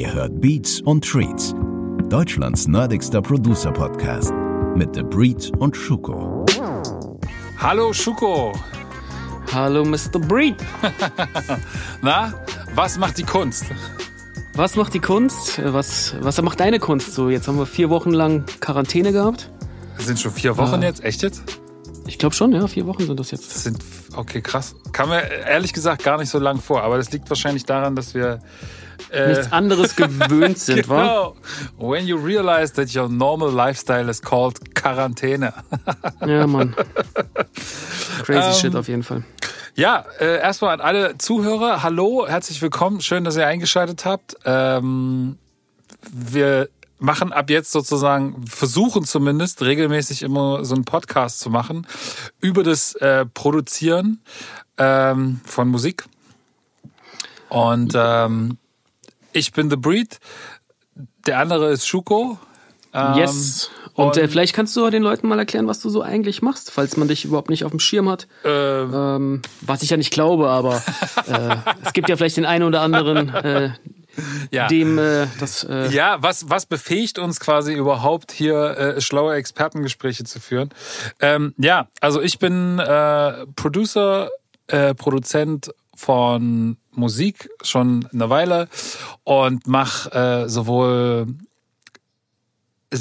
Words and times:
Ihr 0.00 0.14
hört 0.14 0.40
Beats 0.40 0.80
und 0.80 1.04
Treats, 1.04 1.54
Deutschlands 2.08 2.66
nerdigster 2.66 3.20
Producer-Podcast 3.20 4.32
mit 4.74 4.94
The 4.94 5.02
Breed 5.02 5.52
und 5.58 5.76
Schuko. 5.76 6.46
Hallo 7.58 7.92
Schuko. 7.92 8.54
Hallo 9.52 9.84
Mr. 9.84 10.18
Breed. 10.18 10.56
Na, 12.00 12.32
was 12.74 12.96
macht 12.96 13.18
die 13.18 13.24
Kunst? 13.24 13.66
Was 14.54 14.74
macht 14.74 14.94
die 14.94 15.00
Kunst? 15.00 15.60
Was, 15.62 16.14
was 16.18 16.40
macht 16.40 16.60
deine 16.60 16.78
Kunst 16.78 17.12
so? 17.12 17.28
Jetzt 17.28 17.46
haben 17.46 17.58
wir 17.58 17.66
vier 17.66 17.90
Wochen 17.90 18.12
lang 18.12 18.46
Quarantäne 18.60 19.12
gehabt. 19.12 19.50
Das 19.98 20.06
sind 20.06 20.18
schon 20.18 20.32
vier 20.32 20.56
Wochen 20.56 20.80
jetzt? 20.80 21.04
Echt 21.04 21.20
jetzt? 21.20 21.42
Ich 22.06 22.16
glaube 22.16 22.34
schon, 22.34 22.52
ja. 22.52 22.66
Vier 22.68 22.86
Wochen 22.86 23.04
sind 23.04 23.20
das 23.20 23.32
jetzt. 23.32 23.54
Das 23.54 23.64
sind, 23.64 23.84
okay, 24.16 24.40
krass. 24.40 24.74
Kam 24.92 25.10
mir 25.10 25.22
ehrlich 25.46 25.74
gesagt 25.74 26.02
gar 26.02 26.16
nicht 26.16 26.30
so 26.30 26.38
lang 26.38 26.58
vor. 26.58 26.84
Aber 26.84 26.96
das 26.96 27.12
liegt 27.12 27.28
wahrscheinlich 27.28 27.66
daran, 27.66 27.94
dass 27.96 28.14
wir 28.14 28.40
nichts 29.28 29.52
anderes 29.52 29.96
gewöhnt 29.96 30.58
sind, 30.60 30.82
genau. 30.88 31.36
wa? 31.78 31.92
When 31.92 32.06
you 32.06 32.16
realize 32.16 32.72
that 32.74 32.94
your 32.94 33.08
normal 33.08 33.50
lifestyle 33.50 34.08
is 34.08 34.20
called 34.20 34.74
Quarantäne. 34.74 35.52
ja, 36.26 36.46
Mann. 36.46 36.74
Crazy 38.24 38.48
ähm, 38.48 38.54
shit 38.54 38.76
auf 38.76 38.88
jeden 38.88 39.02
Fall. 39.02 39.24
Ja, 39.74 40.04
äh, 40.18 40.38
erstmal 40.40 40.74
an 40.74 40.80
alle 40.80 41.18
Zuhörer, 41.18 41.82
hallo, 41.82 42.26
herzlich 42.28 42.60
willkommen, 42.60 43.00
schön, 43.00 43.24
dass 43.24 43.36
ihr 43.36 43.46
eingeschaltet 43.46 44.04
habt. 44.04 44.36
Ähm, 44.44 45.38
wir 46.12 46.68
machen 46.98 47.32
ab 47.32 47.50
jetzt 47.50 47.72
sozusagen, 47.72 48.46
versuchen 48.46 49.04
zumindest 49.04 49.62
regelmäßig 49.62 50.22
immer 50.22 50.64
so 50.64 50.74
einen 50.74 50.84
Podcast 50.84 51.40
zu 51.40 51.50
machen 51.50 51.86
über 52.40 52.62
das 52.62 52.94
äh, 52.96 53.24
Produzieren 53.26 54.20
ähm, 54.76 55.40
von 55.44 55.68
Musik. 55.68 56.04
Und 57.48 57.94
ähm, 57.96 58.58
ich 59.32 59.52
bin 59.52 59.70
The 59.70 59.76
Breed, 59.76 60.18
der 61.26 61.38
andere 61.38 61.70
ist 61.70 61.86
Schuko. 61.86 62.38
Ähm, 62.92 63.14
yes. 63.14 63.70
Und, 63.94 64.16
äh, 64.16 64.28
vielleicht 64.28 64.54
kannst 64.54 64.76
du 64.76 64.88
den 64.90 65.02
Leuten 65.02 65.28
mal 65.28 65.38
erklären, 65.38 65.66
was 65.66 65.80
du 65.80 65.90
so 65.90 66.02
eigentlich 66.02 66.42
machst, 66.42 66.70
falls 66.70 66.96
man 66.96 67.08
dich 67.08 67.24
überhaupt 67.24 67.50
nicht 67.50 67.64
auf 67.64 67.70
dem 67.70 67.80
Schirm 67.80 68.08
hat. 68.08 68.26
Ähm, 68.44 68.92
ähm, 68.94 69.42
was 69.60 69.82
ich 69.82 69.90
ja 69.90 69.96
nicht 69.96 70.12
glaube, 70.12 70.48
aber 70.48 70.76
äh, 71.26 71.56
es 71.84 71.92
gibt 71.92 72.08
ja 72.08 72.16
vielleicht 72.16 72.36
den 72.36 72.46
einen 72.46 72.64
oder 72.64 72.80
anderen, 72.80 73.28
äh, 73.34 73.70
ja. 74.50 74.68
dem 74.68 74.98
äh, 74.98 75.26
das. 75.38 75.64
Äh 75.64 75.90
ja, 75.90 76.16
was, 76.20 76.48
was 76.48 76.66
befähigt 76.66 77.18
uns 77.18 77.40
quasi 77.40 77.74
überhaupt 77.74 78.32
hier 78.32 78.56
äh, 78.56 79.00
schlaue 79.00 79.34
Expertengespräche 79.34 80.24
zu 80.24 80.40
führen? 80.40 80.70
Ähm, 81.20 81.54
ja, 81.58 81.88
also 82.00 82.20
ich 82.20 82.38
bin 82.38 82.78
äh, 82.78 83.46
Producer, 83.54 84.30
äh, 84.68 84.94
Produzent 84.94 85.72
von 86.00 86.78
Musik 86.92 87.50
schon 87.62 88.08
eine 88.12 88.30
Weile 88.30 88.68
und 89.24 89.66
mache 89.66 90.10
äh, 90.12 90.48
sowohl 90.48 91.26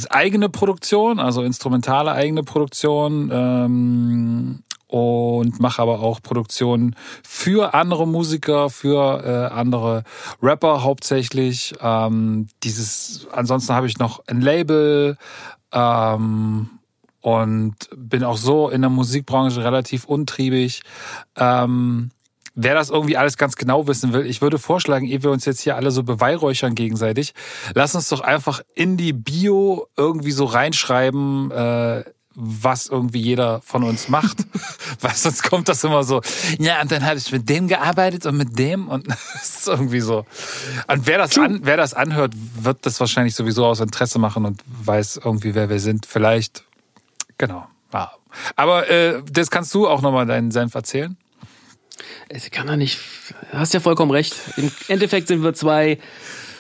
eigene 0.10 0.50
Produktion, 0.50 1.20
also 1.20 1.42
instrumentale 1.42 2.12
eigene 2.12 2.44
Produktion 2.44 3.32
ähm, 3.34 4.64
und 4.88 5.60
mache 5.60 5.82
aber 5.82 6.02
auch 6.02 6.22
Produktionen 6.22 6.96
für 7.24 7.74
andere 7.74 8.06
Musiker, 8.06 8.70
für 8.70 9.24
äh, 9.24 9.54
andere 9.54 10.04
Rapper 10.42 10.84
hauptsächlich. 10.84 11.74
Ähm, 11.82 12.48
dieses, 12.64 13.28
ansonsten 13.32 13.74
habe 13.74 13.88
ich 13.88 13.98
noch 13.98 14.22
ein 14.28 14.42
Label 14.42 15.18
ähm, 15.72 16.70
und 17.22 17.76
bin 17.96 18.24
auch 18.24 18.38
so 18.38 18.70
in 18.70 18.82
der 18.82 18.90
Musikbranche 18.90 19.64
relativ 19.64 20.06
untriebig. 20.06 20.82
Ähm, 21.36 22.12
Wer 22.56 22.74
das 22.74 22.90
irgendwie 22.90 23.18
alles 23.18 23.38
ganz 23.38 23.56
genau 23.56 23.88
wissen 23.88 24.14
will, 24.14 24.26
ich 24.26 24.42
würde 24.42 24.60
vorschlagen, 24.60 25.06
ehe 25.06 25.24
wir 25.24 25.32
uns 25.32 25.46
jetzt 25.46 25.62
hier 25.62 25.76
alle 25.76 25.92
so 25.92 26.04
beweihräuchern 26.04 26.76
gegenseitig, 26.76 27.34
lass 27.74 27.96
uns 27.96 28.10
doch 28.10 28.22
einfach 28.22 28.62
in 28.76 28.98
die 28.98 29.14
Bio 29.14 29.88
irgendwie 29.96 30.32
so 30.32 30.46
reinschreiben, 30.46 31.52
äh, 31.52 32.04
was 32.42 32.88
irgendwie 32.88 33.20
jeder 33.20 33.62
von 33.62 33.84
uns 33.84 34.08
macht. 34.08 34.38
Weil 35.02 35.14
sonst 35.14 35.44
kommt 35.44 35.68
das 35.68 35.84
immer 35.84 36.04
so, 36.04 36.22
ja, 36.58 36.82
und 36.82 36.92
dann 36.92 37.06
habe 37.06 37.18
ich 37.18 37.32
mit 37.32 37.50
dem 37.50 37.68
gearbeitet 37.68 38.26
und 38.26 38.38
mit 38.38 38.58
dem 38.58 38.88
und 38.88 39.08
das 39.34 39.60
ist 39.60 39.68
irgendwie 39.68 40.00
so. 40.00 40.26
Und 40.88 41.06
wer 41.06 41.18
das, 41.18 41.38
an, 41.38 41.60
wer 41.64 41.78
das 41.78 41.94
anhört, 41.94 42.34
wird 42.56 42.86
das 42.86 43.00
wahrscheinlich 43.00 43.36
sowieso 43.36 43.66
aus 43.66 43.80
Interesse 43.82 44.20
machen 44.20 44.46
und 44.46 44.62
weiß 44.66 45.20
irgendwie, 45.24 45.54
wer 45.54 45.70
wir 45.70 45.80
sind. 45.80 46.06
Vielleicht, 46.06 46.64
genau. 47.38 47.68
Ja. 47.94 48.12
Aber 48.56 48.90
äh, 48.90 49.22
das 49.30 49.50
kannst 49.50 49.74
du 49.74 49.88
auch 49.88 50.02
nochmal 50.02 50.26
deinen 50.26 50.52
Senf 50.52 50.76
erzählen. 50.76 51.18
Ich 52.30 52.52
kann 52.52 52.68
da 52.68 52.78
nicht, 52.78 53.00
hast 53.52 53.74
ja 53.74 53.80
vollkommen 53.80 54.12
recht. 54.12 54.36
Im 54.58 54.72
Endeffekt 54.88 55.28
sind 55.28 55.44
wir 55.44 55.54
zwei 55.54 55.98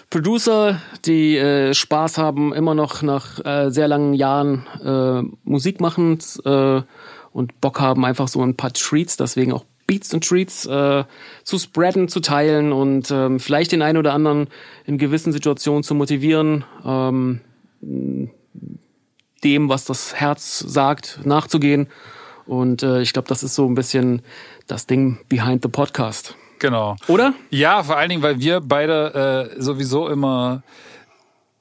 Producer, 0.10 0.82
die 1.06 1.38
äh, 1.38 1.74
Spaß 1.74 2.18
haben, 2.18 2.54
immer 2.54 2.74
noch 2.74 3.02
nach 3.02 3.44
äh, 3.46 3.70
sehr 3.70 3.88
langen 3.88 4.14
Jahren 4.14 4.66
äh, 4.84 5.22
Musik 5.44 5.80
machen 5.82 6.18
äh, 6.46 6.82
und 7.32 7.62
Bock 7.62 7.80
haben, 7.80 8.06
einfach 8.06 8.28
so 8.28 8.42
ein 8.42 8.56
paar 8.56 8.74
Treats, 8.74 9.18
deswegen 9.18 9.54
auch 9.54 9.66
Beats 9.86 10.14
und 10.14 10.28
Treats 10.28 10.66
äh, 10.66 11.04
zu 11.44 11.60
spreaden, 11.60 12.08
zu 12.08 12.20
teilen 12.20 12.72
und 12.72 13.12
ähm, 13.12 13.40
vielleicht 13.40 13.72
den 13.72 13.82
einen 13.82 13.98
oder 13.98 14.14
anderen 14.14 14.48
in 14.86 14.98
gewissen 14.98 15.32
Situationen 15.32 15.84
zu 15.84 15.96
motivieren, 15.96 16.64
ähm, 16.86 17.42
dem, 19.44 19.70
was 19.70 19.86
das 19.86 20.16
Herz 20.16 20.60
sagt, 20.60 21.22
nachzugehen. 21.24 21.88
Und 22.50 22.82
äh, 22.82 23.02
ich 23.02 23.14
glaube, 23.14 23.28
das 23.28 23.44
ist 23.44 23.54
so 23.54 23.68
ein 23.68 23.76
bisschen 23.76 24.24
das 24.66 24.88
Ding 24.88 25.20
behind 25.30 25.62
the 25.62 25.70
podcast. 25.70 26.36
Genau. 26.58 26.96
Oder? 27.08 27.36
Ja, 27.52 27.84
vor 27.84 27.98
allen 27.98 28.10
Dingen, 28.10 28.24
weil 28.24 28.40
wir 28.40 28.60
beide 28.60 29.52
äh, 29.56 29.62
sowieso 29.62 30.10
immer 30.10 30.64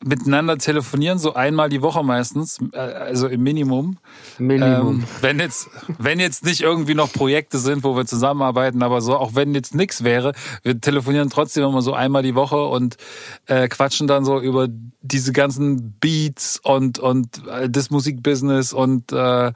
miteinander 0.04 0.58
telefonieren, 0.58 1.18
so 1.18 1.34
einmal 1.34 1.68
die 1.68 1.82
Woche 1.82 2.04
meistens, 2.04 2.58
äh, 2.72 2.78
also 2.78 3.26
im 3.26 3.42
Minimum. 3.42 3.98
Minimum. 4.38 5.00
Ähm, 5.00 5.04
wenn 5.20 5.38
jetzt, 5.40 5.68
wenn 5.98 6.20
jetzt 6.20 6.44
nicht 6.44 6.60
irgendwie 6.60 6.94
noch 6.94 7.12
Projekte 7.12 7.58
sind, 7.58 7.82
wo 7.82 7.96
wir 7.96 8.06
zusammenarbeiten, 8.06 8.82
aber 8.82 9.00
so, 9.00 9.16
auch 9.16 9.34
wenn 9.34 9.54
jetzt 9.54 9.74
nichts 9.74 10.04
wäre, 10.04 10.32
wir 10.62 10.80
telefonieren 10.80 11.30
trotzdem 11.30 11.64
immer 11.64 11.82
so 11.82 11.94
einmal 11.94 12.22
die 12.22 12.34
Woche 12.34 12.64
und 12.66 12.96
äh, 13.46 13.68
quatschen 13.68 14.06
dann 14.06 14.24
so 14.24 14.40
über 14.40 14.68
diese 15.00 15.32
ganzen 15.32 15.92
Beats 16.00 16.60
und 16.62 16.98
und 16.98 17.46
äh, 17.46 17.68
das 17.70 17.90
Musikbusiness 17.90 18.72
und 18.72 19.12
äh, 19.12 19.52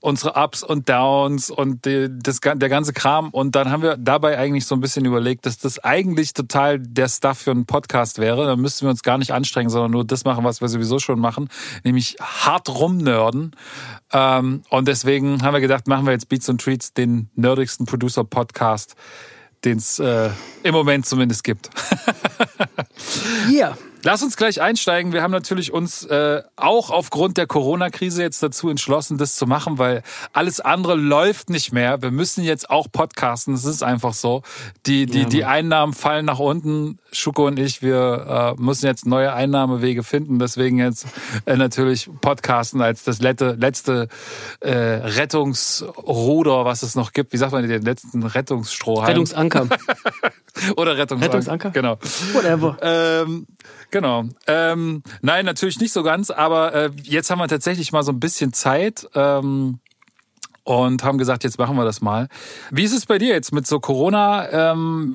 unsere 0.00 0.34
Ups 0.34 0.62
und 0.62 0.88
Downs 0.88 1.50
und 1.50 1.84
die, 1.84 2.08
das 2.10 2.40
der 2.40 2.68
ganze 2.68 2.92
Kram 2.92 3.30
und 3.30 3.54
dann 3.54 3.70
haben 3.70 3.82
wir 3.82 3.96
dabei 3.96 4.38
eigentlich 4.38 4.66
so 4.66 4.74
ein 4.74 4.80
bisschen 4.80 5.04
überlegt, 5.04 5.46
dass 5.46 5.58
das 5.58 5.78
eigentlich 5.78 6.32
total 6.32 6.78
der 6.78 7.08
Stuff 7.08 7.38
für 7.38 7.52
einen 7.52 7.66
Podcast 7.66 8.18
wäre. 8.18 8.46
Da 8.46 8.56
müssten 8.56 8.86
wir 8.86 8.90
uns 8.90 9.02
gar 9.02 9.18
nicht 9.18 9.32
anstrengen, 9.32 9.70
sondern 9.80 9.92
nur 9.92 10.04
das 10.04 10.24
machen, 10.24 10.44
was 10.44 10.60
wir 10.60 10.68
sowieso 10.68 10.98
schon 10.98 11.18
machen, 11.18 11.48
nämlich 11.84 12.16
hart 12.20 12.68
rumnörden. 12.68 13.56
Ähm, 14.12 14.62
und 14.68 14.88
deswegen 14.88 15.42
haben 15.42 15.54
wir 15.54 15.60
gedacht, 15.60 15.88
machen 15.88 16.04
wir 16.04 16.12
jetzt 16.12 16.28
Beats 16.28 16.48
und 16.48 16.60
Treats, 16.60 16.92
den 16.92 17.30
nerdigsten 17.34 17.86
Producer-Podcast, 17.86 18.94
den 19.64 19.78
es 19.78 19.98
äh, 19.98 20.30
im 20.62 20.74
Moment 20.74 21.06
zumindest 21.06 21.44
gibt. 21.44 21.70
Ja. 23.50 23.68
yeah. 23.68 23.89
Lass 24.02 24.22
uns 24.22 24.36
gleich 24.36 24.62
einsteigen. 24.62 25.12
Wir 25.12 25.22
haben 25.22 25.30
natürlich 25.30 25.72
uns 25.72 26.04
äh, 26.04 26.42
auch 26.56 26.90
aufgrund 26.90 27.36
der 27.36 27.46
Corona-Krise 27.46 28.22
jetzt 28.22 28.42
dazu 28.42 28.70
entschlossen, 28.70 29.18
das 29.18 29.36
zu 29.36 29.46
machen, 29.46 29.78
weil 29.78 30.02
alles 30.32 30.60
andere 30.60 30.94
läuft 30.94 31.50
nicht 31.50 31.72
mehr. 31.72 32.00
Wir 32.00 32.10
müssen 32.10 32.42
jetzt 32.42 32.70
auch 32.70 32.86
podcasten. 32.90 33.52
Es 33.52 33.64
ist 33.64 33.82
einfach 33.82 34.14
so. 34.14 34.42
Die, 34.86 35.04
die, 35.04 35.20
ja, 35.20 35.28
die 35.28 35.44
Einnahmen 35.44 35.92
fallen 35.92 36.24
nach 36.24 36.38
unten. 36.38 36.98
Schuko 37.12 37.46
und 37.46 37.58
ich, 37.58 37.82
wir 37.82 38.56
äh, 38.58 38.62
müssen 38.62 38.86
jetzt 38.86 39.04
neue 39.04 39.34
Einnahmewege 39.34 40.02
finden. 40.02 40.38
Deswegen 40.38 40.78
jetzt 40.78 41.06
äh, 41.44 41.56
natürlich 41.56 42.08
podcasten 42.22 42.80
als 42.80 43.04
das 43.04 43.20
letzte, 43.20 43.52
letzte 43.52 44.08
äh, 44.60 44.70
Rettungsruder, 44.72 46.64
was 46.64 46.82
es 46.82 46.94
noch 46.94 47.12
gibt. 47.12 47.34
Wie 47.34 47.36
sagt 47.36 47.52
man 47.52 47.68
den 47.68 47.82
letzten 47.82 48.22
Rettungsstrohhalm? 48.22 49.08
Rettungsanker. 49.08 49.68
Oder 50.76 50.96
Rettungsanker. 50.96 51.34
Rettungsanker. 51.34 51.70
Genau. 51.70 51.98
Whatever. 52.32 52.76
Ähm, 52.82 53.46
Genau. 53.90 54.24
Ähm, 54.46 55.02
nein, 55.20 55.44
natürlich 55.44 55.80
nicht 55.80 55.92
so 55.92 56.02
ganz, 56.02 56.30
aber 56.30 56.74
äh, 56.74 56.90
jetzt 57.02 57.30
haben 57.30 57.38
wir 57.38 57.48
tatsächlich 57.48 57.92
mal 57.92 58.02
so 58.02 58.12
ein 58.12 58.20
bisschen 58.20 58.52
Zeit. 58.52 59.08
Ähm, 59.14 59.80
und 60.62 61.02
haben 61.02 61.18
gesagt, 61.18 61.42
jetzt 61.42 61.58
machen 61.58 61.74
wir 61.76 61.84
das 61.84 62.00
mal. 62.00 62.28
Wie 62.70 62.84
ist 62.84 62.92
es 62.92 63.06
bei 63.06 63.18
dir 63.18 63.30
jetzt 63.30 63.52
mit 63.52 63.66
so 63.66 63.80
Corona? 63.80 64.72
Ähm, 64.72 65.14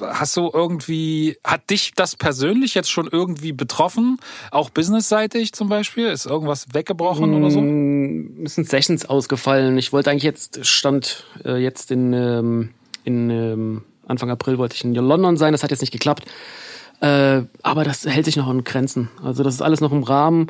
hast 0.00 0.36
du 0.36 0.50
irgendwie, 0.52 1.38
hat 1.44 1.70
dich 1.70 1.92
das 1.94 2.16
persönlich 2.16 2.74
jetzt 2.74 2.90
schon 2.90 3.08
irgendwie 3.10 3.52
betroffen? 3.52 4.18
Auch 4.50 4.68
businessseitig 4.68 5.52
zum 5.54 5.70
Beispiel? 5.70 6.08
Ist 6.08 6.26
irgendwas 6.26 6.66
weggebrochen 6.74 7.30
mmh, 7.30 7.36
oder 7.38 7.50
so? 7.50 7.60
Mm, 7.62 8.44
es 8.44 8.56
sind 8.56 8.68
Sessions 8.68 9.06
ausgefallen. 9.06 9.78
Ich 9.78 9.92
wollte 9.94 10.10
eigentlich 10.10 10.24
jetzt, 10.24 10.66
stand 10.66 11.24
äh, 11.44 11.56
jetzt 11.56 11.90
in, 11.90 12.12
ähm, 12.12 12.70
in 13.04 13.30
ähm, 13.30 13.82
Anfang 14.06 14.30
April 14.30 14.58
wollte 14.58 14.74
ich 14.74 14.84
in 14.84 14.94
London 14.94 15.36
sein. 15.36 15.52
Das 15.52 15.62
hat 15.62 15.70
jetzt 15.70 15.80
nicht 15.80 15.92
geklappt. 15.92 16.24
Äh, 17.00 17.42
aber 17.62 17.84
das 17.84 18.06
hält 18.06 18.24
sich 18.24 18.36
noch 18.36 18.48
an 18.48 18.64
Grenzen. 18.64 19.10
Also 19.22 19.42
das 19.42 19.54
ist 19.54 19.62
alles 19.62 19.80
noch 19.80 19.92
im 19.92 20.02
Rahmen. 20.02 20.46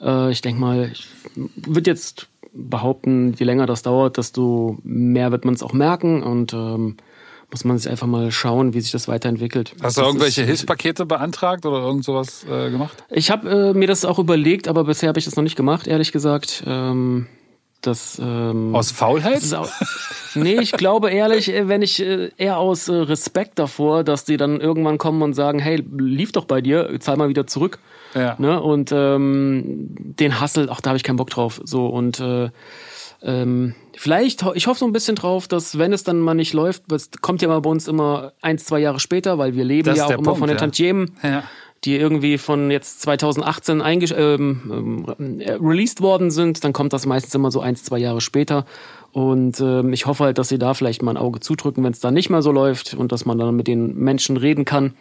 Äh, 0.00 0.32
ich 0.32 0.40
denke 0.40 0.60
mal, 0.60 0.90
ich 0.92 1.08
würde 1.34 1.90
jetzt 1.90 2.28
behaupten, 2.52 3.34
je 3.34 3.44
länger 3.44 3.66
das 3.66 3.82
dauert, 3.82 4.16
desto 4.16 4.78
mehr 4.82 5.30
wird 5.30 5.44
man 5.44 5.54
es 5.54 5.62
auch 5.62 5.72
merken. 5.72 6.22
Und 6.22 6.52
ähm, 6.54 6.96
muss 7.50 7.64
man 7.64 7.78
sich 7.78 7.90
einfach 7.90 8.06
mal 8.06 8.30
schauen, 8.32 8.74
wie 8.74 8.80
sich 8.80 8.90
das 8.90 9.06
weiterentwickelt. 9.06 9.74
Hast 9.80 9.96
du 9.96 10.00
das 10.00 10.08
irgendwelche 10.08 10.42
ist, 10.42 10.48
Hilfspakete 10.48 11.06
beantragt 11.06 11.64
oder 11.64 11.78
irgend 11.78 12.04
sowas 12.04 12.44
äh, 12.50 12.70
gemacht? 12.70 13.04
Ich 13.08 13.30
habe 13.30 13.48
äh, 13.48 13.72
mir 13.72 13.86
das 13.86 14.04
auch 14.04 14.18
überlegt, 14.18 14.66
aber 14.66 14.84
bisher 14.84 15.08
habe 15.08 15.18
ich 15.18 15.24
das 15.24 15.36
noch 15.36 15.44
nicht 15.44 15.56
gemacht, 15.56 15.86
ehrlich 15.86 16.10
gesagt. 16.10 16.64
Ähm, 16.66 17.26
das, 17.80 18.20
ähm, 18.22 18.74
Aus 18.74 18.90
Faulheit? 18.90 19.36
das 19.36 19.52
auch, 19.52 19.70
nee, 20.34 20.58
ich 20.60 20.72
glaube 20.72 21.10
ehrlich, 21.10 21.52
äh, 21.52 21.68
wenn 21.68 21.82
ich 21.82 22.02
äh, 22.02 22.30
eher 22.36 22.58
aus 22.58 22.88
äh, 22.88 22.94
Respekt 22.94 23.58
davor, 23.58 24.04
dass 24.04 24.24
die 24.24 24.36
dann 24.36 24.60
irgendwann 24.60 24.98
kommen 24.98 25.22
und 25.22 25.34
sagen, 25.34 25.58
hey, 25.58 25.84
lief 25.98 26.32
doch 26.32 26.44
bei 26.44 26.60
dir, 26.60 26.98
zahl 27.00 27.16
mal 27.16 27.28
wieder 27.28 27.46
zurück. 27.46 27.78
Ja. 28.14 28.36
Ne? 28.38 28.60
Und 28.60 28.92
ähm, 28.92 29.88
den 29.88 30.40
Hassel, 30.40 30.68
auch 30.68 30.80
da 30.80 30.90
habe 30.90 30.96
ich 30.96 31.04
keinen 31.04 31.16
Bock 31.16 31.30
drauf. 31.30 31.60
So 31.64 31.86
und 31.86 32.20
äh, 32.20 32.50
ähm, 33.22 33.74
vielleicht, 33.96 34.44
ich 34.54 34.66
hoffe 34.66 34.78
so 34.78 34.86
ein 34.86 34.92
bisschen 34.92 35.16
drauf, 35.16 35.48
dass 35.48 35.78
wenn 35.78 35.92
es 35.92 36.04
dann 36.04 36.20
mal 36.20 36.34
nicht 36.34 36.52
läuft, 36.52 36.90
es 36.92 37.10
kommt 37.20 37.42
ja 37.42 37.48
mal 37.48 37.60
bei 37.60 37.70
uns 37.70 37.88
immer 37.88 38.32
eins, 38.40 38.64
zwei 38.64 38.78
Jahre 38.78 39.00
später, 39.00 39.38
weil 39.38 39.54
wir 39.54 39.64
leben 39.64 39.86
Das 39.86 39.98
ja 39.98 40.06
auch 40.06 40.10
immer 40.10 40.22
Punkt, 40.22 40.38
von 40.38 40.48
den 40.48 40.56
ja. 40.56 40.60
Tantiemen, 40.60 41.16
Ja. 41.22 41.44
Die 41.86 41.96
irgendwie 41.96 42.36
von 42.36 42.70
jetzt 42.70 43.00
2018 43.02 43.80
eingesch 43.80 44.12
ähm, 44.16 45.06
ähm, 45.18 45.40
äh, 45.40 45.52
released 45.52 46.00
worden 46.00 46.32
sind. 46.32 46.64
Dann 46.64 46.72
kommt 46.72 46.92
das 46.92 47.06
meistens 47.06 47.34
immer 47.34 47.52
so 47.52 47.60
eins, 47.60 47.84
zwei 47.84 47.98
Jahre 47.98 48.20
später. 48.20 48.66
Und 49.12 49.60
ähm, 49.60 49.92
ich 49.92 50.06
hoffe 50.06 50.24
halt, 50.24 50.38
dass 50.38 50.48
sie 50.48 50.58
da 50.58 50.74
vielleicht 50.74 51.02
mal 51.02 51.12
ein 51.12 51.16
Auge 51.16 51.40
zudrücken, 51.40 51.84
wenn 51.84 51.92
es 51.92 52.00
dann 52.00 52.12
nicht 52.12 52.28
mehr 52.28 52.42
so 52.42 52.50
läuft 52.50 52.94
und 52.94 53.12
dass 53.12 53.24
man 53.24 53.38
dann 53.38 53.54
mit 53.54 53.68
den 53.68 53.96
Menschen 53.96 54.36
reden 54.36 54.64
kann. 54.64 54.94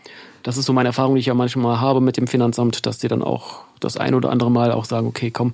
Das 0.43 0.57
ist 0.57 0.67
so 0.67 0.73
meine 0.73 0.89
Erfahrung, 0.89 1.15
die 1.15 1.19
ich 1.19 1.25
ja 1.25 1.33
manchmal 1.33 1.81
habe 1.81 1.99
mit 2.01 2.17
dem 2.17 2.27
Finanzamt, 2.27 2.85
dass 2.85 2.99
die 2.99 3.07
dann 3.07 3.23
auch 3.23 3.61
das 3.79 3.97
ein 3.97 4.13
oder 4.13 4.29
andere 4.29 4.51
Mal 4.51 4.71
auch 4.71 4.85
sagen, 4.85 5.07
okay, 5.07 5.31
komm, 5.31 5.53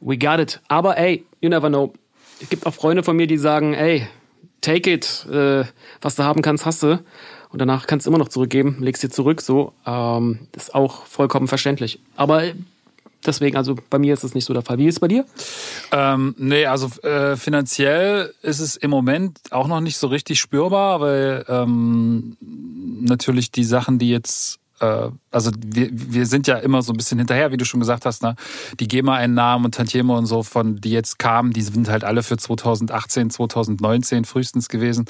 we 0.00 0.16
got 0.16 0.38
it. 0.38 0.60
Aber 0.68 0.96
ey, 0.96 1.24
you 1.40 1.50
never 1.50 1.68
know. 1.68 1.92
Es 2.40 2.48
gibt 2.48 2.64
auch 2.64 2.72
Freunde 2.72 3.02
von 3.02 3.16
mir, 3.16 3.26
die 3.26 3.38
sagen, 3.38 3.74
ey, 3.74 4.06
take 4.60 4.90
it, 4.90 5.26
äh, 5.30 5.64
was 6.00 6.14
du 6.14 6.22
haben 6.22 6.42
kannst, 6.42 6.64
hast 6.64 6.84
du. 6.84 7.00
Und 7.50 7.60
danach 7.60 7.86
kannst 7.86 8.06
du 8.06 8.10
immer 8.10 8.18
noch 8.18 8.28
zurückgeben, 8.28 8.76
legst 8.80 9.02
dir 9.02 9.10
zurück, 9.10 9.40
so. 9.40 9.72
Ähm, 9.86 10.40
ist 10.54 10.74
auch 10.74 11.06
vollkommen 11.06 11.48
verständlich. 11.48 11.98
Aber 12.16 12.42
deswegen, 13.24 13.56
also 13.56 13.76
bei 13.90 13.98
mir 13.98 14.14
ist 14.14 14.24
es 14.24 14.34
nicht 14.34 14.44
so 14.44 14.52
der 14.52 14.62
Fall. 14.62 14.78
Wie 14.78 14.86
ist 14.86 14.96
es 14.96 15.00
bei 15.00 15.08
dir? 15.08 15.24
Ähm, 15.92 16.34
nee, 16.38 16.66
also 16.66 16.88
äh, 17.02 17.36
finanziell 17.36 18.34
ist 18.42 18.60
es 18.60 18.76
im 18.76 18.90
Moment 18.90 19.38
auch 19.50 19.68
noch 19.68 19.80
nicht 19.80 19.96
so 19.96 20.08
richtig 20.08 20.40
spürbar, 20.40 21.00
weil 21.00 21.44
ähm, 21.48 22.36
natürlich 22.40 23.50
die 23.50 23.64
Sachen, 23.64 23.98
die 23.98 24.10
jetzt 24.10 24.58
also 25.30 25.50
wir, 25.64 25.88
wir 25.90 26.26
sind 26.26 26.46
ja 26.46 26.56
immer 26.56 26.82
so 26.82 26.92
ein 26.92 26.96
bisschen 26.96 27.18
hinterher, 27.18 27.52
wie 27.52 27.56
du 27.56 27.64
schon 27.64 27.80
gesagt 27.80 28.06
hast, 28.06 28.22
ne? 28.22 28.34
Die 28.80 28.88
GEMA-Einnahmen 28.88 29.64
und 29.66 29.74
Tantieme 29.74 30.14
und 30.14 30.26
so, 30.26 30.42
von 30.42 30.80
die 30.80 30.90
jetzt 30.90 31.18
kamen, 31.18 31.52
die 31.52 31.62
sind 31.62 31.88
halt 31.88 32.04
alle 32.04 32.22
für 32.22 32.36
2018, 32.36 33.30
2019 33.30 34.24
frühestens 34.24 34.68
gewesen. 34.68 35.06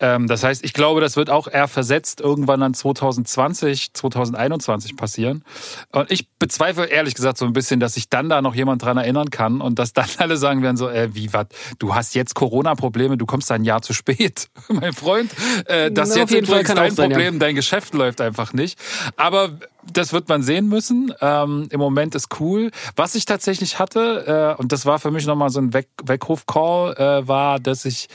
Ähm, 0.00 0.26
das 0.26 0.42
heißt, 0.42 0.64
ich 0.64 0.72
glaube, 0.72 1.00
das 1.00 1.16
wird 1.16 1.30
auch 1.30 1.48
eher 1.48 1.68
versetzt 1.68 2.20
irgendwann 2.20 2.60
dann 2.60 2.74
2020, 2.74 3.94
2021 3.94 4.96
passieren. 4.96 5.44
Und 5.92 6.10
ich 6.10 6.28
bezweifle 6.38 6.86
ehrlich 6.86 7.14
gesagt 7.14 7.38
so 7.38 7.46
ein 7.46 7.52
bisschen, 7.52 7.80
dass 7.80 7.94
sich 7.94 8.08
dann 8.08 8.28
da 8.28 8.42
noch 8.42 8.54
jemand 8.54 8.82
dran 8.82 8.96
erinnern 8.96 9.30
kann 9.30 9.60
und 9.60 9.78
dass 9.78 9.92
dann 9.92 10.08
alle 10.18 10.36
sagen 10.36 10.62
werden 10.62 10.76
so, 10.76 10.88
äh, 10.88 11.14
wie 11.14 11.32
was, 11.32 11.46
du 11.78 11.94
hast 11.94 12.14
jetzt 12.14 12.34
Corona-Probleme, 12.34 13.16
du 13.16 13.26
kommst 13.26 13.50
da 13.50 13.54
ein 13.54 13.64
Jahr 13.64 13.82
zu 13.82 13.92
spät, 13.92 14.48
mein 14.68 14.92
Freund. 14.92 15.30
Äh, 15.66 15.90
das 15.90 16.10
ist 16.10 16.14
Na, 16.14 16.20
jetzt 16.20 16.30
auf 16.30 16.34
jeden 16.34 16.46
Fall 16.46 16.64
dein 16.64 16.78
auch 16.78 16.96
sein, 16.96 17.10
ja. 17.10 17.16
Problem, 17.16 17.38
dein 17.38 17.54
Geschäft 17.54 17.94
läuft 17.94 18.20
einfach 18.20 18.52
nicht. 18.52 18.78
Aber 19.16 19.50
das 19.92 20.12
wird 20.12 20.28
man 20.28 20.42
sehen 20.42 20.68
müssen. 20.68 21.12
Ähm, 21.20 21.68
Im 21.70 21.80
Moment 21.80 22.14
ist 22.14 22.40
cool. 22.40 22.70
Was 22.96 23.14
ich 23.14 23.24
tatsächlich 23.24 23.78
hatte, 23.78 24.54
äh, 24.56 24.60
und 24.60 24.72
das 24.72 24.86
war 24.86 24.98
für 24.98 25.10
mich 25.10 25.26
nochmal 25.26 25.50
so 25.50 25.60
ein 25.60 25.74
Weg 25.74 25.88
Weckruf-Call, 26.02 26.94
äh, 26.96 27.28
war, 27.28 27.60
dass 27.60 27.84
ich 27.84 28.08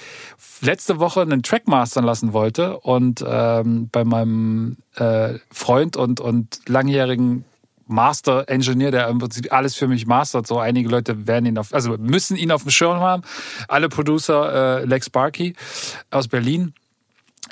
letzte 0.62 1.00
Woche 1.00 1.22
einen 1.22 1.44
Track 1.44 1.68
mastern 1.68 2.04
lassen 2.04 2.34
wollte 2.34 2.80
und 2.80 3.24
ähm, 3.26 3.90
bei 3.92 4.04
meinem 4.04 4.78
äh, 4.96 5.36
Freund 5.52 5.96
und, 5.96 6.20
und 6.20 6.60
langjährigen 6.68 7.46
Master 7.90 8.48
Engineer, 8.48 8.92
der 8.92 9.08
im 9.08 9.18
Prinzip 9.18 9.52
alles 9.52 9.76
für 9.76 9.88
mich 9.88 10.06
mastert. 10.06 10.46
So 10.46 10.60
einige 10.60 10.88
Leute 10.90 11.26
werden 11.28 11.48
ihn 11.48 11.58
auf, 11.58 11.74
also 11.74 11.98
müssen 11.98 12.38
ihn 12.38 12.52
auf 12.52 12.62
dem 12.62 12.72
Schirm 12.72 13.00
haben. 13.00 13.24
Alle 13.68 13.90
Producer, 13.90 14.82
äh, 14.82 14.86
Lex 14.86 15.10
Barkey 15.10 15.56
aus 16.12 16.28
Berlin. 16.28 16.74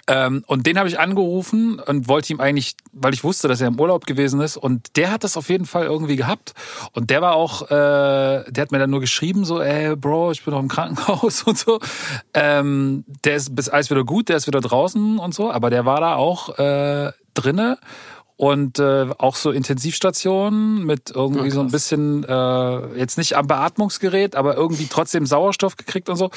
Ähm, 0.08 0.44
und 0.48 0.66
den 0.66 0.80
habe 0.80 0.88
ich 0.88 1.00
angerufen 1.00 1.80
und 1.80 2.08
wollte 2.08 2.32
ihm 2.32 2.40
eigentlich, 2.40 2.76
weil 2.94 3.14
ich 3.14 3.24
wusste, 3.24 3.48
dass 3.48 3.60
er 3.60 3.68
im 3.68 3.80
Urlaub 3.80 4.06
gewesen 4.06 4.40
ist. 4.40 4.56
Und 4.56 4.96
der 4.96 5.12
hat 5.12 5.24
das 5.24 5.36
auf 5.36 5.50
jeden 5.50 5.66
Fall 5.66 5.86
irgendwie 5.86 6.16
gehabt. 6.16 6.54
Und 6.94 7.10
der 7.10 7.22
war 7.22 7.36
auch, 7.36 7.64
äh, 7.64 8.50
der 8.50 8.62
hat 8.62 8.72
mir 8.72 8.80
dann 8.80 8.90
nur 8.90 9.02
geschrieben, 9.02 9.44
so, 9.44 9.62
ey, 9.62 9.96
Bro, 9.96 10.32
ich 10.32 10.44
bin 10.44 10.54
noch 10.54 10.62
im 10.62 10.70
Krankenhaus 10.70 11.44
und 11.46 11.58
so. 11.58 11.80
Ähm, 12.34 13.04
der 13.26 13.36
ist 13.36 13.56
bis 13.56 13.68
alles 13.68 13.90
wieder 13.90 14.06
gut, 14.06 14.30
der 14.30 14.38
ist 14.38 14.48
wieder 14.48 14.62
draußen 14.62 15.20
und 15.20 15.34
so. 15.34 15.52
Aber 15.52 15.70
der 15.70 15.86
war 15.86 16.00
da 16.00 16.16
auch 16.16 16.58
äh, 16.58 17.12
drinne 17.34 17.78
und 18.38 18.78
äh, 18.80 19.08
auch 19.18 19.36
so 19.36 19.52
Intensivstationen 19.52 20.86
mit 20.86 21.12
irgendwie 21.14 21.46
Ja, 21.46 21.52
so 21.52 21.60
ein 21.60 21.72
bisschen 21.72 22.24
äh, 22.24 22.98
jetzt 22.98 23.18
nicht 23.18 23.36
am 23.36 23.48
Beatmungsgerät, 23.48 24.36
aber 24.36 24.56
irgendwie 24.56 24.88
trotzdem 24.88 25.26
Sauerstoff 25.26 25.76
gekriegt 25.76 26.08
und 26.08 26.16
so. 26.18 26.30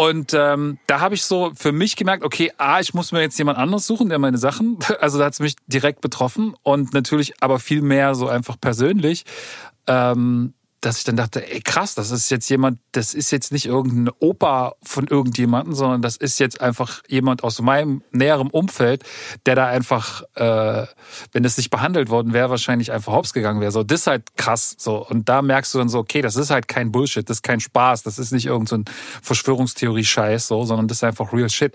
Und 0.00 0.32
ähm, 0.32 0.78
da 0.86 1.00
habe 1.00 1.14
ich 1.14 1.24
so 1.24 1.52
für 1.54 1.72
mich 1.72 1.94
gemerkt, 1.94 2.24
okay, 2.24 2.50
A, 2.56 2.80
ich 2.80 2.94
muss 2.94 3.12
mir 3.12 3.20
jetzt 3.20 3.36
jemand 3.36 3.58
anderes 3.58 3.86
suchen, 3.86 4.08
der 4.08 4.18
meine 4.18 4.38
Sachen, 4.38 4.78
also 4.98 5.18
da 5.18 5.26
hat 5.26 5.34
es 5.34 5.40
mich 5.40 5.56
direkt 5.66 6.00
betroffen 6.00 6.54
und 6.62 6.94
natürlich 6.94 7.34
aber 7.42 7.58
viel 7.58 7.82
mehr 7.82 8.14
so 8.14 8.26
einfach 8.26 8.56
persönlich, 8.58 9.26
ähm, 9.86 10.54
dass 10.80 10.98
ich 10.98 11.04
dann 11.04 11.16
dachte, 11.16 11.46
ey 11.46 11.60
krass, 11.60 11.94
das 11.94 12.10
ist 12.10 12.30
jetzt 12.30 12.48
jemand, 12.48 12.78
das 12.92 13.12
ist 13.12 13.30
jetzt 13.30 13.52
nicht 13.52 13.66
irgendein 13.66 14.14
Opa 14.18 14.74
von 14.82 15.06
irgendjemandem, 15.06 15.74
sondern 15.74 16.00
das 16.00 16.16
ist 16.16 16.40
jetzt 16.40 16.60
einfach 16.62 17.02
jemand 17.06 17.44
aus 17.44 17.60
meinem 17.60 18.02
näheren 18.12 18.48
Umfeld, 18.48 19.04
der 19.44 19.56
da 19.56 19.66
einfach, 19.66 20.22
äh, 20.36 20.86
wenn 21.32 21.42
das 21.42 21.58
nicht 21.58 21.68
behandelt 21.68 22.08
worden 22.08 22.32
wäre, 22.32 22.48
wahrscheinlich 22.48 22.92
einfach 22.92 23.12
hops 23.12 23.34
gegangen 23.34 23.60
wäre. 23.60 23.72
So, 23.72 23.82
das 23.82 24.00
ist 24.00 24.06
halt 24.06 24.36
krass. 24.36 24.74
So 24.78 25.06
und 25.06 25.28
da 25.28 25.42
merkst 25.42 25.74
du 25.74 25.78
dann 25.78 25.90
so, 25.90 25.98
okay, 25.98 26.22
das 26.22 26.36
ist 26.36 26.50
halt 26.50 26.66
kein 26.66 26.92
Bullshit, 26.92 27.28
das 27.28 27.38
ist 27.38 27.42
kein 27.42 27.60
Spaß, 27.60 28.02
das 28.02 28.18
ist 28.18 28.32
nicht 28.32 28.46
irgendein 28.46 28.84
so 28.86 28.92
Verschwörungstheorie-Scheiß, 29.22 30.46
so, 30.46 30.64
sondern 30.64 30.88
das 30.88 30.98
ist 30.98 31.04
einfach 31.04 31.32
real 31.34 31.50
shit. 31.50 31.74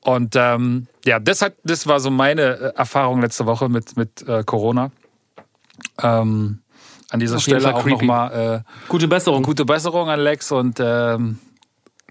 Und 0.00 0.36
ähm, 0.36 0.86
ja, 1.04 1.20
das 1.20 1.42
hat, 1.42 1.54
das 1.64 1.86
war 1.86 2.00
so 2.00 2.10
meine 2.10 2.42
äh, 2.42 2.72
Erfahrung 2.76 3.20
letzte 3.20 3.44
Woche 3.44 3.68
mit 3.68 3.96
mit 3.96 4.26
äh, 4.26 4.42
Corona. 4.42 4.90
Ähm, 6.02 6.61
an 7.12 7.20
dieser 7.20 7.36
Auf 7.36 7.42
Stelle 7.42 7.74
auch 7.74 7.84
nochmal 7.84 8.64
äh, 8.64 8.88
Gute 8.88 9.06
Besserung. 9.06 9.42
gute 9.42 9.64
Besserung 9.64 10.08
an 10.08 10.18
Lex 10.18 10.50
und 10.50 10.80
ähm, 10.80 11.38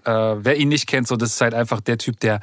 äh, 0.04 0.10
wer 0.10 0.56
ihn 0.56 0.68
nicht 0.68 0.86
kennt, 0.86 1.08
so 1.08 1.16
das 1.16 1.30
ist 1.30 1.40
halt 1.40 1.54
einfach 1.54 1.80
der 1.80 1.98
Typ, 1.98 2.20
der 2.20 2.40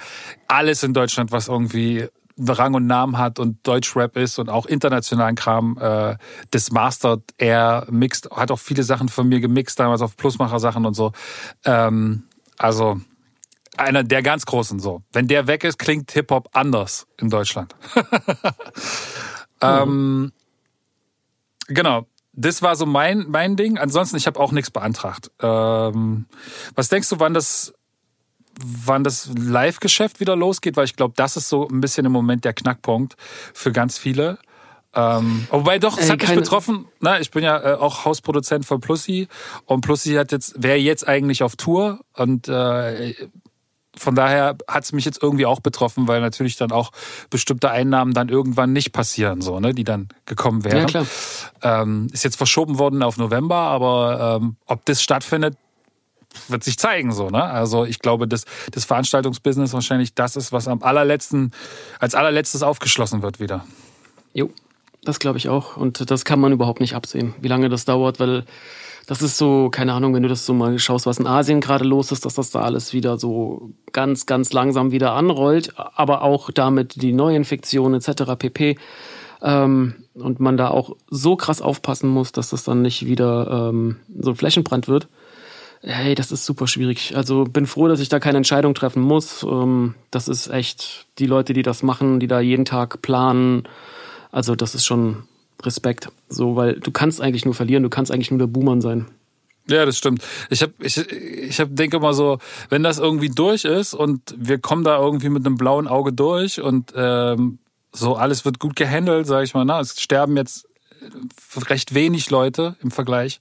alles 0.47 0.83
in 0.83 0.93
Deutschland, 0.93 1.31
was 1.31 1.47
irgendwie 1.47 2.07
Rang 2.37 2.73
und 2.73 2.85
Namen 2.85 3.17
hat 3.17 3.39
und 3.39 3.65
Deutschrap 3.67 4.17
ist 4.17 4.39
und 4.39 4.49
auch 4.49 4.65
internationalen 4.65 5.35
Kram, 5.35 5.77
äh, 5.79 6.15
das 6.51 6.71
mastert. 6.71 7.23
Er 7.37 7.85
mixt, 7.89 8.29
hat 8.31 8.51
auch 8.51 8.59
viele 8.59 8.83
Sachen 8.83 9.09
von 9.09 9.27
mir 9.27 9.39
gemixt, 9.39 9.79
damals 9.79 10.01
auf 10.01 10.15
Plusmacher 10.15 10.59
Sachen 10.59 10.85
und 10.85 10.93
so. 10.93 11.11
Ähm, 11.65 12.23
also 12.57 12.99
einer 13.77 14.03
der 14.03 14.21
ganz 14.21 14.45
großen 14.45 14.79
so. 14.79 15.01
Wenn 15.11 15.27
der 15.27 15.47
weg 15.47 15.63
ist, 15.63 15.79
klingt 15.79 16.11
Hip-Hop 16.11 16.49
anders 16.53 17.07
in 17.17 17.29
Deutschland. 17.29 17.75
ähm, 19.61 20.31
genau. 21.67 22.05
Das 22.41 22.61
war 22.61 22.77
so 22.77 22.85
mein, 22.85 23.25
mein 23.27 23.57
Ding. 23.57 23.77
Ansonsten, 23.77 24.15
ich 24.15 24.25
habe 24.25 24.39
auch 24.39 24.53
nichts 24.53 24.71
beantragt. 24.71 25.29
Ähm, 25.41 26.25
was 26.73 26.87
denkst 26.87 27.09
du, 27.09 27.19
wann 27.19 27.33
das, 27.33 27.73
wann 28.63 29.03
das 29.03 29.29
Live-Geschäft 29.37 30.21
wieder 30.21 30.37
losgeht? 30.37 30.77
Weil 30.77 30.85
ich 30.85 30.95
glaube, 30.95 31.15
das 31.17 31.35
ist 31.35 31.49
so 31.49 31.67
ein 31.67 31.81
bisschen 31.81 32.05
im 32.05 32.13
Moment 32.13 32.45
der 32.45 32.53
Knackpunkt 32.53 33.17
für 33.53 33.73
ganz 33.73 33.97
viele. 33.97 34.39
Ähm, 34.95 35.47
wobei 35.51 35.79
doch, 35.79 35.97
es 35.97 36.05
Ey, 36.05 36.11
hat 36.11 36.21
mich 36.21 36.35
betroffen. 36.35 36.85
Na, 37.01 37.19
ich 37.19 37.29
bin 37.29 37.43
ja 37.43 37.73
äh, 37.73 37.75
auch 37.75 38.05
Hausproduzent 38.05 38.65
von 38.65 38.79
Plussi 38.79 39.27
und 39.65 39.81
Plussi 39.81 40.13
hat 40.13 40.31
jetzt, 40.31 40.63
wäre 40.63 40.77
jetzt 40.77 41.07
eigentlich 41.07 41.43
auf 41.43 41.57
Tour 41.57 41.99
und 42.13 42.47
äh, 42.47 43.13
von 43.97 44.15
daher 44.15 44.57
hat 44.67 44.83
es 44.83 44.91
mich 44.91 45.05
jetzt 45.05 45.21
irgendwie 45.21 45.45
auch 45.45 45.59
betroffen, 45.59 46.07
weil 46.07 46.21
natürlich 46.21 46.55
dann 46.57 46.71
auch 46.71 46.91
bestimmte 47.29 47.71
Einnahmen 47.71 48.13
dann 48.13 48.29
irgendwann 48.29 48.71
nicht 48.71 48.91
passieren, 48.91 49.41
so, 49.41 49.59
ne, 49.59 49.73
die 49.73 49.83
dann 49.83 50.09
gekommen 50.25 50.63
wären. 50.63 50.79
Ja, 50.79 50.85
klar. 50.85 51.05
Ähm, 51.61 52.07
ist 52.11 52.23
jetzt 52.23 52.37
verschoben 52.37 52.79
worden 52.79 53.03
auf 53.03 53.17
November, 53.17 53.55
aber 53.55 54.39
ähm, 54.41 54.55
ob 54.65 54.85
das 54.85 55.01
stattfindet, 55.01 55.57
wird 56.47 56.63
sich 56.63 56.77
zeigen, 56.77 57.11
so, 57.11 57.29
ne? 57.29 57.43
Also 57.43 57.85
ich 57.85 57.99
glaube, 57.99 58.27
dass 58.27 58.45
das 58.71 58.85
Veranstaltungsbusiness 58.85 59.73
wahrscheinlich 59.73 60.13
das 60.13 60.35
ist, 60.35 60.51
was 60.51 60.67
am 60.67 60.83
allerletzten, 60.83 61.51
als 61.99 62.13
allerletztes 62.13 62.61
aufgeschlossen 62.61 63.23
wird 63.23 63.39
wieder. 63.39 63.65
Jo, 64.33 64.51
das 65.03 65.19
glaube 65.19 65.39
ich 65.39 65.49
auch. 65.49 65.75
Und 65.75 66.11
das 66.11 66.25
kann 66.25 66.39
man 66.39 66.51
überhaupt 66.51 66.81
nicht 66.81 66.93
absehen, 66.93 67.33
wie 67.41 67.47
lange 67.47 67.69
das 67.69 67.85
dauert, 67.85 68.19
weil 68.19 68.45
das 69.09 69.23
ist 69.23 69.39
so, 69.39 69.71
keine 69.71 69.93
Ahnung, 69.93 70.13
wenn 70.13 70.21
du 70.21 70.29
das 70.29 70.45
so 70.45 70.53
mal 70.53 70.77
schaust, 70.77 71.07
was 71.07 71.17
in 71.17 71.25
Asien 71.25 71.61
gerade 71.61 71.83
los 71.83 72.11
ist, 72.11 72.25
dass 72.25 72.35
das 72.35 72.51
da 72.51 72.61
alles 72.61 72.93
wieder 72.93 73.17
so 73.17 73.71
ganz, 73.91 74.27
ganz 74.27 74.53
langsam 74.53 74.91
wieder 74.91 75.13
anrollt, 75.13 75.73
aber 75.75 76.21
auch 76.21 76.51
damit 76.51 77.01
die 77.01 77.11
Neuinfektionen 77.11 77.99
etc. 77.99 78.35
pp. 78.37 78.77
Ähm, 79.41 79.95
und 80.13 80.39
man 80.39 80.57
da 80.57 80.67
auch 80.67 80.95
so 81.09 81.35
krass 81.35 81.59
aufpassen 81.59 82.07
muss, 82.07 82.33
dass 82.33 82.51
das 82.51 82.63
dann 82.65 82.83
nicht 82.83 83.07
wieder 83.07 83.71
ähm, 83.71 83.95
so 84.15 84.29
ein 84.29 84.35
Flächenbrand 84.35 84.87
wird. 84.87 85.07
Hey, 85.81 86.13
das 86.13 86.31
ist 86.31 86.45
super 86.45 86.67
schwierig. 86.67 87.15
Also 87.15 87.45
bin 87.45 87.65
froh, 87.65 87.87
dass 87.87 88.01
ich 88.01 88.09
da 88.09 88.19
keine 88.19 88.37
Entscheidung 88.37 88.75
treffen 88.75 89.01
muss. 89.01 89.41
Ähm, 89.41 89.95
das 90.11 90.27
ist 90.27 90.49
echt 90.49 91.07
die 91.17 91.25
Leute, 91.25 91.53
die 91.53 91.63
das 91.63 91.81
machen, 91.81 92.19
die 92.19 92.27
da 92.27 92.41
jeden 92.41 92.65
Tag 92.65 93.01
planen. 93.01 93.63
Also 94.31 94.53
das 94.53 94.75
ist 94.75 94.85
schon 94.85 95.23
Respekt. 95.63 96.09
So, 96.29 96.55
weil 96.55 96.79
du 96.79 96.91
kannst 96.91 97.21
eigentlich 97.21 97.45
nur 97.45 97.53
verlieren, 97.53 97.83
du 97.83 97.89
kannst 97.89 98.11
eigentlich 98.11 98.31
nur 98.31 98.39
der 98.39 98.47
Boomer 98.47 98.81
sein. 98.81 99.07
Ja, 99.67 99.85
das 99.85 99.97
stimmt. 99.97 100.23
Ich 100.49 100.63
hab, 100.63 100.71
ich, 100.79 100.97
ich 100.97 101.59
hab, 101.59 101.75
denke 101.75 101.99
mal 101.99 102.13
so, 102.13 102.39
wenn 102.69 102.81
das 102.81 102.97
irgendwie 102.97 103.29
durch 103.29 103.65
ist 103.65 103.93
und 103.93 104.33
wir 104.35 104.57
kommen 104.57 104.83
da 104.83 104.97
irgendwie 104.97 105.29
mit 105.29 105.45
einem 105.45 105.57
blauen 105.57 105.87
Auge 105.87 106.11
durch 106.11 106.59
und 106.59 106.93
ähm, 106.95 107.59
so 107.91 108.15
alles 108.15 108.45
wird 108.45 108.59
gut 108.59 108.75
gehandelt, 108.75 109.27
sage 109.27 109.43
ich 109.43 109.53
mal, 109.53 109.65
na, 109.65 109.79
es 109.79 110.01
sterben 110.01 110.37
jetzt 110.37 110.65
recht 111.69 111.93
wenig 111.93 112.29
Leute 112.29 112.75
im 112.81 112.91
Vergleich, 112.91 113.39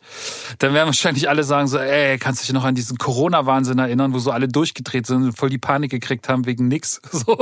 dann 0.59 0.75
werden 0.75 0.87
wahrscheinlich 0.87 1.29
alle 1.29 1.45
sagen 1.45 1.67
so, 1.67 1.79
ey, 1.79 2.19
kannst 2.19 2.43
du 2.43 2.47
dich 2.47 2.53
noch 2.53 2.65
an 2.65 2.75
diesen 2.75 2.99
Corona-Wahnsinn 2.99 3.79
erinnern, 3.79 4.15
wo 4.15 4.19
so 4.19 4.31
alle 4.31 4.49
durchgedreht 4.49 5.07
sind 5.07 5.25
und 5.25 5.33
voll 5.33 5.51
die 5.51 5.59
Panik 5.59 5.91
gekriegt 5.91 6.29
haben 6.29 6.47
wegen 6.47 6.69
nix. 6.69 7.01
So. 7.11 7.37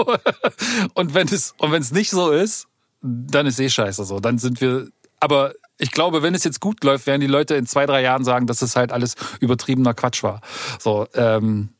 Und 0.95 1.15
wenn 1.15 1.29
es 1.29 1.55
und 1.59 1.71
wenn 1.71 1.83
es 1.83 1.93
nicht 1.93 2.11
so 2.11 2.31
ist, 2.31 2.67
dann 3.03 3.47
ist 3.47 3.61
eh 3.61 3.69
scheiße 3.69 4.05
so. 4.05 4.21
Dann 4.21 4.39
sind 4.39 4.61
wir. 4.61 4.89
Aber 5.21 5.53
ich 5.79 5.91
glaube, 5.91 6.23
wenn 6.23 6.35
es 6.35 6.45
jetzt 6.45 6.61
gut 6.61 6.83
läuft, 6.85 7.07
werden 7.07 7.21
die 7.21 7.27
Leute 7.27 7.55
in 7.55 7.67
zwei, 7.67 7.87
drei 7.87 8.03
Jahren 8.03 8.25
sagen, 8.25 8.47
dass 8.47 8.63
es 8.63 8.77
halt 8.77 8.93
alles 8.93 9.15
übertriebener 9.41 9.95
Quatsch 9.95 10.23
war. 10.23 10.41
So, 10.79 11.07
ähm, 11.15 11.71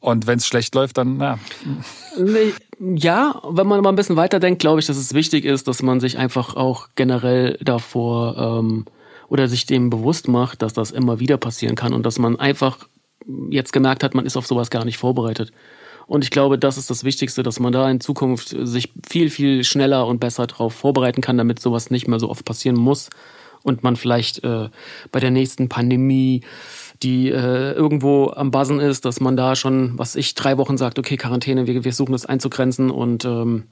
und 0.00 0.26
wenn 0.26 0.38
es 0.38 0.46
schlecht 0.46 0.74
läuft, 0.74 0.98
dann, 0.98 1.20
ja. 1.20 1.38
Ja, 2.78 3.42
wenn 3.48 3.66
man 3.66 3.80
mal 3.80 3.88
ein 3.88 3.96
bisschen 3.96 4.16
weiterdenkt, 4.16 4.60
glaube 4.60 4.80
ich, 4.80 4.86
dass 4.86 4.96
es 4.96 5.14
wichtig 5.14 5.44
ist, 5.44 5.66
dass 5.68 5.82
man 5.82 6.00
sich 6.00 6.18
einfach 6.18 6.54
auch 6.54 6.88
generell 6.94 7.58
davor 7.62 8.60
ähm, 8.60 8.84
oder 9.28 9.48
sich 9.48 9.66
dem 9.66 9.90
bewusst 9.90 10.28
macht, 10.28 10.62
dass 10.62 10.74
das 10.74 10.90
immer 10.90 11.18
wieder 11.18 11.38
passieren 11.38 11.74
kann 11.74 11.92
und 11.92 12.04
dass 12.04 12.18
man 12.18 12.38
einfach 12.38 12.86
jetzt 13.50 13.72
gemerkt 13.72 14.04
hat, 14.04 14.14
man 14.14 14.26
ist 14.26 14.36
auf 14.36 14.46
sowas 14.46 14.70
gar 14.70 14.84
nicht 14.84 14.98
vorbereitet. 14.98 15.52
Und 16.06 16.22
ich 16.22 16.30
glaube, 16.30 16.58
das 16.58 16.78
ist 16.78 16.88
das 16.88 17.02
Wichtigste, 17.02 17.42
dass 17.42 17.58
man 17.58 17.72
da 17.72 17.90
in 17.90 18.00
Zukunft 18.00 18.54
sich 18.58 18.92
viel, 19.08 19.28
viel 19.28 19.64
schneller 19.64 20.06
und 20.06 20.20
besser 20.20 20.46
darauf 20.46 20.72
vorbereiten 20.72 21.20
kann, 21.20 21.36
damit 21.36 21.58
sowas 21.58 21.90
nicht 21.90 22.06
mehr 22.06 22.20
so 22.20 22.30
oft 22.30 22.44
passieren 22.44 22.76
muss 22.76 23.10
und 23.62 23.82
man 23.82 23.96
vielleicht 23.96 24.44
äh, 24.44 24.68
bei 25.10 25.18
der 25.18 25.32
nächsten 25.32 25.68
Pandemie 25.68 26.42
die 27.02 27.30
äh, 27.30 27.72
irgendwo 27.72 28.30
am 28.34 28.50
Buzzen 28.50 28.80
ist, 28.80 29.04
dass 29.04 29.20
man 29.20 29.36
da 29.36 29.54
schon, 29.54 29.98
was 29.98 30.16
ich, 30.16 30.34
drei 30.34 30.56
Wochen 30.56 30.78
sagt, 30.78 30.98
okay, 30.98 31.16
Quarantäne, 31.16 31.66
wir, 31.66 31.74
wir 31.74 31.82
versuchen 31.82 32.12
das 32.12 32.24
einzugrenzen 32.26 32.90
und 32.90 33.24
ähm, 33.24 33.64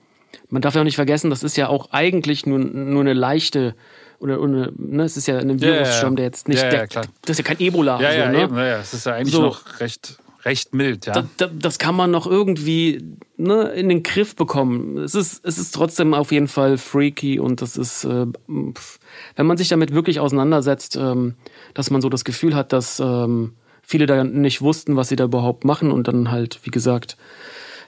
man 0.50 0.62
darf 0.62 0.74
ja 0.74 0.80
auch 0.80 0.84
nicht 0.84 0.96
vergessen, 0.96 1.30
das 1.30 1.42
ist 1.42 1.56
ja 1.56 1.68
auch 1.68 1.90
eigentlich 1.92 2.44
nur, 2.44 2.58
nur 2.58 3.00
eine 3.00 3.14
leichte 3.14 3.74
oder, 4.18 4.40
oder 4.40 4.70
ne, 4.76 5.04
es 5.04 5.16
ist 5.16 5.26
ja 5.26 5.38
ein 5.38 5.60
Virusstamm, 5.60 6.16
der 6.16 6.26
jetzt 6.26 6.48
nicht, 6.48 6.62
ja, 6.62 6.70
der, 6.70 6.88
ja, 6.90 7.02
das 7.22 7.30
ist 7.30 7.38
ja 7.38 7.44
kein 7.44 7.60
Ebola. 7.60 8.00
Ja, 8.00 8.12
so, 8.12 8.18
ja, 8.18 8.30
ne? 8.30 8.42
eben, 8.42 8.56
ja, 8.56 8.78
es 8.78 8.94
ist 8.94 9.06
ja 9.06 9.14
eigentlich 9.14 9.34
So. 9.34 9.42
noch 9.42 9.80
recht, 9.80 10.18
recht 10.44 10.74
mild, 10.74 11.06
ja. 11.06 11.14
Da, 11.14 11.28
da, 11.36 11.46
das 11.46 11.78
kann 11.78 11.94
man 11.94 12.10
noch 12.10 12.26
irgendwie 12.26 13.02
ne, 13.36 13.64
in 13.70 13.88
den 13.88 14.02
Griff 14.02 14.36
bekommen. 14.36 14.98
Es 14.98 15.14
ist, 15.14 15.44
es 15.44 15.58
ist 15.58 15.74
trotzdem 15.74 16.14
auf 16.14 16.32
jeden 16.32 16.48
Fall 16.48 16.78
freaky 16.78 17.38
und 17.38 17.62
das 17.62 17.76
ist, 17.76 18.04
äh, 18.04 18.26
wenn 18.46 19.46
man 19.46 19.56
sich 19.56 19.68
damit 19.68 19.94
wirklich 19.94 20.20
auseinandersetzt, 20.20 20.96
ähm, 20.96 21.34
dass 21.72 21.90
man 21.90 22.00
so 22.00 22.08
das 22.08 22.24
Gefühl 22.24 22.54
hat, 22.54 22.72
dass 22.72 23.00
ähm, 23.00 23.54
viele 23.82 24.06
da 24.06 24.24
nicht 24.24 24.60
wussten, 24.60 24.96
was 24.96 25.08
sie 25.08 25.16
da 25.16 25.24
überhaupt 25.24 25.64
machen 25.64 25.90
und 25.90 26.08
dann 26.08 26.30
halt, 26.30 26.60
wie 26.64 26.70
gesagt, 26.70 27.16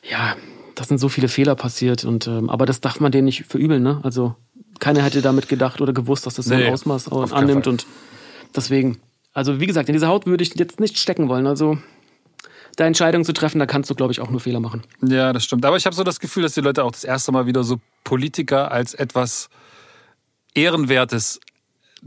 ja, 0.08 0.36
das 0.74 0.88
sind 0.88 0.98
so 0.98 1.08
viele 1.08 1.28
Fehler 1.28 1.54
passiert 1.54 2.04
und 2.04 2.26
ähm, 2.26 2.50
aber 2.50 2.66
das 2.66 2.80
darf 2.80 3.00
man 3.00 3.12
denen 3.12 3.24
nicht 3.24 3.44
verübeln, 3.44 3.82
ne? 3.82 4.00
Also 4.02 4.34
keiner 4.78 5.02
hätte 5.02 5.22
damit 5.22 5.48
gedacht 5.48 5.80
oder 5.80 5.92
gewusst, 5.94 6.26
dass 6.26 6.34
das 6.34 6.46
so 6.46 6.54
ein 6.54 6.60
Nee, 6.60 6.70
Ausmaß 6.70 7.10
annimmt 7.32 7.66
und 7.66 7.86
deswegen, 8.54 8.98
also 9.32 9.58
wie 9.58 9.66
gesagt, 9.66 9.88
in 9.88 9.94
dieser 9.94 10.08
Haut 10.08 10.26
würde 10.26 10.42
ich 10.42 10.54
jetzt 10.54 10.80
nicht 10.80 10.98
stecken 10.98 11.28
wollen. 11.28 11.46
Also 11.46 11.78
da 12.76 12.84
Entscheidungen 12.86 13.24
zu 13.24 13.32
treffen, 13.32 13.58
da 13.58 13.66
kannst 13.66 13.90
du, 13.90 13.94
glaube 13.94 14.12
ich, 14.12 14.20
auch 14.20 14.30
nur 14.30 14.40
Fehler 14.40 14.60
machen. 14.60 14.82
Ja, 15.02 15.32
das 15.32 15.44
stimmt. 15.44 15.64
Aber 15.64 15.76
ich 15.76 15.86
habe 15.86 15.96
so 15.96 16.04
das 16.04 16.20
Gefühl, 16.20 16.42
dass 16.42 16.54
die 16.54 16.60
Leute 16.60 16.84
auch 16.84 16.92
das 16.92 17.04
erste 17.04 17.32
Mal 17.32 17.46
wieder 17.46 17.64
so 17.64 17.80
Politiker 18.04 18.70
als 18.70 18.94
etwas 18.94 19.48
Ehrenwertes 20.54 21.40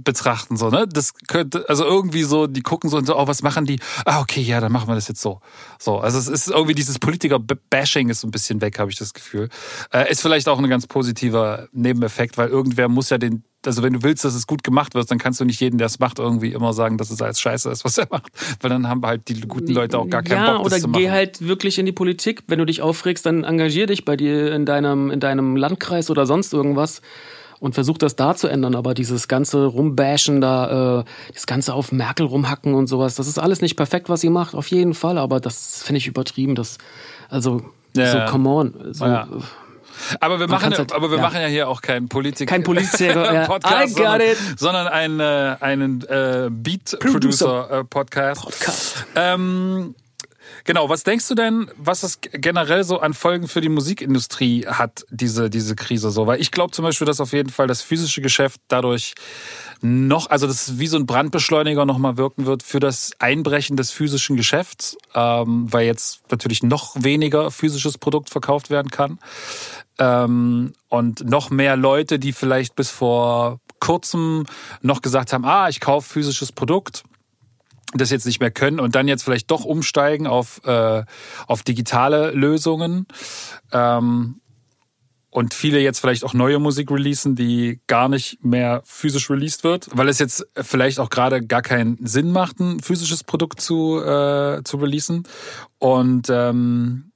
betrachten, 0.04 0.58
so, 0.58 0.70
ne? 0.70 0.88
Das 0.92 1.14
könnte, 1.28 1.68
also 1.68 1.84
irgendwie 1.84 2.24
so, 2.24 2.48
die 2.48 2.62
gucken 2.62 2.90
so 2.90 2.98
und 2.98 3.06
so, 3.06 3.18
oh, 3.18 3.28
was 3.28 3.42
machen 3.42 3.66
die? 3.66 3.80
Ah, 4.06 4.22
okay, 4.22 4.42
ja, 4.42 4.60
dann 4.60 4.72
machen 4.72 4.88
wir 4.88 4.96
das 4.96 5.08
jetzt 5.08 5.22
so. 5.22 5.42
So, 5.80 6.00
also 6.00 6.18
es 6.18 6.28
ist 6.28 6.50
irgendwie 6.50 6.76
dieses 6.76 7.00
Politiker-Bashing 7.00 8.10
ist 8.10 8.22
so 8.22 8.28
ein 8.28 8.32
bisschen 8.32 8.62
weg, 8.62 8.80
habe 8.80 8.92
ich 8.92 8.98
das 8.98 9.14
Gefühl. 9.14 9.50
Äh, 9.94 10.12
ist 10.12 10.22
vielleicht 10.22 10.48
auch 10.48 10.60
ein 10.60 10.70
ganz 10.70 10.88
positiver 10.88 11.68
Nebeneffekt, 11.72 12.38
weil 12.38 12.50
irgendwer 12.50 12.88
muss 12.88 13.10
ja 13.10 13.18
den, 13.18 13.44
also 13.66 13.84
wenn 13.84 13.94
du 13.94 14.04
willst, 14.04 14.24
dass 14.24 14.34
es 14.34 14.48
gut 14.48 14.64
gemacht 14.64 14.96
wird, 14.96 15.10
dann 15.12 15.18
kannst 15.18 15.40
du 15.40 15.46
nicht 15.46 15.60
jeden, 15.60 15.78
der 15.78 15.88
es 15.88 16.00
macht, 16.00 16.20
irgendwie 16.20 16.54
immer 16.54 16.74
sagen, 16.74 16.98
dass 16.98 17.12
es 17.12 17.22
alles 17.22 17.40
scheiße 17.40 17.70
ist, 17.70 17.86
was 17.86 17.98
er 17.98 18.08
macht. 18.10 18.32
Weil 18.62 18.70
dann 18.70 18.88
haben 18.88 19.06
halt 19.06 19.28
die 19.28 19.42
guten 19.42 19.74
Leute 19.74 20.00
auch 20.00 20.10
gar 20.10 20.24
keinen 20.24 20.46
ja, 20.46 20.54
Bock, 20.54 20.64
das 20.64 20.74
oder 20.74 20.82
zu 20.82 20.88
machen. 20.88 21.02
geh 21.02 21.10
halt 21.12 21.48
wirklich 21.48 21.78
in 21.80 21.86
die 21.86 21.92
Politik. 21.92 22.44
Wenn 22.48 22.60
du 22.60 22.66
dich 22.66 22.82
aufregst, 22.82 23.26
dann 23.26 23.44
engagier 23.44 23.88
dich 23.88 24.06
bei 24.06 24.16
dir 24.16 24.54
in 24.54 24.66
deinem, 24.66 25.12
in 25.12 25.20
deinem 25.20 25.56
Landkreis 25.56 26.10
oder 26.10 26.26
sonst 26.26 26.54
irgendwas 26.54 27.02
und 27.60 27.74
versuch 27.74 27.98
das 27.98 28.16
da 28.16 28.36
zu 28.36 28.48
ändern. 28.48 28.76
Aber 28.76 28.94
dieses 28.94 29.28
ganze 29.28 29.66
Rumbashen 29.66 30.42
da, 30.42 31.00
äh, 31.00 31.04
das 31.34 31.46
ganze 31.48 31.74
auf 31.74 31.92
Merkel 31.92 32.26
rumhacken 32.26 32.74
und 32.74 32.88
sowas, 32.88 33.16
das 33.16 33.28
ist 33.28 33.40
alles 33.40 33.62
nicht 33.62 33.76
perfekt, 33.76 34.10
was 34.10 34.22
sie 34.22 34.30
macht, 34.30 34.56
auf 34.56 34.68
jeden 34.68 34.94
Fall. 34.94 35.18
Aber 35.18 35.40
das 35.40 35.84
finde 35.84 35.98
ich 35.98 36.08
übertrieben. 36.08 36.56
Das, 36.56 36.78
also, 37.30 37.62
Ja, 37.96 38.26
so 38.28 38.32
come 38.32 38.50
on. 38.50 38.74
So, 38.94 39.06
Ja. 39.06 39.28
Aber 40.22 40.40
wir 40.40 40.48
machen, 40.48 40.74
halt- 40.74 40.94
aber 40.94 41.12
wir 41.12 41.18
ja. 41.18 41.24
machen 41.24 41.42
ja 41.42 41.48
hier 41.48 41.68
auch 41.68 41.82
keinen 41.82 42.08
Politik 42.08 42.48
Kein 42.48 42.64
Politiker. 42.64 43.44
Podcast, 43.48 43.96
sondern, 43.98 44.22
sondern 44.58 44.88
einen, 44.88 45.20
äh, 45.20 45.56
einen 45.60 46.02
äh, 46.08 46.48
Beat 46.50 46.98
Producer 47.02 47.70
äh, 47.70 47.84
Podcast. 47.84 48.42
Podcast. 48.44 49.06
Ähm, 49.16 49.96
genau, 50.70 50.88
was 50.88 51.02
denkst 51.02 51.28
du 51.28 51.34
denn, 51.34 51.72
was 51.78 52.04
es 52.04 52.20
generell 52.22 52.84
so 52.84 53.00
an 53.00 53.16
Folgen 53.16 53.48
für 53.48 53.60
die 53.60 53.70
Musikindustrie 53.70 54.68
hat, 54.68 55.04
diese, 55.10 55.50
diese 55.50 55.76
Krise 55.76 56.12
so? 56.12 56.28
Weil 56.28 56.40
ich 56.40 56.52
glaube 56.52 56.70
zum 56.70 56.84
Beispiel, 56.84 57.08
dass 57.08 57.20
auf 57.20 57.34
jeden 57.34 57.50
Fall 57.50 57.66
das 57.66 57.82
physische 57.82 58.22
Geschäft 58.22 58.62
dadurch 58.68 59.16
noch, 59.82 60.30
also 60.30 60.46
das 60.46 60.78
wie 60.78 60.86
so 60.86 60.98
ein 60.98 61.08
Brandbeschleuniger 61.08 61.88
nochmal 61.88 62.18
wirken 62.18 62.46
wird 62.46 62.62
für 62.62 62.80
das 62.80 63.14
Einbrechen 63.18 63.78
des 63.78 63.90
physischen 63.90 64.38
Geschäfts, 64.38 64.96
ähm, 65.16 65.74
weil 65.74 65.88
jetzt 65.88 66.22
natürlich 66.30 66.62
noch 66.62 66.94
weniger 67.00 67.50
physisches 67.50 67.98
Produkt 67.98 68.30
verkauft 68.30 68.70
werden 68.70 68.92
kann. 68.92 69.18
Ähm, 69.98 70.74
und 70.88 71.28
noch 71.28 71.50
mehr 71.50 71.78
Leute, 71.78 72.20
die 72.20 72.32
vielleicht 72.32 72.76
bis 72.76 72.92
vor 72.92 73.60
kurzem 73.80 74.46
noch 74.84 75.02
gesagt 75.02 75.34
haben, 75.34 75.46
ah, 75.46 75.68
ich 75.68 75.80
kaufe 75.80 76.08
physisches 76.08 76.52
Produkt, 76.52 77.06
das 77.94 78.12
jetzt 78.12 78.26
nicht 78.26 78.40
mehr 78.40 78.52
können 78.52 78.80
und 78.80 78.96
dann 78.96 79.08
jetzt 79.08 79.24
vielleicht 79.24 79.50
doch 79.52 79.66
umsteigen 79.66 80.28
auf, 80.28 80.62
äh, 80.66 81.04
auf 81.48 81.64
digitale 81.64 82.32
Lösungen. 82.32 83.08
Ähm, 83.72 84.42
und 85.32 85.54
viele 85.54 85.80
jetzt 85.80 86.00
vielleicht 86.00 86.24
auch 86.24 86.34
neue 86.34 86.58
Musik 86.58 86.90
releasen, 86.90 87.36
die 87.36 87.82
gar 87.86 88.10
nicht 88.10 88.44
mehr 88.44 88.82
physisch 88.84 89.30
released 89.30 89.64
wird, 89.64 89.88
weil 89.94 90.10
es 90.10 90.18
jetzt 90.18 90.48
vielleicht 90.56 91.00
auch 91.00 91.12
gerade 91.12 91.46
gar 91.46 91.62
keinen 91.62 92.04
Sinn 92.06 92.32
macht, 92.32 92.60
ein 92.60 92.80
physisches 92.80 93.24
Produkt 93.24 93.62
zu, 93.62 94.02
äh, 94.02 94.64
zu 94.64 94.78
releasen. 94.78 95.28
Und 95.78 96.30
ähm, 96.32 97.12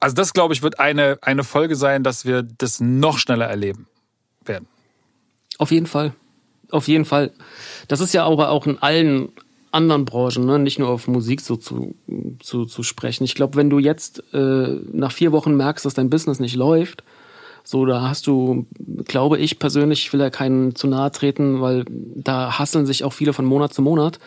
also 0.00 0.14
das, 0.14 0.32
glaube 0.32 0.54
ich, 0.54 0.62
wird 0.62 0.80
eine, 0.80 1.18
eine 1.20 1.44
Folge 1.44 1.76
sein, 1.76 2.02
dass 2.02 2.24
wir 2.24 2.42
das 2.42 2.80
noch 2.80 3.18
schneller 3.18 3.46
erleben 3.46 3.86
werden. 4.44 4.66
Auf 5.58 5.70
jeden 5.70 5.86
Fall. 5.86 6.14
Auf 6.70 6.88
jeden 6.88 7.04
Fall. 7.04 7.32
Das 7.88 8.00
ist 8.00 8.14
ja 8.14 8.24
aber 8.24 8.48
auch 8.50 8.66
in 8.66 8.78
allen 8.78 9.30
anderen 9.76 10.04
Branchen, 10.04 10.44
ne? 10.44 10.58
nicht 10.58 10.78
nur 10.78 10.88
auf 10.88 11.06
Musik 11.06 11.40
so 11.40 11.56
zu, 11.56 11.94
zu, 12.40 12.64
zu 12.64 12.82
sprechen. 12.82 13.24
Ich 13.24 13.34
glaube, 13.34 13.56
wenn 13.56 13.70
du 13.70 13.78
jetzt 13.78 14.22
äh, 14.32 14.80
nach 14.92 15.12
vier 15.12 15.32
Wochen 15.32 15.54
merkst, 15.54 15.84
dass 15.84 15.94
dein 15.94 16.10
Business 16.10 16.40
nicht 16.40 16.56
läuft, 16.56 17.04
so, 17.68 17.84
da 17.84 18.08
hast 18.08 18.28
du, 18.28 18.64
glaube 19.06 19.38
ich 19.38 19.58
persönlich, 19.58 20.06
ich 20.06 20.12
will 20.12 20.20
ja 20.20 20.30
keinen 20.30 20.76
zu 20.76 20.86
nahe 20.86 21.10
treten, 21.10 21.60
weil 21.60 21.84
da 21.88 22.60
hasseln 22.60 22.86
sich 22.86 23.02
auch 23.02 23.12
viele 23.12 23.32
von 23.32 23.44
Monat 23.44 23.74
zu 23.74 23.82
Monat. 23.82 24.20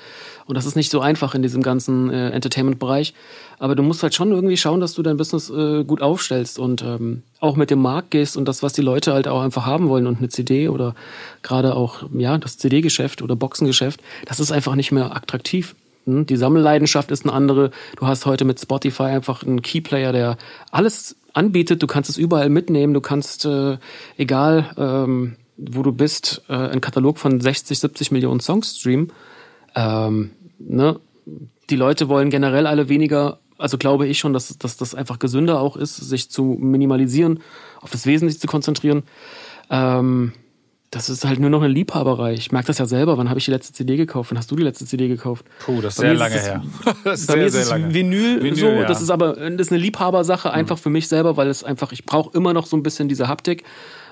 Und 0.45 0.55
das 0.55 0.65
ist 0.65 0.75
nicht 0.75 0.91
so 0.91 0.99
einfach 0.99 1.35
in 1.35 1.41
diesem 1.41 1.61
ganzen 1.61 2.09
äh, 2.09 2.31
Entertainment-Bereich. 2.31 3.13
Aber 3.57 3.75
du 3.75 3.83
musst 3.83 4.03
halt 4.03 4.13
schon 4.13 4.33
irgendwie 4.33 4.57
schauen, 4.57 4.81
dass 4.81 4.93
du 4.93 5.03
dein 5.03 5.15
Business 5.15 5.49
äh, 5.49 5.85
gut 5.85 6.01
aufstellst 6.01 6.59
und 6.59 6.81
ähm, 6.81 7.23
auch 7.39 7.55
mit 7.55 7.69
dem 7.69 7.81
Markt 7.81 8.11
gehst 8.11 8.35
und 8.35 8.45
das, 8.45 8.61
was 8.61 8.73
die 8.73 8.81
Leute 8.81 9.13
halt 9.13 9.29
auch 9.29 9.41
einfach 9.41 9.65
haben 9.65 9.87
wollen 9.87 10.05
und 10.05 10.17
eine 10.17 10.27
CD 10.27 10.67
oder 10.67 10.93
gerade 11.41 11.75
auch, 11.75 12.03
ja, 12.13 12.37
das 12.37 12.57
CD-Geschäft 12.57 13.21
oder 13.21 13.37
Boxengeschäft, 13.37 14.01
das 14.25 14.41
ist 14.41 14.51
einfach 14.51 14.75
nicht 14.75 14.91
mehr 14.91 15.15
attraktiv. 15.15 15.75
Hm? 16.05 16.25
Die 16.25 16.35
Sammelleidenschaft 16.35 17.09
ist 17.11 17.25
eine 17.25 17.33
andere. 17.33 17.71
Du 17.97 18.05
hast 18.05 18.25
heute 18.25 18.43
mit 18.43 18.59
Spotify 18.59 19.03
einfach 19.03 19.43
einen 19.43 19.61
Keyplayer, 19.61 20.11
der 20.11 20.37
alles 20.71 21.15
anbietet. 21.33 21.81
Du 21.81 21.87
kannst 21.87 22.09
es 22.09 22.17
überall 22.17 22.49
mitnehmen. 22.49 22.93
Du 22.93 23.01
kannst, 23.01 23.45
äh, 23.45 23.77
egal 24.17 24.71
ähm, 24.77 25.35
wo 25.57 25.83
du 25.83 25.91
bist, 25.91 26.43
äh, 26.49 26.53
einen 26.53 26.81
Katalog 26.81 27.17
von 27.17 27.41
60, 27.41 27.77
70 27.79 28.11
Millionen 28.11 28.39
Songs 28.39 28.77
streamen. 28.79 29.11
Ähm, 29.75 30.31
ne? 30.57 30.99
Die 31.69 31.75
Leute 31.75 32.09
wollen 32.09 32.29
generell 32.29 32.65
alle 32.65 32.89
weniger, 32.89 33.39
also 33.57 33.77
glaube 33.77 34.07
ich 34.07 34.19
schon, 34.19 34.33
dass, 34.33 34.57
dass 34.57 34.77
das 34.77 34.95
einfach 34.95 35.19
gesünder 35.19 35.59
auch 35.59 35.75
ist, 35.75 35.95
sich 35.95 36.29
zu 36.29 36.57
minimalisieren, 36.59 37.41
auf 37.81 37.91
das 37.91 38.05
Wesentliche 38.05 38.39
zu 38.39 38.47
konzentrieren. 38.47 39.03
Ähm, 39.69 40.33
das 40.91 41.09
ist 41.09 41.23
halt 41.23 41.39
nur 41.39 41.51
noch 41.51 41.61
eine 41.61 41.71
Liebhaberei. 41.71 42.33
Ich 42.33 42.51
merke 42.51 42.67
das 42.67 42.79
ja 42.79 42.85
selber. 42.85 43.17
Wann 43.17 43.29
habe 43.29 43.37
ich 43.37 43.45
die 43.45 43.51
letzte 43.51 43.73
CD 43.73 43.95
gekauft? 43.95 44.31
Wann 44.31 44.37
hast 44.39 44.49
du 44.49 44.55
die 44.55 44.63
letzte 44.63 44.85
CD 44.85 45.07
gekauft? 45.07 45.45
Puh, 45.59 45.81
das 45.81 45.93
ist 45.93 45.99
sehr 45.99 46.15
lange 46.15 46.35
her. 46.35 46.63
Das 47.03 47.21
ist 47.21 47.27
bei 47.27 47.33
sehr, 47.33 47.41
mir 47.41 47.45
ist 47.45 47.53
es 47.55 47.69
lange. 47.69 47.93
Vinyl, 47.93 48.41
Vinyl 48.41 48.55
so. 48.55 48.67
Ja. 48.67 48.85
Das 48.85 49.01
ist 49.01 49.11
aber 49.11 49.33
das 49.33 49.67
ist 49.67 49.71
eine 49.71 49.81
Liebhabersache 49.81 50.51
einfach 50.51 50.77
mhm. 50.77 50.81
für 50.81 50.89
mich 50.89 51.07
selber, 51.07 51.37
weil 51.37 51.47
es 51.47 51.63
einfach, 51.63 51.91
ich 51.91 52.05
brauche 52.05 52.35
immer 52.35 52.53
noch 52.53 52.65
so 52.65 52.75
ein 52.75 52.81
bisschen 52.81 53.07
diese 53.07 53.27
Haptik. 53.27 53.63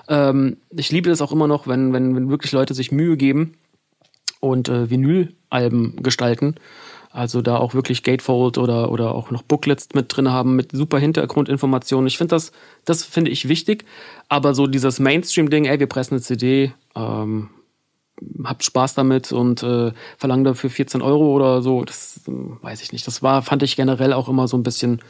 Ähm, 0.08 0.58
ich 0.70 0.92
liebe 0.92 1.10
es 1.10 1.20
auch 1.20 1.32
immer 1.32 1.48
noch, 1.48 1.66
wenn, 1.66 1.92
wenn, 1.92 2.14
wenn 2.14 2.30
wirklich 2.30 2.52
Leute 2.52 2.74
sich 2.74 2.92
Mühe 2.92 3.16
geben 3.16 3.54
und 4.38 4.68
äh, 4.68 4.88
Vinylalben 4.88 6.00
gestalten. 6.02 6.54
Also 7.10 7.40
da 7.40 7.56
auch 7.56 7.74
wirklich 7.74 8.02
Gatefold 8.02 8.58
oder, 8.58 8.90
oder 8.90 9.14
auch 9.14 9.30
noch 9.30 9.42
Booklets 9.42 9.88
mit 9.94 10.14
drin 10.14 10.30
haben, 10.30 10.56
mit 10.56 10.72
super 10.72 10.98
Hintergrundinformationen. 10.98 12.06
Ich 12.06 12.18
finde 12.18 12.34
das, 12.34 12.52
das 12.84 13.04
finde 13.04 13.30
ich 13.30 13.48
wichtig. 13.48 13.84
Aber 14.28 14.54
so 14.54 14.66
dieses 14.66 15.00
Mainstream-Ding, 15.00 15.64
ey, 15.64 15.80
wir 15.80 15.86
pressen 15.86 16.14
eine 16.14 16.22
CD, 16.22 16.72
ähm, 16.94 17.48
habt 18.44 18.64
Spaß 18.64 18.94
damit 18.94 19.32
und 19.32 19.62
äh, 19.62 19.92
verlangen 20.16 20.44
dafür 20.44 20.70
14 20.70 21.02
Euro 21.02 21.34
oder 21.34 21.62
so, 21.62 21.84
das 21.84 22.20
äh, 22.28 22.32
weiß 22.62 22.82
ich 22.82 22.92
nicht. 22.92 23.06
Das 23.06 23.22
war, 23.22 23.42
fand 23.42 23.62
ich 23.62 23.76
generell 23.76 24.12
auch 24.12 24.28
immer 24.28 24.48
so 24.48 24.56
ein 24.56 24.62
bisschen 24.62 25.00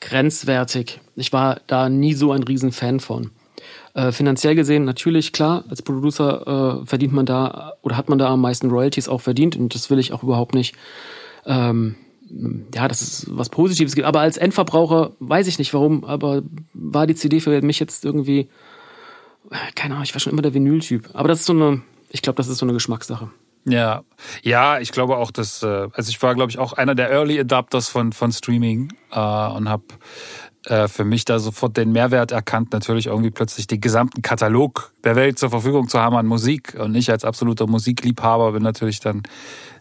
grenzwertig. 0.00 1.00
Ich 1.16 1.32
war 1.32 1.60
da 1.66 1.88
nie 1.88 2.14
so 2.14 2.32
ein 2.32 2.42
Riesenfan 2.42 3.00
von. 3.00 3.30
Äh, 3.94 4.12
finanziell 4.12 4.54
gesehen 4.54 4.84
natürlich 4.84 5.32
klar, 5.32 5.64
als 5.68 5.82
Producer 5.82 6.80
äh, 6.82 6.86
verdient 6.86 7.12
man 7.12 7.26
da 7.26 7.74
oder 7.82 7.96
hat 7.96 8.08
man 8.08 8.18
da 8.18 8.28
am 8.28 8.40
meisten 8.40 8.70
Royalties 8.70 9.08
auch 9.08 9.20
verdient 9.20 9.56
und 9.56 9.74
das 9.74 9.90
will 9.90 9.98
ich 9.98 10.12
auch 10.12 10.22
überhaupt 10.22 10.54
nicht. 10.54 10.74
Ähm, 11.46 11.96
ja, 12.74 12.86
dass 12.86 13.00
es 13.00 13.26
was 13.28 13.48
Positives 13.48 13.94
gibt. 13.94 14.06
Aber 14.06 14.20
als 14.20 14.36
Endverbraucher 14.36 15.12
weiß 15.18 15.46
ich 15.48 15.58
nicht 15.58 15.74
warum, 15.74 16.04
aber 16.04 16.42
war 16.72 17.06
die 17.06 17.14
CD 17.14 17.40
für 17.40 17.60
mich 17.62 17.80
jetzt 17.80 18.04
irgendwie, 18.04 18.48
keine 19.74 19.94
Ahnung, 19.94 20.04
ich 20.04 20.14
war 20.14 20.20
schon 20.20 20.32
immer 20.32 20.42
der 20.42 20.54
Vinyl-Typ. 20.54 21.10
Aber 21.14 21.28
das 21.28 21.40
ist 21.40 21.46
so 21.46 21.52
eine, 21.52 21.82
ich 22.08 22.22
glaube, 22.22 22.36
das 22.36 22.48
ist 22.48 22.58
so 22.58 22.66
eine 22.66 22.72
Geschmackssache. 22.72 23.30
Ja, 23.64 24.04
ja, 24.42 24.78
ich 24.78 24.90
glaube 24.90 25.16
auch, 25.16 25.30
dass, 25.30 25.62
äh, 25.62 25.88
also 25.92 26.08
ich 26.08 26.22
war, 26.22 26.34
glaube 26.34 26.50
ich, 26.50 26.58
auch 26.58 26.72
einer 26.72 26.94
der 26.94 27.10
Early 27.10 27.38
Adapters 27.38 27.88
von, 27.88 28.12
von 28.12 28.32
Streaming 28.32 28.92
äh, 29.10 29.18
und 29.18 29.68
habe 29.68 29.84
äh, 30.66 30.88
für 30.88 31.04
mich 31.04 31.24
da 31.24 31.38
sofort 31.38 31.76
den 31.76 31.92
Mehrwert 31.92 32.32
erkannt, 32.32 32.72
natürlich 32.72 33.06
irgendwie 33.06 33.30
plötzlich 33.30 33.66
den 33.66 33.80
gesamten 33.80 34.22
Katalog 34.22 34.92
der 35.04 35.16
Welt 35.16 35.38
zur 35.38 35.50
Verfügung 35.50 35.88
zu 35.88 36.00
haben 36.00 36.16
an 36.16 36.26
Musik. 36.26 36.76
Und 36.78 36.94
ich 36.94 37.10
als 37.10 37.24
absoluter 37.24 37.66
Musikliebhaber 37.66 38.52
bin 38.52 38.62
natürlich 38.62 39.00
dann 39.00 39.22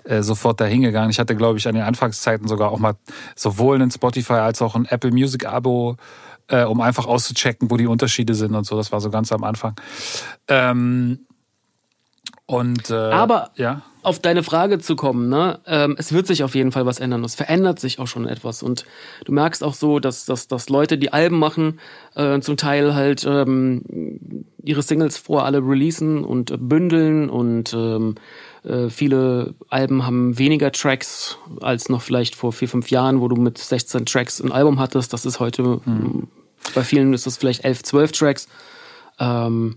äh, 0.05 0.23
sofort 0.23 0.61
dahin 0.61 0.81
gegangen. 0.81 1.09
Ich 1.09 1.19
hatte, 1.19 1.35
glaube 1.35 1.57
ich, 1.57 1.67
an 1.67 1.75
den 1.75 1.83
Anfangszeiten 1.83 2.47
sogar 2.47 2.71
auch 2.71 2.79
mal 2.79 2.95
sowohl 3.35 3.81
ein 3.81 3.91
Spotify 3.91 4.33
als 4.33 4.61
auch 4.61 4.75
ein 4.75 4.85
Apple 4.85 5.11
Music 5.11 5.45
Abo, 5.45 5.97
äh, 6.47 6.63
um 6.63 6.81
einfach 6.81 7.05
auszuchecken, 7.05 7.69
wo 7.69 7.77
die 7.77 7.87
Unterschiede 7.87 8.33
sind 8.33 8.55
und 8.55 8.65
so. 8.65 8.77
Das 8.77 8.91
war 8.91 9.01
so 9.01 9.09
ganz 9.09 9.31
am 9.31 9.43
Anfang. 9.43 9.75
Ähm, 10.47 11.25
und, 12.49 12.89
äh, 12.89 12.95
Aber 12.95 13.51
ja? 13.57 13.83
auf 14.01 14.17
deine 14.17 14.41
Frage 14.41 14.79
zu 14.79 14.95
kommen, 14.95 15.29
ne? 15.29 15.59
Ähm, 15.67 15.95
es 15.99 16.11
wird 16.11 16.25
sich 16.25 16.43
auf 16.43 16.55
jeden 16.55 16.71
Fall 16.71 16.83
was 16.87 16.99
ändern. 16.99 17.23
Es 17.23 17.35
verändert 17.35 17.79
sich 17.79 17.99
auch 17.99 18.07
schon 18.07 18.25
etwas. 18.25 18.63
Und 18.63 18.87
du 19.25 19.33
merkst 19.33 19.63
auch 19.63 19.75
so, 19.75 19.99
dass, 19.99 20.25
dass, 20.25 20.47
dass 20.47 20.67
Leute, 20.67 20.97
die 20.97 21.13
Alben 21.13 21.37
machen, 21.37 21.79
äh, 22.15 22.39
zum 22.39 22.57
Teil 22.57 22.95
halt 22.95 23.23
ähm, 23.23 24.45
ihre 24.63 24.81
Singles 24.81 25.19
vor 25.19 25.45
alle 25.45 25.59
releasen 25.59 26.23
und 26.23 26.51
bündeln 26.67 27.29
und 27.29 27.71
ähm, 27.75 28.15
äh, 28.63 28.89
viele 28.89 29.53
Alben 29.69 30.07
haben 30.07 30.39
weniger 30.39 30.71
Tracks 30.71 31.37
als 31.61 31.87
noch 31.87 32.01
vielleicht 32.01 32.35
vor 32.35 32.51
vier, 32.51 32.67
fünf 32.67 32.89
Jahren, 32.89 33.21
wo 33.21 33.27
du 33.27 33.35
mit 33.35 33.59
16 33.59 34.07
Tracks 34.07 34.41
ein 34.41 34.51
Album 34.51 34.79
hattest. 34.79 35.13
Das 35.13 35.23
ist 35.23 35.39
heute, 35.39 35.81
mhm. 35.85 36.29
bei 36.73 36.81
vielen 36.81 37.13
ist 37.13 37.27
das 37.27 37.37
vielleicht 37.37 37.63
11, 37.63 37.83
12 37.83 38.11
Tracks. 38.11 38.47
Ähm, 39.19 39.75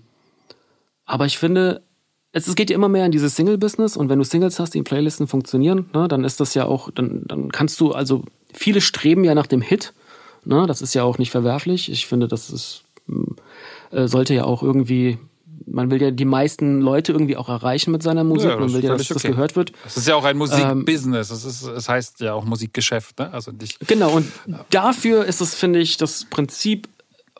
aber 1.04 1.26
ich 1.26 1.36
finde, 1.36 1.82
es, 2.32 2.48
es 2.48 2.54
geht 2.54 2.70
ja 2.70 2.76
immer 2.76 2.88
mehr 2.88 3.06
in 3.06 3.12
dieses 3.12 3.36
Single-Business 3.36 3.96
und 3.96 4.08
wenn 4.08 4.18
du 4.18 4.24
Singles 4.24 4.58
hast, 4.58 4.74
die 4.74 4.78
in 4.78 4.84
Playlisten 4.84 5.26
funktionieren, 5.28 5.90
ne, 5.94 6.08
dann 6.08 6.24
ist 6.24 6.40
das 6.40 6.54
ja 6.54 6.64
auch, 6.66 6.90
dann, 6.90 7.22
dann 7.26 7.52
kannst 7.52 7.80
du, 7.80 7.92
also 7.92 8.24
viele 8.52 8.80
streben 8.80 9.24
ja 9.24 9.34
nach 9.34 9.46
dem 9.46 9.60
Hit, 9.60 9.92
ne, 10.44 10.66
das 10.66 10.82
ist 10.82 10.94
ja 10.94 11.04
auch 11.04 11.18
nicht 11.18 11.30
verwerflich. 11.30 11.90
Ich 11.90 12.06
finde, 12.06 12.28
das 12.28 12.50
ist, 12.50 12.84
hm, 13.06 13.36
äh, 13.90 14.08
sollte 14.08 14.34
ja 14.34 14.44
auch 14.44 14.62
irgendwie 14.62 15.18
man 15.66 15.90
will 15.90 16.02
ja 16.02 16.10
die 16.10 16.24
meisten 16.24 16.80
Leute 16.80 17.12
irgendwie 17.12 17.36
auch 17.36 17.48
erreichen 17.48 17.92
mit 17.92 18.02
seiner 18.02 18.24
Musik. 18.24 18.50
Ja, 18.50 18.56
man 18.56 18.72
will 18.72 18.82
ja, 18.82 18.96
dass 18.96 19.02
okay. 19.02 19.14
das 19.14 19.22
gehört 19.22 19.56
wird. 19.56 19.72
Es 19.86 19.96
ist 19.96 20.08
ja 20.08 20.14
auch 20.16 20.24
ein 20.24 20.36
Musikbusiness. 20.36 21.30
Ähm, 21.30 21.36
es, 21.36 21.62
es 21.62 21.88
heißt 21.88 22.20
ja 22.20 22.34
auch 22.34 22.44
Musikgeschäft. 22.44 23.18
Ne? 23.18 23.32
Also 23.32 23.52
nicht, 23.52 23.78
genau, 23.86 24.12
und 24.12 24.26
dafür 24.70 25.24
ist 25.24 25.40
es, 25.40 25.54
finde 25.54 25.78
ich, 25.78 25.96
das 25.96 26.24
Prinzip 26.24 26.88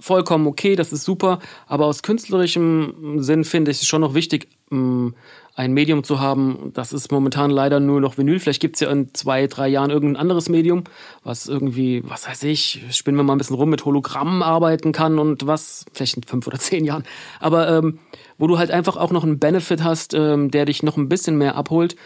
vollkommen 0.01 0.47
okay, 0.47 0.77
das 0.77 0.93
ist 0.93 1.05
super. 1.05 1.39
Aber 1.67 1.87
aus 1.87 2.03
künstlerischem 2.03 3.17
Sinn 3.19 3.45
finde 3.45 3.71
ich 3.71 3.83
es 3.83 3.87
schon 3.87 4.01
noch 4.01 4.15
wichtig, 4.15 4.49
ähm, 4.73 5.15
ein 5.55 5.73
Medium 5.73 6.03
zu 6.03 6.19
haben. 6.19 6.73
Das 6.75 6.93
ist 6.93 7.13
momentan 7.13 7.51
leider 7.51 7.79
nur 7.79 8.01
noch 8.01 8.17
Vinyl. 8.17 8.39
Vielleicht 8.39 8.61
gibt 8.61 8.77
es 8.77 8.81
ja 8.81 8.91
in 8.91 9.13
zwei, 9.13 9.47
drei 9.47 9.69
Jahren 9.69 9.91
irgendein 9.91 10.21
anderes 10.21 10.49
Medium, 10.49 10.85
was 11.25 11.47
irgendwie, 11.47 12.03
was 12.07 12.27
weiß 12.27 12.43
ich, 12.45 12.85
spinnen 12.91 13.19
wir 13.19 13.23
mal 13.23 13.35
ein 13.35 13.39
bisschen 13.39 13.57
rum, 13.57 13.69
mit 13.69 13.85
Hologrammen 13.85 14.43
arbeiten 14.43 14.93
kann 14.93 15.19
und 15.19 15.47
was, 15.47 15.85
vielleicht 15.93 16.17
in 16.17 16.23
fünf 16.23 16.47
oder 16.47 16.59
zehn 16.61 16.85
Jahren. 16.85 17.05
Aber 17.39 17.69
ähm, 17.69 17.99
wo 18.39 18.47
du 18.47 18.59
halt 18.59 18.71
einfach 18.71 18.97
auch 18.97 19.13
noch 19.13 19.25
einen 19.25 19.39
Benefit 19.39 19.85
hast, 19.85 20.15
ähm, 20.15 20.51
der 20.51 20.65
dich 20.65 20.83
noch 20.83 20.97
ein 20.97 21.09
bisschen 21.09 21.37
mehr 21.37 21.55
abholt. 21.57 21.97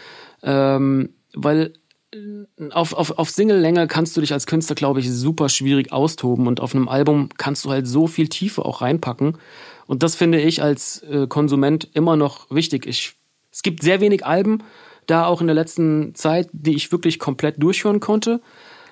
Ähm, 0.43 1.09
weil 1.33 1.73
auf, 2.71 2.93
auf, 2.93 3.17
auf 3.17 3.29
Single-Länge 3.29 3.87
kannst 3.87 4.15
du 4.15 4.21
dich 4.21 4.31
als 4.31 4.47
Künstler, 4.47 4.75
glaube 4.75 4.99
ich, 5.01 5.11
super 5.11 5.49
schwierig 5.49 5.91
austoben 5.91 6.47
und 6.47 6.61
auf 6.61 6.73
einem 6.73 6.87
Album 6.87 7.29
kannst 7.37 7.65
du 7.65 7.69
halt 7.69 7.85
so 7.85 8.07
viel 8.07 8.29
Tiefe 8.29 8.63
auch 8.63 8.81
reinpacken. 8.81 9.37
Und 9.87 10.03
das 10.03 10.15
finde 10.15 10.39
ich 10.39 10.61
als 10.61 11.03
äh, 11.03 11.27
Konsument 11.27 11.89
immer 11.93 12.15
noch 12.15 12.49
wichtig. 12.49 12.85
Ich, 12.85 13.15
es 13.51 13.61
gibt 13.61 13.83
sehr 13.83 13.99
wenig 13.99 14.25
Alben, 14.25 14.63
da 15.05 15.25
auch 15.25 15.41
in 15.41 15.47
der 15.47 15.55
letzten 15.55 16.15
Zeit, 16.15 16.49
die 16.53 16.75
ich 16.75 16.91
wirklich 16.91 17.19
komplett 17.19 17.61
durchhören 17.61 17.99
konnte. 17.99 18.41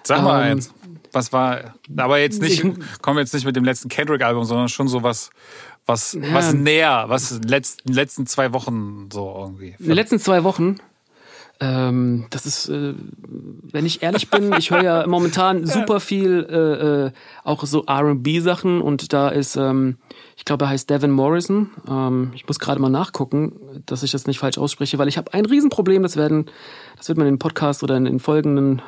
Sag 0.03 0.21
mal 0.21 0.45
ähm, 0.45 0.51
eins. 0.51 0.73
Was 1.11 1.31
war, 1.31 1.75
aber 1.95 2.19
jetzt 2.19 2.41
nicht, 2.41 2.61
kommen 3.01 3.17
wir 3.17 3.21
jetzt 3.21 3.33
nicht 3.33 3.45
mit 3.45 3.55
dem 3.55 3.63
letzten 3.63 3.87
Kendrick-Album, 3.87 4.43
sondern 4.43 4.67
schon 4.67 4.89
so 4.89 5.03
was, 5.03 5.29
was, 5.85 6.13
ja. 6.13 6.33
was 6.33 6.53
näher, 6.53 7.05
was 7.07 7.31
in 7.31 7.41
den 7.41 7.49
letzten, 7.49 7.93
letzten 7.93 8.27
zwei 8.27 8.51
Wochen 8.51 9.07
so 9.11 9.33
irgendwie. 9.37 9.75
In 9.79 9.85
den 9.85 9.95
letzten 9.95 10.19
zwei 10.19 10.43
Wochen? 10.43 10.75
Ähm, 11.59 12.25
das 12.31 12.45
ist, 12.45 12.67
äh, 12.67 12.93
wenn 13.71 13.85
ich 13.85 14.03
ehrlich 14.03 14.29
bin, 14.29 14.53
ich 14.57 14.71
höre 14.71 14.83
ja 14.83 15.07
momentan 15.07 15.65
super 15.65 15.99
viel 15.99 16.45
äh, 16.49 17.05
äh, 17.05 17.11
auch 17.43 17.63
so 17.65 17.85
R&B-Sachen 17.85 18.81
und 18.81 19.13
da 19.13 19.29
ist, 19.29 19.55
ähm, 19.55 19.97
ich 20.35 20.43
glaube, 20.43 20.65
er 20.65 20.69
heißt 20.69 20.89
Devin 20.89 21.11
Morrison. 21.11 21.71
Ähm, 21.89 22.31
ich 22.35 22.45
muss 22.47 22.59
gerade 22.59 22.81
mal 22.81 22.89
nachgucken, 22.89 23.53
dass 23.85 24.03
ich 24.03 24.11
das 24.11 24.27
nicht 24.27 24.39
falsch 24.39 24.57
ausspreche, 24.57 24.97
weil 24.97 25.07
ich 25.07 25.17
habe 25.17 25.33
ein 25.33 25.45
Riesenproblem. 25.45 26.03
Das 26.03 26.17
werden, 26.17 26.47
das 26.97 27.07
wird 27.07 27.17
man 27.17 27.27
in 27.27 27.35
den 27.35 27.39
Podcast 27.39 27.83
oder 27.83 27.95
in 27.95 28.05
den 28.05 28.19
folgenden 28.19 28.81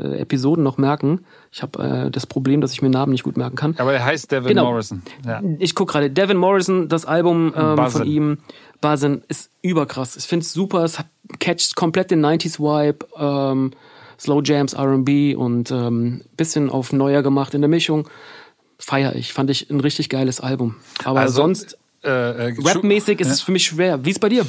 äh, 0.00 0.18
Episoden 0.18 0.64
noch 0.64 0.78
merken. 0.78 1.24
Ich 1.52 1.62
habe 1.62 1.82
äh, 2.06 2.10
das 2.10 2.26
Problem, 2.26 2.60
dass 2.60 2.72
ich 2.72 2.82
mir 2.82 2.90
Namen 2.90 3.12
nicht 3.12 3.24
gut 3.24 3.36
merken 3.36 3.56
kann. 3.56 3.74
Aber 3.78 3.92
er 3.92 4.04
heißt 4.04 4.30
Devin 4.32 4.48
genau. 4.48 4.70
Morrison. 4.70 5.02
Ja. 5.26 5.42
Ich 5.58 5.74
gucke 5.74 5.92
gerade. 5.92 6.10
Devin 6.10 6.36
Morrison, 6.36 6.88
das 6.88 7.04
Album 7.04 7.52
ähm, 7.56 7.90
von 7.90 8.06
ihm, 8.06 8.38
Buzzin, 8.80 9.22
ist 9.28 9.50
überkrass. 9.62 10.16
Ich 10.16 10.24
finde 10.24 10.44
es 10.44 10.52
super. 10.52 10.84
Es 10.84 10.98
catcht 11.38 11.76
komplett 11.76 12.10
den 12.10 12.24
90s-Vibe. 12.24 13.06
Ähm, 13.16 13.72
Slow 14.18 14.42
Jams, 14.44 14.74
R&B 14.74 15.34
und 15.34 15.70
ähm, 15.70 16.22
bisschen 16.36 16.68
auf 16.68 16.92
neuer 16.92 17.22
gemacht 17.22 17.54
in 17.54 17.62
der 17.62 17.70
Mischung. 17.70 18.08
Feier 18.78 19.14
ich. 19.14 19.32
Fand 19.32 19.50
ich 19.50 19.70
ein 19.70 19.80
richtig 19.80 20.08
geiles 20.08 20.40
Album. 20.40 20.76
Aber 21.04 21.20
also, 21.20 21.34
sonst 21.42 21.78
äh, 22.02 22.08
äh, 22.08 22.54
Rap-mäßig 22.58 23.20
ist 23.20 23.28
ja. 23.28 23.32
es 23.34 23.40
für 23.40 23.52
mich 23.52 23.64
schwer. 23.64 24.04
Wie 24.04 24.10
ist 24.10 24.20
bei 24.20 24.28
dir? 24.28 24.46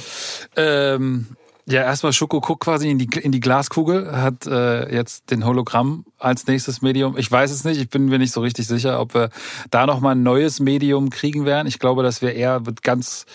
Ähm, 0.55 1.27
ja, 1.67 1.83
erstmal 1.83 2.13
Schoko 2.13 2.41
guckt 2.41 2.63
quasi 2.63 2.89
in 2.89 2.97
die, 2.97 3.09
in 3.19 3.31
die 3.31 3.39
Glaskugel, 3.39 4.11
hat 4.11 4.47
äh, 4.47 4.93
jetzt 4.93 5.29
den 5.31 5.45
Hologramm 5.45 6.05
als 6.17 6.47
nächstes 6.47 6.81
Medium. 6.81 7.17
Ich 7.17 7.31
weiß 7.31 7.51
es 7.51 7.63
nicht, 7.63 7.79
ich 7.79 7.89
bin 7.89 8.05
mir 8.05 8.17
nicht 8.17 8.33
so 8.33 8.41
richtig 8.41 8.67
sicher, 8.67 8.99
ob 8.99 9.13
wir 9.13 9.29
da 9.69 9.85
nochmal 9.85 10.15
ein 10.15 10.23
neues 10.23 10.59
Medium 10.59 11.09
kriegen 11.09 11.45
werden. 11.45 11.67
Ich 11.67 11.79
glaube, 11.79 12.03
dass 12.03 12.21
wir 12.21 12.33
eher 12.33 12.61
mit 12.61 12.81
ganz 12.83 13.25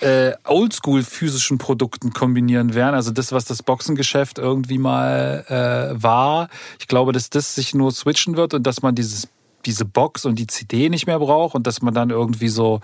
äh, 0.00 0.32
oldschool 0.44 1.02
physischen 1.02 1.58
Produkten 1.58 2.12
kombinieren 2.12 2.74
werden. 2.74 2.94
Also 2.94 3.10
das, 3.10 3.32
was 3.32 3.44
das 3.44 3.62
Boxengeschäft 3.62 4.38
irgendwie 4.38 4.78
mal 4.78 5.44
äh, 5.48 6.02
war. 6.02 6.48
Ich 6.78 6.88
glaube, 6.88 7.12
dass 7.12 7.30
das 7.30 7.54
sich 7.54 7.74
nur 7.74 7.92
switchen 7.92 8.36
wird 8.36 8.54
und 8.54 8.66
dass 8.66 8.82
man 8.82 8.94
dieses 8.94 9.28
diese 9.64 9.84
Box 9.84 10.24
und 10.24 10.40
die 10.40 10.48
CD 10.48 10.88
nicht 10.88 11.06
mehr 11.06 11.20
braucht 11.20 11.54
und 11.54 11.68
dass 11.68 11.82
man 11.82 11.94
dann 11.94 12.10
irgendwie 12.10 12.48
so 12.48 12.80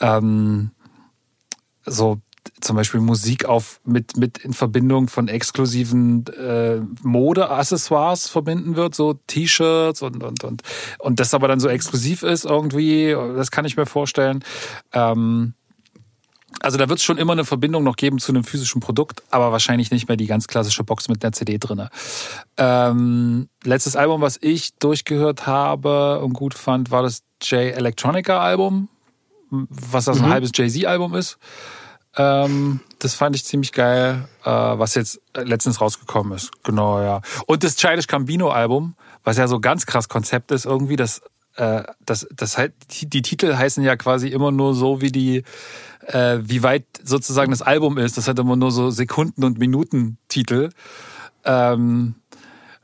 ähm, 0.00 0.72
so 1.86 2.20
zum 2.60 2.76
Beispiel 2.76 3.00
Musik 3.00 3.44
auf 3.44 3.80
mit 3.84 4.16
mit 4.16 4.38
in 4.38 4.52
Verbindung 4.52 5.08
von 5.08 5.28
exklusiven 5.28 6.26
äh, 6.26 6.80
Modeaccessoires 7.02 8.28
verbinden 8.28 8.76
wird, 8.76 8.94
so 8.94 9.14
T-Shirts 9.26 10.02
und 10.02 10.22
und 10.22 10.44
und 10.44 10.62
und 10.98 11.20
das 11.20 11.34
aber 11.34 11.48
dann 11.48 11.60
so 11.60 11.68
exklusiv 11.68 12.22
ist 12.22 12.44
irgendwie, 12.44 13.16
das 13.36 13.50
kann 13.50 13.64
ich 13.64 13.76
mir 13.76 13.86
vorstellen. 13.86 14.44
Ähm, 14.92 15.54
also 16.60 16.76
da 16.76 16.88
wird 16.88 16.98
es 16.98 17.04
schon 17.04 17.16
immer 17.16 17.32
eine 17.32 17.44
Verbindung 17.44 17.84
noch 17.84 17.96
geben 17.96 18.18
zu 18.18 18.32
einem 18.32 18.44
physischen 18.44 18.80
Produkt, 18.80 19.22
aber 19.30 19.52
wahrscheinlich 19.52 19.90
nicht 19.90 20.08
mehr 20.08 20.16
die 20.16 20.26
ganz 20.26 20.46
klassische 20.46 20.84
Box 20.84 21.08
mit 21.08 21.24
einer 21.24 21.32
CD 21.32 21.58
drinne. 21.58 21.90
Ähm, 22.56 23.48
letztes 23.64 23.96
Album, 23.96 24.20
was 24.20 24.36
ich 24.42 24.74
durchgehört 24.78 25.46
habe 25.46 26.20
und 26.20 26.32
gut 26.32 26.54
fand, 26.54 26.90
war 26.90 27.02
das 27.02 27.22
J 27.42 27.72
Electronica 27.74 28.40
Album 28.40 28.88
was 29.50 30.04
das 30.04 30.18
ein 30.18 30.26
mhm. 30.26 30.30
halbes 30.32 30.52
Jay-Z-Album 30.54 31.14
ist. 31.14 31.38
Ähm, 32.16 32.80
das 32.98 33.14
fand 33.14 33.36
ich 33.36 33.44
ziemlich 33.44 33.72
geil, 33.72 34.28
äh, 34.44 34.50
was 34.50 34.94
jetzt 34.94 35.20
letztens 35.34 35.80
rausgekommen 35.80 36.32
ist. 36.32 36.50
Genau, 36.64 37.00
ja. 37.00 37.20
Und 37.46 37.62
das 37.62 37.76
Childish 37.76 38.06
Cambino 38.06 38.50
Album, 38.50 38.94
was 39.24 39.36
ja 39.36 39.46
so 39.46 39.60
ganz 39.60 39.86
krass 39.86 40.08
Konzept 40.08 40.50
ist 40.50 40.64
irgendwie, 40.64 40.96
das, 40.96 41.22
äh, 41.56 41.84
das, 42.04 42.26
das 42.34 42.58
halt, 42.58 42.72
die, 43.02 43.22
Titel 43.22 43.54
heißen 43.54 43.84
ja 43.84 43.96
quasi 43.96 44.28
immer 44.28 44.50
nur 44.50 44.74
so, 44.74 45.00
wie 45.00 45.12
die, 45.12 45.44
äh, 46.06 46.38
wie 46.42 46.62
weit 46.62 46.84
sozusagen 47.02 47.52
das 47.52 47.62
Album 47.62 47.96
ist. 47.96 48.16
Das 48.16 48.26
hat 48.26 48.38
immer 48.38 48.56
nur 48.56 48.72
so 48.72 48.90
Sekunden- 48.90 49.44
und 49.44 49.58
Minutentitel. 49.58 50.70
Ähm, 51.44 52.16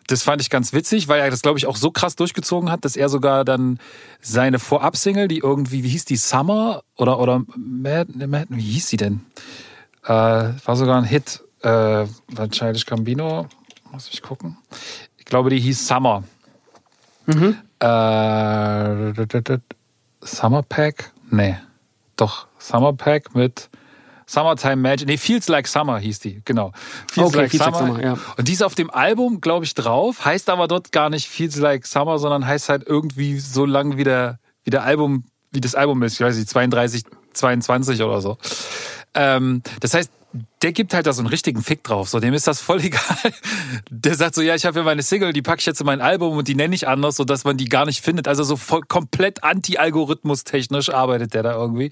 das 0.07 0.23
fand 0.23 0.41
ich 0.41 0.51
ganz 0.51 0.73
witzig, 0.73 1.09
weil 1.09 1.21
er 1.21 1.31
das, 1.31 1.43
glaube 1.43 1.59
ich, 1.59 1.67
auch 1.67 1.77
so 1.77 1.91
krass 1.91 2.17
durchgezogen 2.17 2.71
hat, 2.71 2.85
dass 2.85 2.97
er 2.97 3.09
sogar 3.09 3.45
dann 3.45 3.79
seine 4.21 4.59
Vorab-Single, 4.59 5.29
die 5.29 5.39
irgendwie, 5.39 5.83
wie 5.83 5.89
hieß 5.89 6.05
die, 6.05 6.17
Summer 6.17 6.83
oder, 6.97 7.19
oder 7.19 7.43
Mad, 7.57 8.13
Mad, 8.27 8.47
wie 8.51 8.63
hieß 8.63 8.89
sie 8.89 8.97
denn? 8.97 9.21
Äh, 10.05 10.09
war 10.11 10.77
sogar 10.77 10.99
ein 10.99 11.05
Hit. 11.05 11.43
Äh, 11.63 12.07
Childish 12.51 12.87
Cambino, 12.87 13.49
muss 13.91 14.09
ich 14.13 14.23
gucken. 14.23 14.57
Ich 15.17 15.25
glaube, 15.25 15.51
die 15.51 15.59
hieß 15.59 15.89
Summer. 15.89 16.23
Mhm. 17.27 17.57
Äh, 17.81 19.59
Summer 20.21 20.63
Pack? 20.63 21.13
Nee. 21.31 21.57
Doch, 22.17 22.47
Summer 22.59 22.93
Pack 22.93 23.35
mit 23.35 23.69
Summertime 24.29 24.77
Magic. 24.77 25.07
Nee, 25.07 25.17
Feels 25.17 25.49
Like 25.49 25.69
Summer 25.69 25.99
hieß 25.99 26.19
die, 26.21 26.43
genau. 26.45 26.73
Feels, 27.11 27.29
okay, 27.29 27.37
like, 27.43 27.51
Feels 27.51 27.65
Summer. 27.65 27.81
like 27.81 27.89
Summer. 27.89 28.05
Ja. 28.05 28.19
Und 28.37 28.49
die 28.49 28.53
ist 28.53 28.63
auf 28.63 28.75
dem 28.75 28.91
Album, 28.91 29.41
glaube 29.41 29.65
ich, 29.65 29.75
drauf, 29.75 30.25
heißt 30.25 30.51
aber 30.51 30.69
dort 30.69 30.93
gar 30.93 31.11
nicht 31.11 31.29
Feels 31.29 31.57
Like 31.57 31.87
Summer, 31.87 32.19
sondern 32.19 32.47
heißt 32.47 32.69
halt 32.69 32.87
irgendwie 32.87 33.39
so 33.39 33.65
lang 33.65 33.97
wie 33.97 34.05
der, 34.05 34.39
wie 34.65 34.71
der 34.71 34.83
Album, 34.83 35.25
wie 35.53 35.61
das 35.61 35.75
Album 35.75 36.03
ist. 36.03 36.15
Ich 36.15 36.21
weiß 36.21 36.37
nicht, 36.37 36.49
32, 36.49 37.05
22 37.33 38.03
oder 38.03 38.21
so. 38.21 38.37
Ähm, 39.17 39.63
das 39.81 39.95
heißt, 39.95 40.11
der 40.63 40.73
gibt 40.73 40.95
halt 40.95 41.07
da 41.07 41.13
so 41.13 41.21
einen 41.21 41.29
richtigen 41.29 41.63
Fick 41.63 41.85
drauf. 41.85 42.09
So, 42.09 42.21
dem 42.21 42.35
ist 42.35 42.47
das 42.47 42.61
voll 42.61 42.81
egal. 42.85 43.33
Der 43.91 44.15
sagt 44.15 44.35
so, 44.35 44.43
ja, 44.43 44.55
ich 44.55 44.65
habe 44.67 44.75
hier 44.75 44.85
meine 44.85 45.03
Single, 45.03 45.33
die 45.33 45.43
packe 45.43 45.61
ich 45.61 45.67
jetzt 45.67 45.81
in 45.81 45.87
mein 45.87 46.01
Album 46.01 46.37
und 46.37 46.49
die 46.49 46.55
nenne 46.55 46.75
ich 46.75 46.89
anders, 46.89 47.17
sodass 47.17 47.45
man 47.45 47.57
die 47.57 47.67
gar 47.67 47.87
nicht 47.87 48.03
findet. 48.03 48.29
Also 48.29 48.43
so 48.43 48.57
voll 48.57 48.83
komplett 48.83 49.45
anti-Algorithmus-technisch 49.45 50.91
arbeitet 50.91 51.35
der 51.35 51.43
da 51.43 51.53
irgendwie. 51.55 51.91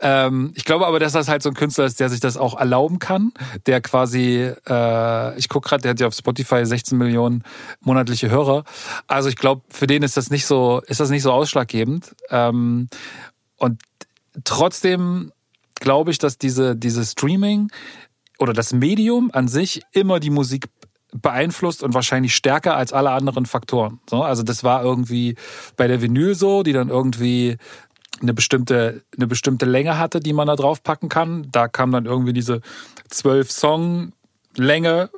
Ähm, 0.00 0.52
ich 0.54 0.64
glaube 0.64 0.86
aber, 0.86 0.98
dass 0.98 1.12
das 1.12 1.28
halt 1.28 1.42
so 1.42 1.50
ein 1.50 1.54
Künstler 1.54 1.84
ist, 1.84 2.00
der 2.00 2.08
sich 2.08 2.20
das 2.20 2.36
auch 2.36 2.58
erlauben 2.58 2.98
kann. 2.98 3.32
Der 3.66 3.80
quasi, 3.80 4.52
äh, 4.66 5.38
ich 5.38 5.48
guck 5.48 5.64
gerade, 5.64 5.82
der 5.82 5.90
hat 5.90 6.00
ja 6.00 6.06
auf 6.06 6.14
Spotify 6.14 6.64
16 6.64 6.96
Millionen 6.96 7.42
monatliche 7.80 8.30
Hörer. 8.30 8.64
Also 9.06 9.28
ich 9.28 9.36
glaube, 9.36 9.62
für 9.68 9.86
den 9.86 10.02
ist 10.02 10.16
das 10.16 10.30
nicht 10.30 10.46
so, 10.46 10.82
ist 10.86 11.00
das 11.00 11.10
nicht 11.10 11.22
so 11.22 11.32
ausschlaggebend. 11.32 12.14
Ähm, 12.30 12.88
und 13.56 13.82
trotzdem 14.44 15.32
glaube 15.84 16.10
ich, 16.10 16.18
dass 16.18 16.38
diese, 16.38 16.74
diese 16.74 17.04
Streaming 17.04 17.70
oder 18.38 18.52
das 18.52 18.72
Medium 18.72 19.30
an 19.32 19.46
sich 19.46 19.82
immer 19.92 20.18
die 20.18 20.30
Musik 20.30 20.66
beeinflusst 21.12 21.82
und 21.82 21.94
wahrscheinlich 21.94 22.34
stärker 22.34 22.76
als 22.76 22.92
alle 22.92 23.10
anderen 23.10 23.46
Faktoren. 23.46 24.00
So, 24.10 24.22
also 24.22 24.42
das 24.42 24.64
war 24.64 24.82
irgendwie 24.82 25.36
bei 25.76 25.86
der 25.86 26.02
Vinyl 26.02 26.34
so, 26.34 26.62
die 26.64 26.72
dann 26.72 26.88
irgendwie 26.88 27.58
eine 28.20 28.34
bestimmte, 28.34 29.02
eine 29.16 29.26
bestimmte 29.26 29.66
Länge 29.66 29.98
hatte, 29.98 30.20
die 30.20 30.32
man 30.32 30.48
da 30.48 30.56
drauf 30.56 30.82
packen 30.82 31.08
kann. 31.08 31.46
Da 31.52 31.68
kam 31.68 31.92
dann 31.92 32.06
irgendwie 32.06 32.32
diese 32.32 32.62
zwölf 33.10 33.52
Song 33.52 34.12
Länge. 34.56 35.10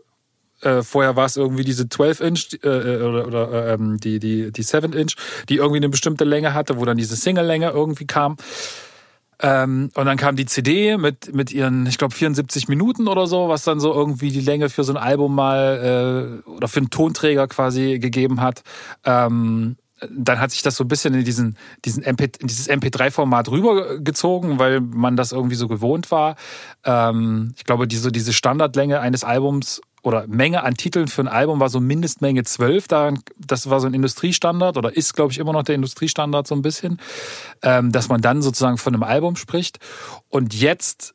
Äh, 0.63 0.83
vorher 0.83 1.15
war 1.17 1.27
es 1.27 1.37
irgendwie 1.37 1.65
diese 1.65 1.89
12 1.89 2.21
Inch 2.21 2.59
äh, 2.65 2.69
äh, 2.69 3.03
oder, 3.03 3.27
oder 3.27 3.75
ähm, 3.75 3.99
die, 4.01 4.19
die, 4.19 4.51
die 4.51 4.63
7 4.63 4.93
Inch, 4.95 5.15
die 5.49 5.57
irgendwie 5.57 5.77
eine 5.77 5.91
bestimmte 5.91 6.25
Länge 6.25 6.55
hatte, 6.55 6.79
wo 6.79 6.85
dann 6.85 6.97
diese 6.97 7.15
Single-Länge 7.15 7.71
irgendwie 7.71 8.07
kam. 8.07 8.37
Ähm, 9.42 9.90
und 9.94 10.07
dann 10.07 10.16
kam 10.16 10.37
die 10.37 10.46
CD 10.46 10.96
mit, 10.96 11.35
mit 11.35 11.53
ihren, 11.53 11.87
ich 11.87 11.99
glaube, 11.99 12.14
74 12.14 12.68
Minuten 12.68 13.07
oder 13.07 13.27
so, 13.27 13.49
was 13.49 13.64
dann 13.64 13.81
so 13.81 13.92
irgendwie 13.92 14.31
die 14.31 14.40
Länge 14.40 14.70
für 14.70 14.85
so 14.85 14.92
ein 14.92 14.96
Album 14.96 15.35
mal 15.35 16.42
äh, 16.44 16.49
oder 16.49 16.68
für 16.68 16.81
einen 16.81 16.90
Tonträger 16.90 17.46
quasi 17.46 17.99
gegeben 17.99 18.40
hat. 18.40 18.62
Ähm, 19.05 19.77
dann 20.11 20.40
hat 20.40 20.51
sich 20.51 20.62
das 20.62 20.77
so 20.77 20.85
ein 20.85 20.88
bisschen 20.88 21.14
in 21.14 21.25
diesen, 21.25 21.57
diesen 21.85 22.03
MP, 22.03 22.31
in 22.38 22.49
dieses 22.49 22.68
MP3-Format 22.68 23.51
rübergezogen, 23.51 24.59
weil 24.59 24.81
man 24.81 25.16
das 25.16 25.33
irgendwie 25.33 25.55
so 25.55 25.68
gewohnt 25.68 26.11
war. 26.11 26.37
Ähm, 26.85 27.55
ich 27.57 27.64
glaube, 27.64 27.87
diese, 27.87 28.12
diese 28.12 28.33
Standardlänge 28.33 29.01
eines 29.01 29.25
Albums 29.25 29.81
oder 30.03 30.27
Menge 30.27 30.63
an 30.63 30.75
Titeln 30.75 31.09
für 31.09 31.23
ein 31.23 31.29
Album 31.29 31.59
war 31.61 31.69
so 31.69 31.81
Mindestmenge 31.81 32.45
12. 32.45 32.87
Das 33.39 33.69
war 33.71 33.81
so 33.81 33.87
ein 33.87 33.95
Industriestandard 33.95 34.77
oder 34.77 34.97
ist, 34.97 35.15
glaube 35.15 35.33
ich, 35.33 35.39
immer 35.39 35.53
noch 35.53 35.65
der 35.65 35.75
Industriestandard 35.75 36.47
so 36.47 36.55
ein 36.55 36.63
bisschen, 36.63 37.01
ähm, 37.63 37.93
dass 37.93 38.09
man 38.09 38.21
dann 38.21 38.43
sozusagen 38.43 38.79
von 38.79 38.95
einem 38.95 39.03
Album 39.03 39.37
spricht. 39.37 39.79
Und 40.29 40.55
jetzt 40.55 41.15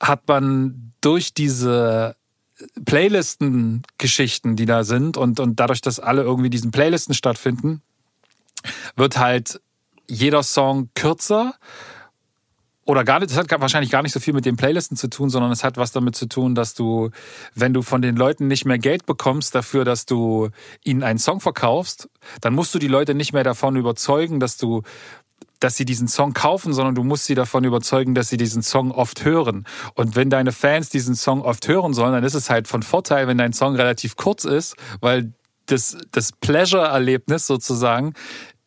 hat 0.00 0.28
man 0.28 0.92
durch 1.00 1.34
diese 1.34 2.16
Playlisten-Geschichten, 2.84 4.56
die 4.56 4.66
da 4.66 4.84
sind 4.84 5.16
und, 5.16 5.40
und 5.40 5.60
dadurch, 5.60 5.80
dass 5.80 6.00
alle 6.00 6.22
irgendwie 6.22 6.50
diesen 6.50 6.70
Playlisten 6.70 7.14
stattfinden, 7.14 7.82
wird 8.96 9.18
halt 9.18 9.60
jeder 10.08 10.42
Song 10.42 10.90
kürzer 10.94 11.54
oder 12.88 13.04
gar 13.04 13.20
nicht, 13.20 13.30
das 13.30 13.36
hat 13.36 13.50
wahrscheinlich 13.60 13.90
gar 13.90 14.02
nicht 14.02 14.12
so 14.12 14.18
viel 14.18 14.32
mit 14.32 14.46
den 14.46 14.56
Playlisten 14.56 14.96
zu 14.96 15.10
tun, 15.10 15.28
sondern 15.28 15.52
es 15.52 15.62
hat 15.62 15.76
was 15.76 15.92
damit 15.92 16.16
zu 16.16 16.26
tun, 16.26 16.54
dass 16.54 16.72
du, 16.72 17.10
wenn 17.54 17.74
du 17.74 17.82
von 17.82 18.00
den 18.00 18.16
Leuten 18.16 18.48
nicht 18.48 18.64
mehr 18.64 18.78
Geld 18.78 19.04
bekommst 19.04 19.54
dafür, 19.54 19.84
dass 19.84 20.06
du 20.06 20.48
ihnen 20.84 21.02
einen 21.02 21.18
Song 21.18 21.42
verkaufst, 21.42 22.08
dann 22.40 22.54
musst 22.54 22.74
du 22.74 22.78
die 22.78 22.88
Leute 22.88 23.14
nicht 23.14 23.34
mehr 23.34 23.44
davon 23.44 23.76
überzeugen, 23.76 24.40
dass 24.40 24.56
du 24.56 24.82
dass 25.60 25.76
sie 25.76 25.84
diesen 25.84 26.08
Song 26.08 26.32
kaufen, 26.34 26.72
sondern 26.72 26.94
du 26.94 27.02
musst 27.02 27.26
sie 27.26 27.34
davon 27.34 27.64
überzeugen, 27.64 28.14
dass 28.14 28.28
sie 28.28 28.36
diesen 28.36 28.62
Song 28.62 28.92
oft 28.92 29.24
hören. 29.24 29.66
Und 29.94 30.14
wenn 30.14 30.30
deine 30.30 30.52
Fans 30.52 30.88
diesen 30.88 31.16
Song 31.16 31.42
oft 31.42 31.66
hören 31.66 31.94
sollen, 31.94 32.12
dann 32.12 32.22
ist 32.22 32.34
es 32.34 32.48
halt 32.48 32.68
von 32.68 32.84
Vorteil, 32.84 33.26
wenn 33.26 33.38
dein 33.38 33.52
Song 33.52 33.74
relativ 33.74 34.14
kurz 34.14 34.44
ist, 34.44 34.76
weil 35.00 35.32
das, 35.66 35.98
das 36.12 36.30
Pleasure-Erlebnis 36.30 37.48
sozusagen 37.48 38.14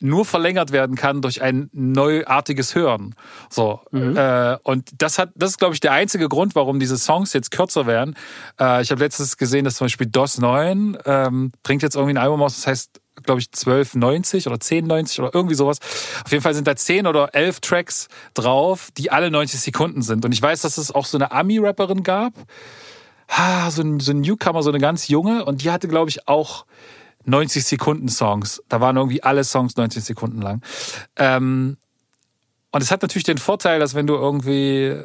nur 0.01 0.25
verlängert 0.25 0.71
werden 0.71 0.95
kann 0.95 1.21
durch 1.21 1.41
ein 1.41 1.69
neuartiges 1.73 2.75
Hören. 2.75 3.15
So 3.49 3.81
mhm. 3.91 4.15
äh, 4.17 4.57
und 4.63 4.89
das 4.97 5.19
hat, 5.19 5.31
das 5.35 5.51
ist 5.51 5.57
glaube 5.57 5.73
ich 5.73 5.79
der 5.79 5.93
einzige 5.93 6.29
Grund, 6.29 6.55
warum 6.55 6.79
diese 6.79 6.97
Songs 6.97 7.33
jetzt 7.33 7.51
kürzer 7.51 7.85
werden. 7.87 8.15
Äh, 8.59 8.81
ich 8.81 8.91
habe 8.91 9.01
letztens 9.01 9.37
gesehen, 9.37 9.65
dass 9.65 9.75
zum 9.75 9.85
Beispiel 9.85 10.07
DOS 10.07 10.39
9 10.39 10.97
ähm, 11.05 11.51
bringt 11.63 11.83
jetzt 11.83 11.95
irgendwie 11.95 12.13
ein 12.13 12.17
Album 12.17 12.41
aus, 12.41 12.55
das 12.55 12.67
heißt 12.67 13.01
glaube 13.23 13.39
ich 13.39 13.47
1290 13.47 14.47
oder 14.47 14.55
1090 14.55 15.19
oder 15.19 15.31
irgendwie 15.33 15.55
sowas. 15.55 15.79
Auf 16.25 16.31
jeden 16.31 16.43
Fall 16.43 16.53
sind 16.53 16.67
da 16.67 16.75
10 16.75 17.07
oder 17.07 17.35
11 17.35 17.59
Tracks 17.59 18.07
drauf, 18.33 18.89
die 18.97 19.11
alle 19.11 19.31
90 19.31 19.59
Sekunden 19.59 20.01
sind. 20.01 20.25
Und 20.25 20.31
ich 20.31 20.41
weiß, 20.41 20.61
dass 20.61 20.77
es 20.77 20.91
auch 20.93 21.05
so 21.05 21.17
eine 21.17 21.31
Ami-Rapperin 21.31 22.03
gab, 22.03 22.33
ah, 23.27 23.69
so 23.71 23.81
ein, 23.81 23.99
so 23.99 24.11
ein 24.11 24.21
Newcomer, 24.21 24.63
so 24.63 24.69
eine 24.69 24.79
ganz 24.79 25.07
junge, 25.07 25.45
und 25.45 25.61
die 25.63 25.71
hatte 25.71 25.87
glaube 25.87 26.09
ich 26.09 26.27
auch 26.27 26.65
90 27.25 27.63
Sekunden 27.63 28.09
Songs. 28.09 28.63
Da 28.69 28.81
waren 28.81 28.97
irgendwie 28.97 29.23
alle 29.23 29.43
Songs 29.43 29.75
90 29.75 30.03
Sekunden 30.03 30.41
lang. 30.41 30.61
Ähm, 31.15 31.77
und 32.71 32.81
es 32.81 32.91
hat 32.91 33.01
natürlich 33.01 33.25
den 33.25 33.37
Vorteil, 33.37 33.79
dass 33.79 33.95
wenn 33.95 34.07
du 34.07 34.15
irgendwie, 34.15 34.95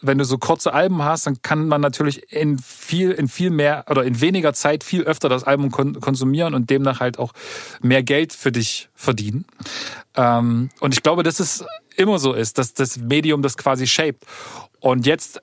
wenn 0.00 0.18
du 0.18 0.24
so 0.24 0.38
kurze 0.38 0.72
Alben 0.72 1.02
hast, 1.02 1.26
dann 1.26 1.42
kann 1.42 1.66
man 1.66 1.80
natürlich 1.80 2.32
in 2.32 2.58
viel, 2.58 3.10
in 3.10 3.28
viel 3.28 3.50
mehr 3.50 3.84
oder 3.90 4.04
in 4.04 4.20
weniger 4.20 4.52
Zeit 4.54 4.84
viel 4.84 5.02
öfter 5.02 5.28
das 5.28 5.44
Album 5.44 5.70
kon 5.70 6.00
konsumieren 6.00 6.54
und 6.54 6.70
demnach 6.70 7.00
halt 7.00 7.18
auch 7.18 7.32
mehr 7.80 8.02
Geld 8.02 8.32
für 8.32 8.52
dich 8.52 8.88
verdienen. 8.94 9.44
Ähm, 10.14 10.70
und 10.80 10.94
ich 10.94 11.02
glaube, 11.02 11.22
dass 11.22 11.40
es 11.40 11.64
immer 11.96 12.18
so 12.18 12.32
ist, 12.32 12.58
dass 12.58 12.72
das 12.74 12.96
Medium 12.96 13.42
das 13.42 13.56
quasi 13.56 13.86
shaped. 13.86 14.24
Und 14.80 15.06
jetzt 15.06 15.42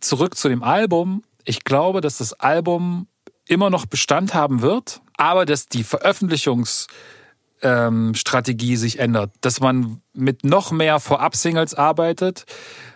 zurück 0.00 0.36
zu 0.36 0.48
dem 0.48 0.62
Album. 0.62 1.22
Ich 1.44 1.64
glaube, 1.64 2.00
dass 2.00 2.18
das 2.18 2.32
Album 2.34 3.06
immer 3.46 3.70
noch 3.70 3.86
Bestand 3.86 4.34
haben 4.34 4.60
wird, 4.62 5.00
aber 5.16 5.46
dass 5.46 5.66
die 5.66 5.84
Veröffentlichungsstrategie 5.84 8.72
ähm, 8.72 8.78
sich 8.78 8.98
ändert, 8.98 9.30
dass 9.40 9.60
man 9.60 10.02
mit 10.12 10.44
noch 10.44 10.72
mehr 10.72 11.00
Vorab-Singles 11.00 11.74
arbeitet, 11.74 12.44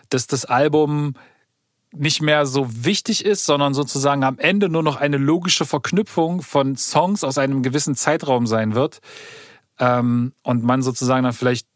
dass 0.09 0.27
das 0.27 0.45
Album 0.45 1.15
nicht 1.93 2.21
mehr 2.21 2.45
so 2.45 2.67
wichtig 2.85 3.25
ist, 3.25 3.45
sondern 3.45 3.73
sozusagen 3.73 4.23
am 4.23 4.39
Ende 4.39 4.69
nur 4.69 4.83
noch 4.83 4.95
eine 4.95 5.17
logische 5.17 5.65
Verknüpfung 5.65 6.41
von 6.41 6.77
Songs 6.77 7.23
aus 7.23 7.37
einem 7.37 7.63
gewissen 7.63 7.95
Zeitraum 7.95 8.47
sein 8.47 8.75
wird. 8.75 9.01
Ähm, 9.77 10.33
und 10.41 10.63
man 10.63 10.81
sozusagen 10.81 11.23
dann 11.23 11.33
vielleicht 11.33 11.67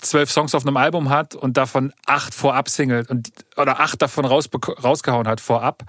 zwölf 0.00 0.30
Songs 0.30 0.54
auf 0.54 0.66
einem 0.66 0.76
Album 0.76 1.10
hat 1.10 1.34
und 1.34 1.56
davon 1.56 1.92
acht 2.06 2.34
vorab 2.34 2.68
singelt 2.68 3.10
und 3.10 3.30
oder 3.56 3.80
acht 3.80 4.00
davon 4.00 4.24
raus, 4.24 4.48
rausgehauen 4.82 5.28
hat 5.28 5.40
vorab 5.40 5.84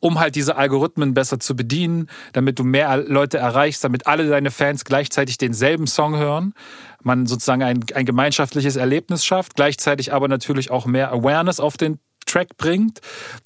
um 0.00 0.18
halt 0.18 0.34
diese 0.34 0.56
Algorithmen 0.56 1.14
besser 1.14 1.38
zu 1.38 1.54
bedienen, 1.54 2.08
damit 2.32 2.58
du 2.58 2.64
mehr 2.64 2.96
Leute 2.96 3.38
erreichst, 3.38 3.84
damit 3.84 4.06
alle 4.06 4.28
deine 4.28 4.50
Fans 4.50 4.84
gleichzeitig 4.84 5.38
denselben 5.38 5.86
Song 5.86 6.16
hören, 6.16 6.54
man 7.02 7.26
sozusagen 7.26 7.62
ein, 7.62 7.84
ein 7.94 8.06
gemeinschaftliches 8.06 8.76
Erlebnis 8.76 9.24
schafft, 9.24 9.54
gleichzeitig 9.56 10.12
aber 10.12 10.28
natürlich 10.28 10.70
auch 10.70 10.86
mehr 10.86 11.12
Awareness 11.12 11.60
auf 11.60 11.76
den 11.76 11.98
Track 12.26 12.56
bringt, 12.56 13.00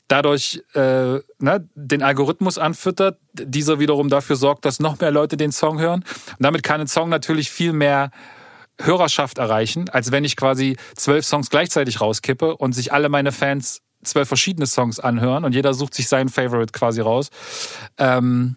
dadurch 0.08 0.62
äh, 0.74 1.20
ne, 1.38 1.68
den 1.74 2.02
Algorithmus 2.02 2.58
anfüttert, 2.58 3.18
dieser 3.32 3.78
wiederum 3.78 4.10
dafür 4.10 4.36
sorgt, 4.36 4.64
dass 4.64 4.80
noch 4.80 5.00
mehr 5.00 5.10
Leute 5.10 5.36
den 5.36 5.52
Song 5.52 5.80
hören. 5.80 6.02
Und 6.02 6.36
damit 6.40 6.62
kann 6.62 6.80
ein 6.80 6.86
Song 6.86 7.08
natürlich 7.08 7.50
viel 7.50 7.72
mehr 7.72 8.10
Hörerschaft 8.80 9.38
erreichen, 9.38 9.88
als 9.88 10.10
wenn 10.10 10.24
ich 10.24 10.36
quasi 10.36 10.76
zwölf 10.96 11.24
Songs 11.24 11.48
gleichzeitig 11.48 12.00
rauskippe 12.00 12.56
und 12.56 12.72
sich 12.72 12.92
alle 12.92 13.08
meine 13.08 13.32
Fans 13.32 13.80
zwölf 14.04 14.28
verschiedene 14.28 14.66
Songs 14.66 15.00
anhören 15.00 15.44
und 15.44 15.54
jeder 15.54 15.74
sucht 15.74 15.94
sich 15.94 16.08
seinen 16.08 16.28
Favorite 16.28 16.72
quasi 16.72 17.00
raus. 17.00 17.30
Ähm, 17.98 18.56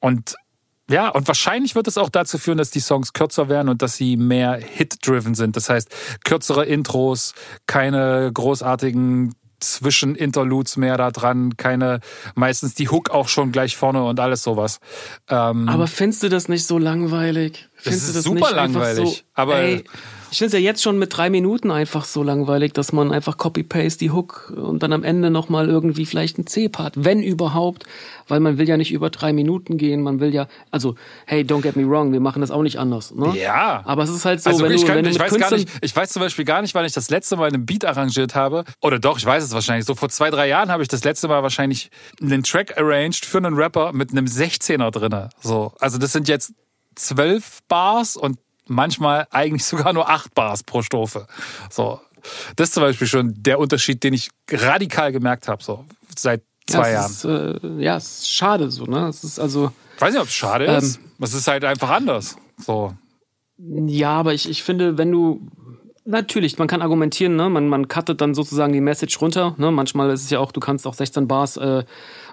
und 0.00 0.34
ja, 0.90 1.08
und 1.08 1.26
wahrscheinlich 1.28 1.74
wird 1.74 1.86
es 1.88 1.96
auch 1.96 2.10
dazu 2.10 2.38
führen, 2.38 2.58
dass 2.58 2.70
die 2.70 2.80
Songs 2.80 3.12
kürzer 3.12 3.48
werden 3.48 3.68
und 3.68 3.82
dass 3.82 3.96
sie 3.96 4.16
mehr 4.16 4.54
Hit-driven 4.56 5.34
sind. 5.34 5.56
Das 5.56 5.70
heißt, 5.70 5.88
kürzere 6.24 6.66
Intros, 6.66 7.34
keine 7.66 8.30
großartigen 8.32 9.34
Zwischeninterludes 9.60 10.76
mehr 10.76 10.96
da 10.96 11.10
dran, 11.10 11.56
keine, 11.56 12.00
meistens 12.34 12.74
die 12.74 12.88
Hook 12.88 13.10
auch 13.10 13.28
schon 13.28 13.52
gleich 13.52 13.76
vorne 13.76 14.04
und 14.04 14.20
alles 14.20 14.42
sowas. 14.42 14.80
Ähm, 15.28 15.68
aber 15.68 15.86
findest 15.86 16.24
du 16.24 16.28
das 16.28 16.48
nicht 16.48 16.66
so 16.66 16.78
langweilig? 16.78 17.68
Findest 17.82 18.08
das 18.08 18.16
ist 18.16 18.26
du 18.26 18.34
das 18.34 18.40
super 18.40 18.54
langweilig. 18.54 19.08
So, 19.08 19.22
aber 19.34 19.56
ey, 19.56 19.84
ich 20.32 20.38
finde 20.38 20.56
es 20.56 20.62
ja 20.62 20.66
jetzt 20.66 20.82
schon 20.82 20.98
mit 20.98 21.14
drei 21.14 21.28
Minuten 21.28 21.70
einfach 21.70 22.06
so 22.06 22.22
langweilig, 22.22 22.72
dass 22.72 22.92
man 22.92 23.12
einfach 23.12 23.36
copy-paste 23.36 23.98
die 23.98 24.12
Hook 24.12 24.50
und 24.56 24.82
dann 24.82 24.94
am 24.94 25.04
Ende 25.04 25.30
nochmal 25.30 25.68
irgendwie 25.68 26.06
vielleicht 26.06 26.38
ein 26.38 26.46
C-Part, 26.46 26.94
wenn 26.96 27.22
überhaupt, 27.22 27.84
weil 28.28 28.40
man 28.40 28.56
will 28.56 28.66
ja 28.66 28.78
nicht 28.78 28.92
über 28.92 29.10
drei 29.10 29.34
Minuten 29.34 29.76
gehen, 29.76 30.00
man 30.00 30.20
will 30.20 30.32
ja, 30.32 30.46
also, 30.70 30.94
hey, 31.26 31.42
don't 31.42 31.60
get 31.60 31.76
me 31.76 31.86
wrong, 31.86 32.12
wir 32.12 32.20
machen 32.20 32.40
das 32.40 32.50
auch 32.50 32.62
nicht 32.62 32.78
anders. 32.78 33.14
Ne? 33.14 33.36
Ja. 33.36 33.82
Aber 33.84 34.04
es 34.04 34.10
ist 34.10 34.24
halt 34.24 34.42
so, 34.42 34.48
also, 34.48 34.64
wenn 34.64 34.72
ich, 34.72 34.80
du, 34.80 34.86
kann, 34.86 34.96
wenn 34.96 35.04
du 35.04 35.10
ich 35.10 35.18
mit 35.18 35.22
weiß 35.22 35.38
gar 35.38 35.50
Künstlern, 35.50 35.74
nicht, 35.74 35.84
ich 35.84 35.94
weiß 35.94 36.10
zum 36.10 36.20
Beispiel 36.20 36.46
gar 36.46 36.62
nicht, 36.62 36.74
wann 36.74 36.86
ich 36.86 36.94
das 36.94 37.10
letzte 37.10 37.36
Mal 37.36 37.48
einen 37.48 37.66
Beat 37.66 37.84
arrangiert 37.84 38.34
habe. 38.34 38.64
Oder 38.80 38.98
doch, 38.98 39.18
ich 39.18 39.26
weiß 39.26 39.44
es 39.44 39.52
wahrscheinlich. 39.52 39.84
So 39.84 39.94
vor 39.94 40.08
zwei, 40.08 40.30
drei 40.30 40.48
Jahren 40.48 40.70
habe 40.70 40.82
ich 40.82 40.88
das 40.88 41.04
letzte 41.04 41.28
Mal 41.28 41.42
wahrscheinlich 41.42 41.90
einen 42.22 42.42
Track 42.42 42.78
arranged 42.78 43.26
für 43.26 43.36
einen 43.36 43.54
Rapper 43.54 43.92
mit 43.92 44.12
einem 44.12 44.24
16er 44.24 44.90
drinne. 44.90 45.28
So. 45.42 45.72
Also 45.78 45.98
das 45.98 46.12
sind 46.12 46.26
jetzt 46.28 46.54
zwölf 46.94 47.60
Bars 47.68 48.16
und 48.16 48.38
manchmal 48.66 49.26
eigentlich 49.30 49.64
sogar 49.66 49.92
nur 49.92 50.08
acht 50.08 50.34
Bars 50.34 50.62
pro 50.62 50.82
Strophe. 50.82 51.26
So. 51.70 52.00
Das 52.54 52.68
ist 52.68 52.74
zum 52.74 52.84
Beispiel 52.84 53.08
schon 53.08 53.34
der 53.42 53.58
Unterschied, 53.58 54.04
den 54.04 54.14
ich 54.14 54.30
radikal 54.48 55.10
gemerkt 55.10 55.48
habe, 55.48 55.62
so 55.62 55.84
seit 56.16 56.42
zwei 56.66 56.88
ja, 56.88 56.94
Jahren. 56.94 57.10
Ist, 57.10 57.24
äh, 57.24 57.82
ja, 57.82 57.96
es 57.96 58.18
ist 58.18 58.30
schade 58.30 58.70
so, 58.70 58.84
ne? 58.84 59.08
Es 59.08 59.24
ist 59.24 59.38
also. 59.38 59.72
Ich 59.96 60.00
weiß 60.00 60.12
nicht, 60.12 60.22
ob 60.22 60.28
es 60.28 60.34
schade 60.34 60.66
Ähm, 60.66 60.78
ist. 60.78 61.00
Es 61.20 61.34
ist 61.34 61.48
halt 61.48 61.64
einfach 61.64 61.90
anders. 61.90 62.36
So. 62.58 62.94
Ja, 63.58 64.10
aber 64.10 64.34
ich, 64.34 64.48
ich 64.48 64.62
finde, 64.62 64.98
wenn 64.98 65.10
du. 65.10 65.46
Natürlich, 66.04 66.58
man 66.58 66.66
kann 66.66 66.82
argumentieren, 66.82 67.36
ne? 67.36 67.48
man, 67.48 67.68
man 67.68 67.86
cuttet 67.86 68.20
dann 68.20 68.34
sozusagen 68.34 68.72
die 68.72 68.80
Message 68.80 69.20
runter. 69.20 69.54
Ne? 69.58 69.70
Manchmal 69.70 70.10
ist 70.10 70.24
es 70.24 70.30
ja 70.30 70.40
auch, 70.40 70.50
du 70.50 70.58
kannst 70.58 70.86
auf 70.86 70.96
16 70.96 71.28
Bars 71.28 71.56
äh, 71.56 71.84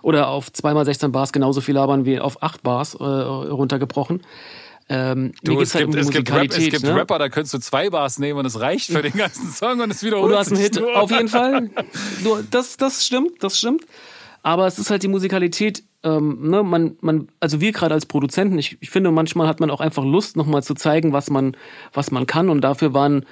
oder 0.02 0.30
auf 0.30 0.48
2x16 0.50 1.10
Bars 1.10 1.32
genauso 1.32 1.62
viel 1.62 1.76
labern 1.76 2.04
wie 2.06 2.20
auf 2.20 2.42
8 2.42 2.64
Bars 2.64 2.96
äh, 2.96 3.04
runtergebrochen. 3.04 4.24
Ähm, 4.92 5.34
Du, 5.44 5.62
es 5.62 5.76
halt 5.76 5.86
gibt, 5.86 5.96
um 5.96 6.02
es 6.02 6.10
gibt, 6.10 6.32
Rap, 6.32 6.50
es 6.50 6.58
gibt 6.58 6.82
ne? 6.82 6.96
Rapper, 6.96 7.20
da 7.20 7.30
könntest 7.30 7.54
du 7.54 7.60
zwei 7.60 7.92
Bars 7.92 8.18
nehmen 8.18 8.40
und 8.40 8.46
es 8.48 8.60
reicht 8.60 8.92
für 8.92 9.04
den 9.04 9.14
ganzen 9.14 9.52
Song 9.52 9.80
und 9.80 9.92
es 9.92 10.02
wiederholt 10.02 10.26
Und 10.26 10.32
du 10.32 10.38
hast 10.40 10.52
einen 10.52 10.62
Hit, 10.62 10.80
nur. 10.80 11.00
auf 11.00 11.12
jeden 11.12 11.28
Fall. 11.28 11.70
Du, 12.24 12.40
das, 12.50 12.76
das 12.76 13.06
stimmt, 13.06 13.44
das 13.44 13.60
stimmt. 13.60 13.86
Aber 14.42 14.66
es 14.66 14.80
ist 14.80 14.90
halt 14.90 15.04
die 15.04 15.08
Musikalität, 15.08 15.84
ähm, 16.04 16.50
ne, 16.50 16.64
man, 16.64 16.98
man, 17.02 17.28
also 17.40 17.62
wir 17.62 17.72
gerade 17.72 17.94
als 17.94 18.08
Produzenten, 18.08 18.58
ich, 18.58 18.78
ich 18.80 18.90
finde, 18.90 19.12
manchmal 19.12 19.48
hat 19.48 19.60
man 19.60 19.70
auch 19.70 19.82
einfach 19.82 20.04
Lust, 20.04 20.38
nochmal 20.38 20.64
zu 20.64 20.74
zeigen, 20.74 21.14
was 21.14 21.30
man, 21.30 21.56
was 21.94 22.10
man 22.10 22.26
kann. 22.26 22.50
Und 22.50 22.62
dafür 22.62 22.94
waren, 22.94 23.26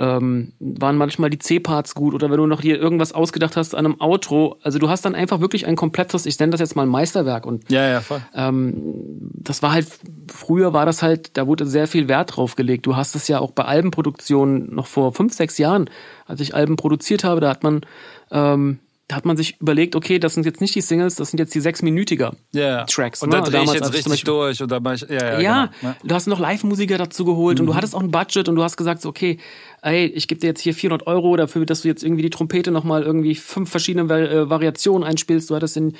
ähm, 0.00 0.54
waren 0.58 0.96
manchmal 0.96 1.28
die 1.28 1.38
C-Parts 1.38 1.94
gut. 1.94 2.14
Oder 2.14 2.30
wenn 2.30 2.38
du 2.38 2.46
noch 2.46 2.62
dir 2.62 2.80
irgendwas 2.80 3.12
ausgedacht 3.12 3.54
hast 3.56 3.74
an 3.74 3.84
einem 3.84 4.00
Outro. 4.00 4.56
Also 4.62 4.78
du 4.78 4.88
hast 4.88 5.04
dann 5.04 5.14
einfach 5.14 5.40
wirklich 5.40 5.66
ein 5.66 5.76
komplettes, 5.76 6.24
ich 6.24 6.38
nenne 6.40 6.52
das 6.52 6.60
jetzt 6.60 6.74
mal 6.74 6.86
Meisterwerk. 6.86 7.44
Und 7.44 7.70
Ja, 7.70 7.86
ja, 7.86 8.00
voll. 8.00 8.22
ähm, 8.34 9.30
das 9.34 9.62
war 9.62 9.72
halt, 9.72 9.86
früher 10.32 10.72
war 10.72 10.86
das 10.86 11.02
halt, 11.02 11.36
da 11.36 11.46
wurde 11.46 11.66
sehr 11.66 11.86
viel 11.86 12.08
Wert 12.08 12.34
drauf 12.36 12.56
gelegt. 12.56 12.86
Du 12.86 12.96
hast 12.96 13.14
es 13.14 13.28
ja 13.28 13.40
auch 13.40 13.50
bei 13.50 13.66
Albenproduktionen 13.66 14.74
noch 14.74 14.86
vor 14.86 15.12
fünf, 15.12 15.34
sechs 15.34 15.58
Jahren, 15.58 15.90
als 16.26 16.40
ich 16.40 16.54
Alben 16.54 16.76
produziert 16.76 17.22
habe, 17.22 17.42
da 17.42 17.50
hat 17.50 17.62
man, 17.62 17.82
ähm, 18.30 18.78
da 19.10 19.16
hat 19.16 19.24
man 19.24 19.36
sich 19.36 19.60
überlegt, 19.60 19.96
okay, 19.96 20.20
das 20.20 20.34
sind 20.34 20.46
jetzt 20.46 20.60
nicht 20.60 20.72
die 20.76 20.80
Singles, 20.80 21.16
das 21.16 21.30
sind 21.30 21.40
jetzt 21.40 21.52
die 21.52 21.60
sechsminütiger 21.60 22.32
ja. 22.52 22.84
Tracks. 22.84 23.20
Und 23.20 23.30
ne? 23.30 23.36
dann 23.36 23.44
drehe 23.44 23.64
ich 23.64 23.72
jetzt 23.72 23.92
richtig 23.92 24.24
Beispiel 24.24 24.24
durch 24.32 24.60
mach 24.80 24.94
ich, 24.94 25.00
ja, 25.02 25.32
ja, 25.32 25.40
ja, 25.40 25.70
genau. 25.80 25.94
Du 26.04 26.14
hast 26.14 26.28
noch 26.28 26.38
Live-Musiker 26.38 26.96
dazu 26.96 27.24
geholt 27.24 27.58
und 27.58 27.66
du 27.66 27.74
hattest 27.74 27.96
auch 27.96 28.02
ein 28.02 28.12
Budget 28.12 28.48
und 28.48 28.54
du 28.54 28.62
hast 28.62 28.76
gesagt, 28.76 29.02
so, 29.02 29.08
okay, 29.08 29.38
ey, 29.82 30.06
ich 30.06 30.28
gebe 30.28 30.40
dir 30.40 30.46
jetzt 30.46 30.60
hier 30.60 30.74
400 30.74 31.08
Euro 31.08 31.34
dafür, 31.36 31.66
dass 31.66 31.82
du 31.82 31.88
jetzt 31.88 32.04
irgendwie 32.04 32.22
die 32.22 32.30
Trompete 32.30 32.70
nochmal 32.70 33.02
irgendwie 33.02 33.34
fünf 33.34 33.68
verschiedene 33.68 34.12
äh, 34.14 34.48
Variationen 34.48 35.02
einspielst. 35.02 35.50
Du 35.50 35.56
hattest 35.56 35.76
in, 35.76 35.96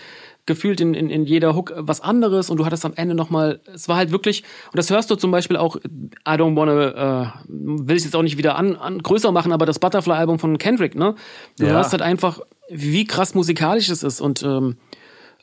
gefühlt 0.47 0.81
in, 0.81 0.95
in, 0.95 1.11
in 1.11 1.25
jeder 1.25 1.57
Hook 1.57 1.73
was 1.77 2.01
anderes 2.01 2.49
und 2.49 2.59
du 2.59 2.65
hattest 2.65 2.85
am 2.85 2.93
Ende 2.95 3.17
nochmal, 3.17 3.61
es 3.75 3.89
war 3.89 3.97
halt 3.97 4.13
wirklich, 4.13 4.45
und 4.67 4.79
das 4.79 4.89
hörst 4.91 5.11
du 5.11 5.17
zum 5.17 5.33
Beispiel 5.33 5.57
auch, 5.57 5.77
I 5.77 6.37
don't 6.37 6.55
wanna, 6.55 7.25
äh, 7.25 7.27
will 7.49 7.97
ich 7.97 8.05
jetzt 8.05 8.15
auch 8.15 8.23
nicht 8.23 8.39
wieder 8.39 8.57
an, 8.57 8.77
an 8.77 9.03
größer 9.03 9.33
machen, 9.33 9.51
aber 9.51 9.67
das 9.67 9.81
Butterfly-Album 9.81 10.39
von 10.39 10.59
Kendrick, 10.59 10.95
ne? 10.95 11.17
Du 11.59 11.67
Ja. 11.67 11.73
hörst 11.73 11.91
halt 11.91 12.03
einfach, 12.03 12.41
wie 12.71 13.05
krass 13.05 13.35
musikalisch 13.35 13.89
es 13.89 14.03
ist 14.03 14.21
und 14.21 14.43
ähm, 14.43 14.77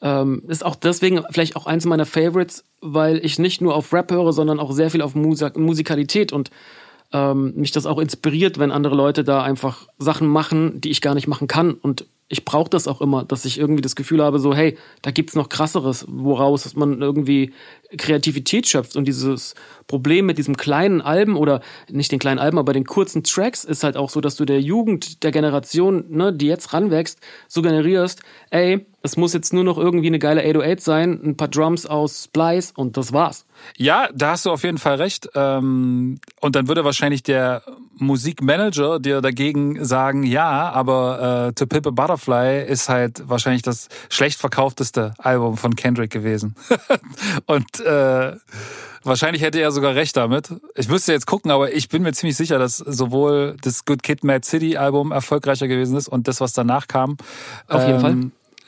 ähm, 0.02 0.44
ist 0.48 0.66
auch 0.66 0.76
deswegen 0.76 1.24
vielleicht 1.30 1.56
auch 1.56 1.66
eins 1.66 1.86
meiner 1.86 2.06
Favorites, 2.06 2.64
weil 2.82 3.24
ich 3.24 3.40
nicht 3.40 3.62
nur 3.62 3.76
auf 3.76 3.92
Rap 3.94 4.12
höre, 4.12 4.32
sondern 4.32 4.60
auch 4.60 4.72
sehr 4.72 4.92
viel 4.92 5.02
auf 5.02 5.16
Musik 5.16 5.58
Musikalität 5.58 6.32
und 6.32 6.52
ähm, 7.14 7.54
mich 7.56 7.72
das 7.72 7.86
auch 7.86 8.00
inspiriert, 8.00 8.60
wenn 8.60 8.72
andere 8.72 8.96
Leute 8.96 9.24
da 9.24 9.42
einfach 9.42 9.88
Sachen 9.98 10.28
machen, 10.28 10.82
die 10.82 10.92
ich 10.92 11.02
gar 11.02 11.16
nicht 11.16 11.28
machen 11.28 11.48
kann. 11.48 11.74
Und 11.74 12.06
ich 12.30 12.44
brauche 12.44 12.70
das 12.70 12.88
auch 12.88 13.00
immer, 13.00 13.24
dass 13.24 13.46
ich 13.46 13.58
irgendwie 13.58 13.82
das 13.82 13.96
Gefühl 13.96 14.22
habe, 14.22 14.40
so, 14.40 14.54
hey, 14.54 14.78
da 15.02 15.12
gibt's 15.12 15.36
noch 15.36 15.48
krasseres, 15.48 16.06
woraus 16.10 16.76
man 16.76 17.02
irgendwie 17.02 17.54
Kreativität 17.98 18.68
schöpft. 18.68 18.98
Und 18.98 19.08
dieses 19.08 19.56
Problem 19.88 20.26
mit 20.26 20.38
diesem 20.38 20.58
kleinen 20.58 21.00
Alben 21.00 21.38
oder 21.38 21.62
nicht 21.90 22.12
den 22.12 22.20
kleinen 22.20 22.40
Alben, 22.40 22.58
aber 22.58 22.74
den 22.74 22.84
kurzen 22.84 23.24
Tracks 23.24 23.64
ist 23.64 23.84
halt 23.84 23.96
auch 23.96 24.10
so, 24.10 24.20
dass 24.20 24.36
du 24.36 24.44
der 24.44 24.60
Jugend, 24.60 25.24
der 25.24 25.32
Generation, 25.32 26.06
ne, 26.10 26.34
die 26.34 26.48
jetzt 26.48 26.74
ranwächst, 26.74 27.20
so 27.48 27.62
generierst, 27.62 28.22
ey, 28.50 28.86
es 29.08 29.16
muss 29.16 29.34
jetzt 29.34 29.54
nur 29.54 29.64
noch 29.64 29.78
irgendwie 29.78 30.08
eine 30.08 30.20
geile 30.20 30.42
808 30.42 30.82
sein, 30.82 31.20
ein 31.24 31.38
paar 31.38 31.48
Drums 31.48 31.86
aus 31.86 32.26
Splice 32.26 32.74
und 32.76 32.98
das 32.98 33.14
war's. 33.14 33.46
Ja, 33.78 34.10
da 34.14 34.32
hast 34.32 34.46
du 34.46 34.52
auf 34.52 34.64
jeden 34.64 34.78
Fall 34.78 34.96
recht. 34.96 35.30
Ähm, 35.34 36.20
Und 36.42 36.56
dann 36.56 36.68
würde 36.68 36.84
wahrscheinlich 36.84 37.24
der 37.24 37.64
Musikmanager 37.98 39.00
dir 39.00 39.22
dagegen 39.22 39.84
sagen, 39.84 40.24
ja, 40.24 40.70
aber 40.72 41.48
äh, 41.48 41.54
To 41.54 41.66
Pimp 41.66 41.88
a 41.88 41.90
Butterfly 41.92 42.66
ist 42.68 42.90
halt 42.90 43.24
wahrscheinlich 43.28 43.62
das 43.62 43.88
schlecht 44.10 44.40
verkaufteste 44.40 45.14
Album 45.18 45.58
von 45.58 45.76
Kendrick 45.76 46.12
gewesen. 46.12 46.56
Und 47.46 47.80
äh, 47.80 48.34
wahrscheinlich 49.04 49.42
hätte 49.42 49.60
er 49.60 49.72
sogar 49.72 49.96
recht 49.96 50.18
damit. 50.18 50.54
Ich 50.76 50.90
müsste 50.90 51.14
jetzt 51.14 51.26
gucken, 51.26 51.50
aber 51.50 51.74
ich 51.74 51.90
bin 51.90 52.04
mir 52.04 52.14
ziemlich 52.14 52.38
sicher, 52.38 52.60
dass 52.60 52.78
sowohl 52.78 53.56
das 53.62 53.86
Good 53.86 54.04
Kid, 54.04 54.24
Mad 54.24 54.46
City 54.46 54.78
Album 54.78 55.12
erfolgreicher 55.12 55.68
gewesen 55.68 55.96
ist 55.98 56.08
und 56.10 56.28
das, 56.28 56.42
was 56.42 56.54
danach 56.54 56.88
kam. 56.88 57.18
Auf 57.68 57.88
jeden 57.88 58.00
Fall. 58.02 58.18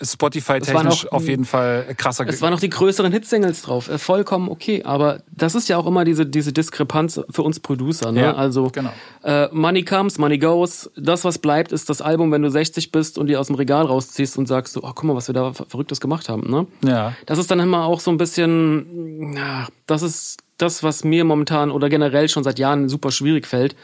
Spotify-technisch 0.01 1.11
auf 1.11 1.27
jeden 1.27 1.45
Fall 1.45 1.85
krasser 1.97 2.27
Es 2.27 2.41
waren 2.41 2.51
noch 2.51 2.59
die 2.59 2.69
größeren 2.69 3.11
Hitsingles 3.11 3.61
drauf, 3.63 3.89
äh, 3.89 3.97
vollkommen 3.97 4.49
okay. 4.49 4.83
Aber 4.83 5.21
das 5.31 5.55
ist 5.55 5.69
ja 5.69 5.77
auch 5.77 5.85
immer 5.85 6.05
diese, 6.05 6.25
diese 6.25 6.53
Diskrepanz 6.53 7.19
für 7.29 7.41
uns 7.43 7.59
Producer. 7.59 8.11
Ne? 8.11 8.21
Ja, 8.21 8.35
also 8.35 8.69
genau. 8.71 8.91
äh, 9.23 9.47
Money 9.51 9.83
comes, 9.83 10.17
Money 10.17 10.37
goes. 10.37 10.89
Das, 10.95 11.23
was 11.23 11.37
bleibt, 11.39 11.71
ist 11.71 11.89
das 11.89 12.01
Album, 12.01 12.31
wenn 12.31 12.41
du 12.41 12.49
60 12.49 12.91
bist 12.91 13.17
und 13.17 13.27
dir 13.27 13.39
aus 13.39 13.47
dem 13.47 13.55
Regal 13.55 13.85
rausziehst 13.85 14.37
und 14.37 14.47
sagst, 14.47 14.73
so, 14.73 14.81
oh, 14.83 14.91
guck 14.93 15.03
mal, 15.03 15.15
was 15.15 15.27
wir 15.27 15.33
da 15.33 15.53
Ver- 15.53 15.65
Verrücktes 15.67 15.99
gemacht 15.99 16.29
haben. 16.29 16.49
Ne? 16.49 16.67
Ja. 16.83 17.13
Das 17.25 17.37
ist 17.39 17.49
dann 17.51 17.59
immer 17.59 17.85
auch 17.85 17.99
so 17.99 18.11
ein 18.11 18.17
bisschen, 18.17 19.33
ja, 19.35 19.67
das 19.87 20.01
ist 20.01 20.37
das, 20.57 20.83
was 20.83 21.03
mir 21.03 21.23
momentan 21.23 21.71
oder 21.71 21.89
generell 21.89 22.27
schon 22.29 22.43
seit 22.43 22.59
Jahren 22.59 22.89
super 22.89 23.11
schwierig 23.11 23.47
fällt. 23.47 23.75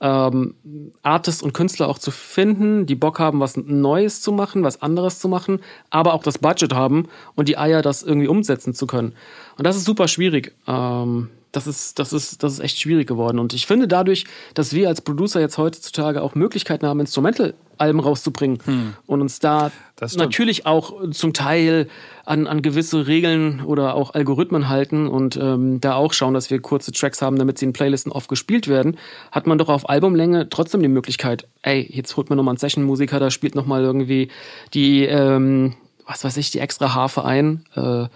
Ähm, 0.00 0.54
Artists 1.02 1.42
und 1.42 1.54
Künstler 1.54 1.88
auch 1.88 1.98
zu 1.98 2.10
finden, 2.10 2.86
die 2.86 2.94
Bock 2.94 3.18
haben, 3.18 3.40
was 3.40 3.56
Neues 3.56 4.20
zu 4.20 4.32
machen, 4.32 4.62
was 4.62 4.82
anderes 4.82 5.18
zu 5.18 5.28
machen, 5.28 5.60
aber 5.90 6.14
auch 6.14 6.22
das 6.22 6.38
Budget 6.38 6.74
haben 6.74 7.08
und 7.34 7.48
die 7.48 7.58
Eier, 7.58 7.82
das 7.82 8.02
irgendwie 8.02 8.28
umsetzen 8.28 8.74
zu 8.74 8.86
können. 8.86 9.14
Und 9.56 9.66
das 9.66 9.76
ist 9.76 9.84
super 9.84 10.08
schwierig. 10.08 10.54
Ähm, 10.66 11.30
das 11.56 11.66
ist, 11.66 11.98
das 11.98 12.12
ist, 12.12 12.42
das 12.42 12.54
ist 12.54 12.60
echt 12.60 12.80
schwierig 12.80 13.06
geworden. 13.06 13.38
Und 13.38 13.52
ich 13.52 13.66
finde 13.66 13.88
dadurch, 13.88 14.24
dass 14.54 14.72
wir 14.72 14.88
als 14.88 15.00
Producer 15.00 15.40
jetzt 15.40 15.58
heutzutage 15.58 16.22
auch 16.22 16.34
Möglichkeiten 16.34 16.86
haben, 16.86 17.00
Instrumental-Alben 17.00 18.00
rauszubringen 18.00 18.58
und 19.06 19.20
uns 19.20 19.38
da 19.38 19.70
Hm. 20.12 20.18
Natürlich 20.18 20.66
auch 20.66 21.10
zum 21.10 21.32
Teil 21.32 21.88
an, 22.24 22.46
an 22.46 22.62
gewisse 22.62 23.06
Regeln 23.06 23.62
oder 23.64 23.94
auch 23.94 24.14
Algorithmen 24.14 24.68
halten 24.68 25.06
und 25.06 25.36
ähm, 25.36 25.80
da 25.80 25.94
auch 25.94 26.12
schauen, 26.12 26.34
dass 26.34 26.50
wir 26.50 26.60
kurze 26.60 26.92
Tracks 26.92 27.22
haben, 27.22 27.38
damit 27.38 27.58
sie 27.58 27.66
in 27.66 27.72
Playlisten 27.72 28.10
oft 28.10 28.28
gespielt 28.28 28.66
werden, 28.66 28.96
hat 29.30 29.46
man 29.46 29.58
doch 29.58 29.68
auf 29.68 29.88
Albumlänge 29.88 30.48
trotzdem 30.48 30.82
die 30.82 30.88
Möglichkeit, 30.88 31.46
ey, 31.62 31.86
jetzt 31.90 32.16
holt 32.16 32.28
man 32.28 32.36
nochmal 32.36 32.52
einen 32.52 32.58
Session-Musiker, 32.58 33.20
da 33.20 33.30
spielt 33.30 33.54
nochmal 33.54 33.82
irgendwie 33.82 34.28
die, 34.72 35.04
ähm, 35.04 35.74
was 36.06 36.24
weiß 36.24 36.36
ich, 36.38 36.50
die 36.50 36.58
extra 36.58 36.94
Harfe 36.94 37.24
ein 37.24 37.64
äh, 37.76 38.06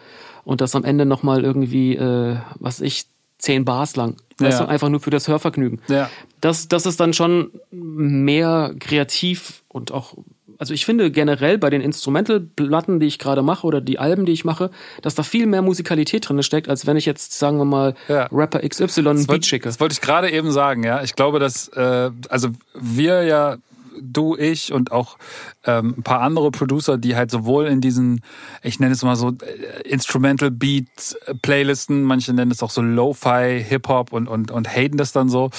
und 0.45 0.61
das 0.61 0.75
am 0.75 0.85
Ende 0.85 1.05
nochmal 1.05 1.45
irgendwie, 1.45 1.95
äh, 1.95 2.37
was 2.59 2.81
ich, 2.81 3.07
zehn 3.39 3.65
Bars 3.65 3.97
lang. 3.97 4.17
Weißt 4.39 4.61
Ja. 4.61 4.67
du, 4.67 4.71
einfach 4.71 4.89
nur 4.89 5.01
für 5.01 5.11
das 5.11 5.27
Hörvergnügen 5.29 5.81
Ja. 5.89 6.11
das, 6.41 6.69
das 6.69 6.87
ist 6.87 7.01
dann 7.01 7.13
schon 7.13 7.51
mehr 7.73 8.75
kreativ 8.79 9.63
und 9.69 9.93
auch 9.93 10.15
also 10.61 10.75
ich 10.75 10.85
finde 10.85 11.13
generell 11.13 11.57
bei 11.57 11.71
den 11.71 11.81
Instrumental-Platten, 11.81 12.99
die 12.99 13.07
ich 13.07 13.21
gerade 13.21 13.43
mache 13.43 13.65
oder 13.65 13.81
die 13.81 14.01
Alben, 14.01 14.27
die 14.27 14.33
ich 14.33 14.45
mache, 14.45 14.73
dass 15.03 15.15
da 15.15 15.23
viel 15.23 15.47
mehr 15.47 15.63
Musikalität 15.63 16.29
drin 16.29 16.43
steckt, 16.43 16.69
als 16.69 16.85
wenn 16.85 16.97
ich 16.97 17.07
jetzt, 17.07 17.39
sagen 17.39 17.59
wir 17.59 17.65
mal, 17.65 17.95
ja. 18.09 18.29
Rapper 18.33 18.59
XY 18.69 19.09
ein 19.09 19.27
Beat 19.27 19.47
schicke. 19.47 19.69
Das 19.69 19.79
wollte 19.79 19.93
ich 19.93 20.01
gerade 20.01 20.33
eben 20.33 20.51
sagen, 20.51 20.83
ja. 20.83 21.01
Ich 21.05 21.15
glaube, 21.15 21.39
dass, 21.39 21.69
äh, 21.69 22.11
also 22.29 22.49
wir 22.75 23.23
ja 23.23 23.59
du, 24.03 24.37
ich 24.37 24.73
und 24.73 24.93
auch 24.93 25.19
ähm, 25.65 25.95
ein 25.99 26.03
paar 26.03 26.21
andere 26.21 26.51
Producer, 26.51 26.99
die 26.99 27.17
halt 27.17 27.31
sowohl 27.31 27.67
in 27.67 27.81
diesen, 27.81 28.21
ich 28.63 28.81
nenne 28.81 28.93
es 28.93 29.03
mal 29.03 29.17
so 29.17 29.31
äh, 29.31 29.89
Instrumental 29.89 30.51
Beat 30.51 31.17
Playlisten, 31.43 32.03
manche 32.03 32.33
nennen 32.33 32.51
es 32.51 32.63
auch 32.63 32.71
so 32.71 32.83
Lo-Fi, 32.83 33.65
Hip-Hop 33.67 34.13
und, 34.13 34.29
und, 34.29 34.51
und 34.51 34.69
haten 34.69 34.97
das 34.97 35.13
dann 35.13 35.29
so. 35.29 35.51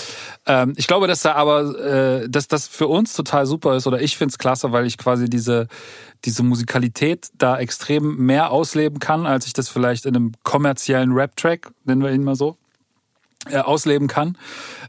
Ähm, 0.46 0.74
ich 0.78 0.88
glaube, 0.88 1.08
dass 1.08 1.22
da 1.22 1.34
aber, 1.34 1.80
äh, 1.80 2.30
dass 2.30 2.48
das 2.48 2.68
für 2.68 2.88
uns 2.88 3.14
total 3.14 3.46
super 3.46 3.76
ist 3.76 3.88
oder 3.88 4.02
ich 4.02 4.18
finde 4.18 4.32
es 4.32 4.38
klasse, 4.38 4.72
weil 4.72 4.86
ich 4.86 4.98
quasi 4.98 5.30
diese, 5.30 5.68
diese 6.26 6.44
Musikalität 6.44 7.30
da 7.38 7.58
extrem 7.58 8.18
mehr 8.18 8.52
ausleben 8.52 9.00
kann, 9.00 9.26
als 9.26 9.46
ich 9.46 9.54
das 9.54 9.70
vielleicht 9.70 10.06
in 10.06 10.16
einem 10.16 10.32
kommerziellen 10.44 11.12
Rap-Track, 11.14 11.72
nennen 11.86 12.02
wir 12.02 12.12
ihn 12.12 12.24
mal 12.24 12.36
so, 12.36 12.58
äh, 13.50 13.60
ausleben 13.60 14.08
kann. 14.08 14.38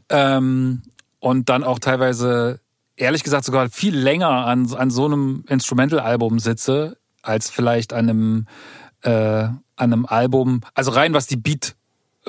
Ähm, 0.09 0.81
und 1.19 1.49
dann 1.49 1.63
auch 1.63 1.79
teilweise 1.79 2.59
ehrlich 3.01 3.23
gesagt 3.23 3.45
sogar 3.45 3.69
viel 3.69 3.97
länger 3.97 4.29
an, 4.29 4.71
an 4.73 4.91
so 4.91 5.05
einem 5.05 5.43
Instrumental-Album 5.47 6.39
sitze, 6.39 6.97
als 7.21 7.49
vielleicht 7.49 7.93
an 7.93 8.09
einem, 8.09 8.47
äh, 9.01 9.11
an 9.11 9.59
einem 9.77 10.05
Album, 10.05 10.61
also 10.73 10.91
rein 10.91 11.13
was 11.13 11.27
die 11.27 11.37
Beat 11.37 11.75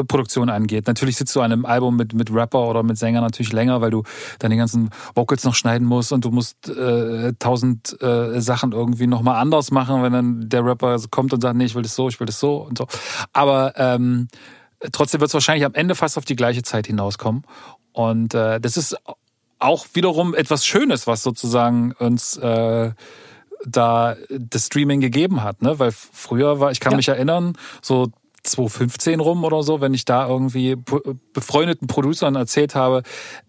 Produktion 0.08 0.48
angeht. 0.48 0.86
Natürlich 0.86 1.18
sitzt 1.18 1.36
du 1.36 1.40
an 1.42 1.52
einem 1.52 1.66
Album 1.66 1.96
mit, 1.96 2.14
mit 2.14 2.32
Rapper 2.32 2.66
oder 2.66 2.82
mit 2.82 2.96
Sänger 2.96 3.20
natürlich 3.20 3.52
länger, 3.52 3.82
weil 3.82 3.90
du 3.90 4.04
dann 4.38 4.50
die 4.50 4.56
ganzen 4.56 4.88
Vocals 5.14 5.44
noch 5.44 5.54
schneiden 5.54 5.86
musst 5.86 6.12
und 6.12 6.24
du 6.24 6.30
musst 6.30 6.68
äh, 6.70 7.34
tausend 7.38 8.00
äh, 8.00 8.40
Sachen 8.40 8.72
irgendwie 8.72 9.06
nochmal 9.06 9.36
anders 9.36 9.70
machen, 9.70 10.02
wenn 10.02 10.12
dann 10.14 10.48
der 10.48 10.64
Rapper 10.64 10.98
kommt 11.10 11.34
und 11.34 11.42
sagt, 11.42 11.56
nee, 11.56 11.66
ich 11.66 11.74
will 11.74 11.82
das 11.82 11.94
so, 11.94 12.08
ich 12.08 12.18
will 12.20 12.26
das 12.26 12.40
so 12.40 12.56
und 12.56 12.78
so. 12.78 12.86
Aber 13.34 13.74
ähm, 13.76 14.28
trotzdem 14.92 15.20
wird 15.20 15.28
es 15.28 15.34
wahrscheinlich 15.34 15.66
am 15.66 15.74
Ende 15.74 15.94
fast 15.94 16.16
auf 16.16 16.24
die 16.24 16.36
gleiche 16.36 16.62
Zeit 16.62 16.86
hinauskommen. 16.86 17.44
Und 17.92 18.32
äh, 18.32 18.60
das 18.60 18.78
ist 18.78 18.96
auch 19.62 19.86
wiederum 19.94 20.34
etwas 20.34 20.66
Schönes, 20.66 21.06
was 21.06 21.22
sozusagen 21.22 21.92
uns 21.92 22.36
äh, 22.36 22.90
da 23.64 24.16
das 24.30 24.66
Streaming 24.66 25.00
gegeben 25.00 25.42
hat, 25.42 25.62
ne? 25.62 25.78
Weil 25.78 25.92
früher 25.92 26.60
war, 26.60 26.72
ich 26.72 26.80
kann 26.80 26.92
ja. 26.92 26.96
mich 26.96 27.08
erinnern, 27.08 27.56
so 27.80 28.08
2015 28.42 29.20
rum 29.20 29.44
oder 29.44 29.62
so, 29.62 29.80
wenn 29.80 29.94
ich 29.94 30.04
da 30.04 30.26
irgendwie 30.26 30.76
befreundeten 31.32 31.86
Producern 31.86 32.34
erzählt 32.34 32.74
habe, 32.74 33.02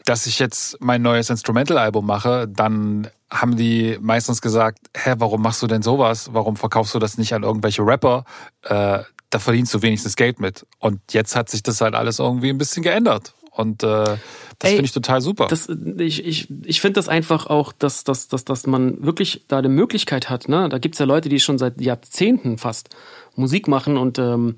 dass 0.05 0.27
ich 0.27 0.37
jetzt 0.37 0.77
mein 0.81 1.01
neues 1.01 1.29
Instrumental-Album 1.31 2.05
mache, 2.05 2.47
dann 2.47 3.07
haben 3.31 3.57
die 3.57 3.97
meistens 3.99 4.41
gesagt, 4.41 4.77
hä, 4.95 5.15
warum 5.17 5.41
machst 5.41 5.63
du 5.63 5.67
denn 5.67 5.81
sowas? 5.81 6.29
Warum 6.33 6.55
verkaufst 6.55 6.93
du 6.93 6.99
das 6.99 7.17
nicht 7.17 7.33
an 7.33 7.41
irgendwelche 7.41 7.83
Rapper? 7.83 8.25
Äh, 8.61 8.99
da 9.31 9.39
verdienst 9.39 9.73
du 9.73 9.81
wenigstens 9.81 10.15
Geld 10.15 10.39
mit. 10.39 10.67
Und 10.77 11.01
jetzt 11.11 11.35
hat 11.35 11.49
sich 11.49 11.63
das 11.63 11.81
halt 11.81 11.95
alles 11.95 12.19
irgendwie 12.19 12.49
ein 12.49 12.59
bisschen 12.59 12.83
geändert. 12.83 13.33
Und 13.55 13.83
äh, 13.83 14.17
das 14.59 14.71
finde 14.71 14.85
ich 14.85 14.91
total 14.91 15.21
super. 15.21 15.47
Das, 15.47 15.69
ich 15.99 16.25
ich, 16.25 16.47
ich 16.65 16.81
finde 16.81 16.95
das 16.95 17.07
einfach 17.07 17.47
auch, 17.47 17.71
dass, 17.71 18.03
dass, 18.03 18.27
dass, 18.27 18.45
dass 18.45 18.65
man 18.65 19.03
wirklich 19.05 19.45
da 19.47 19.59
eine 19.59 19.69
Möglichkeit 19.69 20.29
hat. 20.29 20.49
Ne? 20.49 20.69
Da 20.69 20.79
gibt's 20.79 20.99
ja 20.99 21.05
Leute, 21.05 21.29
die 21.29 21.39
schon 21.39 21.57
seit 21.57 21.79
Jahrzehnten 21.79 22.57
fast 22.57 22.89
Musik 23.35 23.67
machen 23.67 23.97
und 23.97 24.17
ähm, 24.17 24.57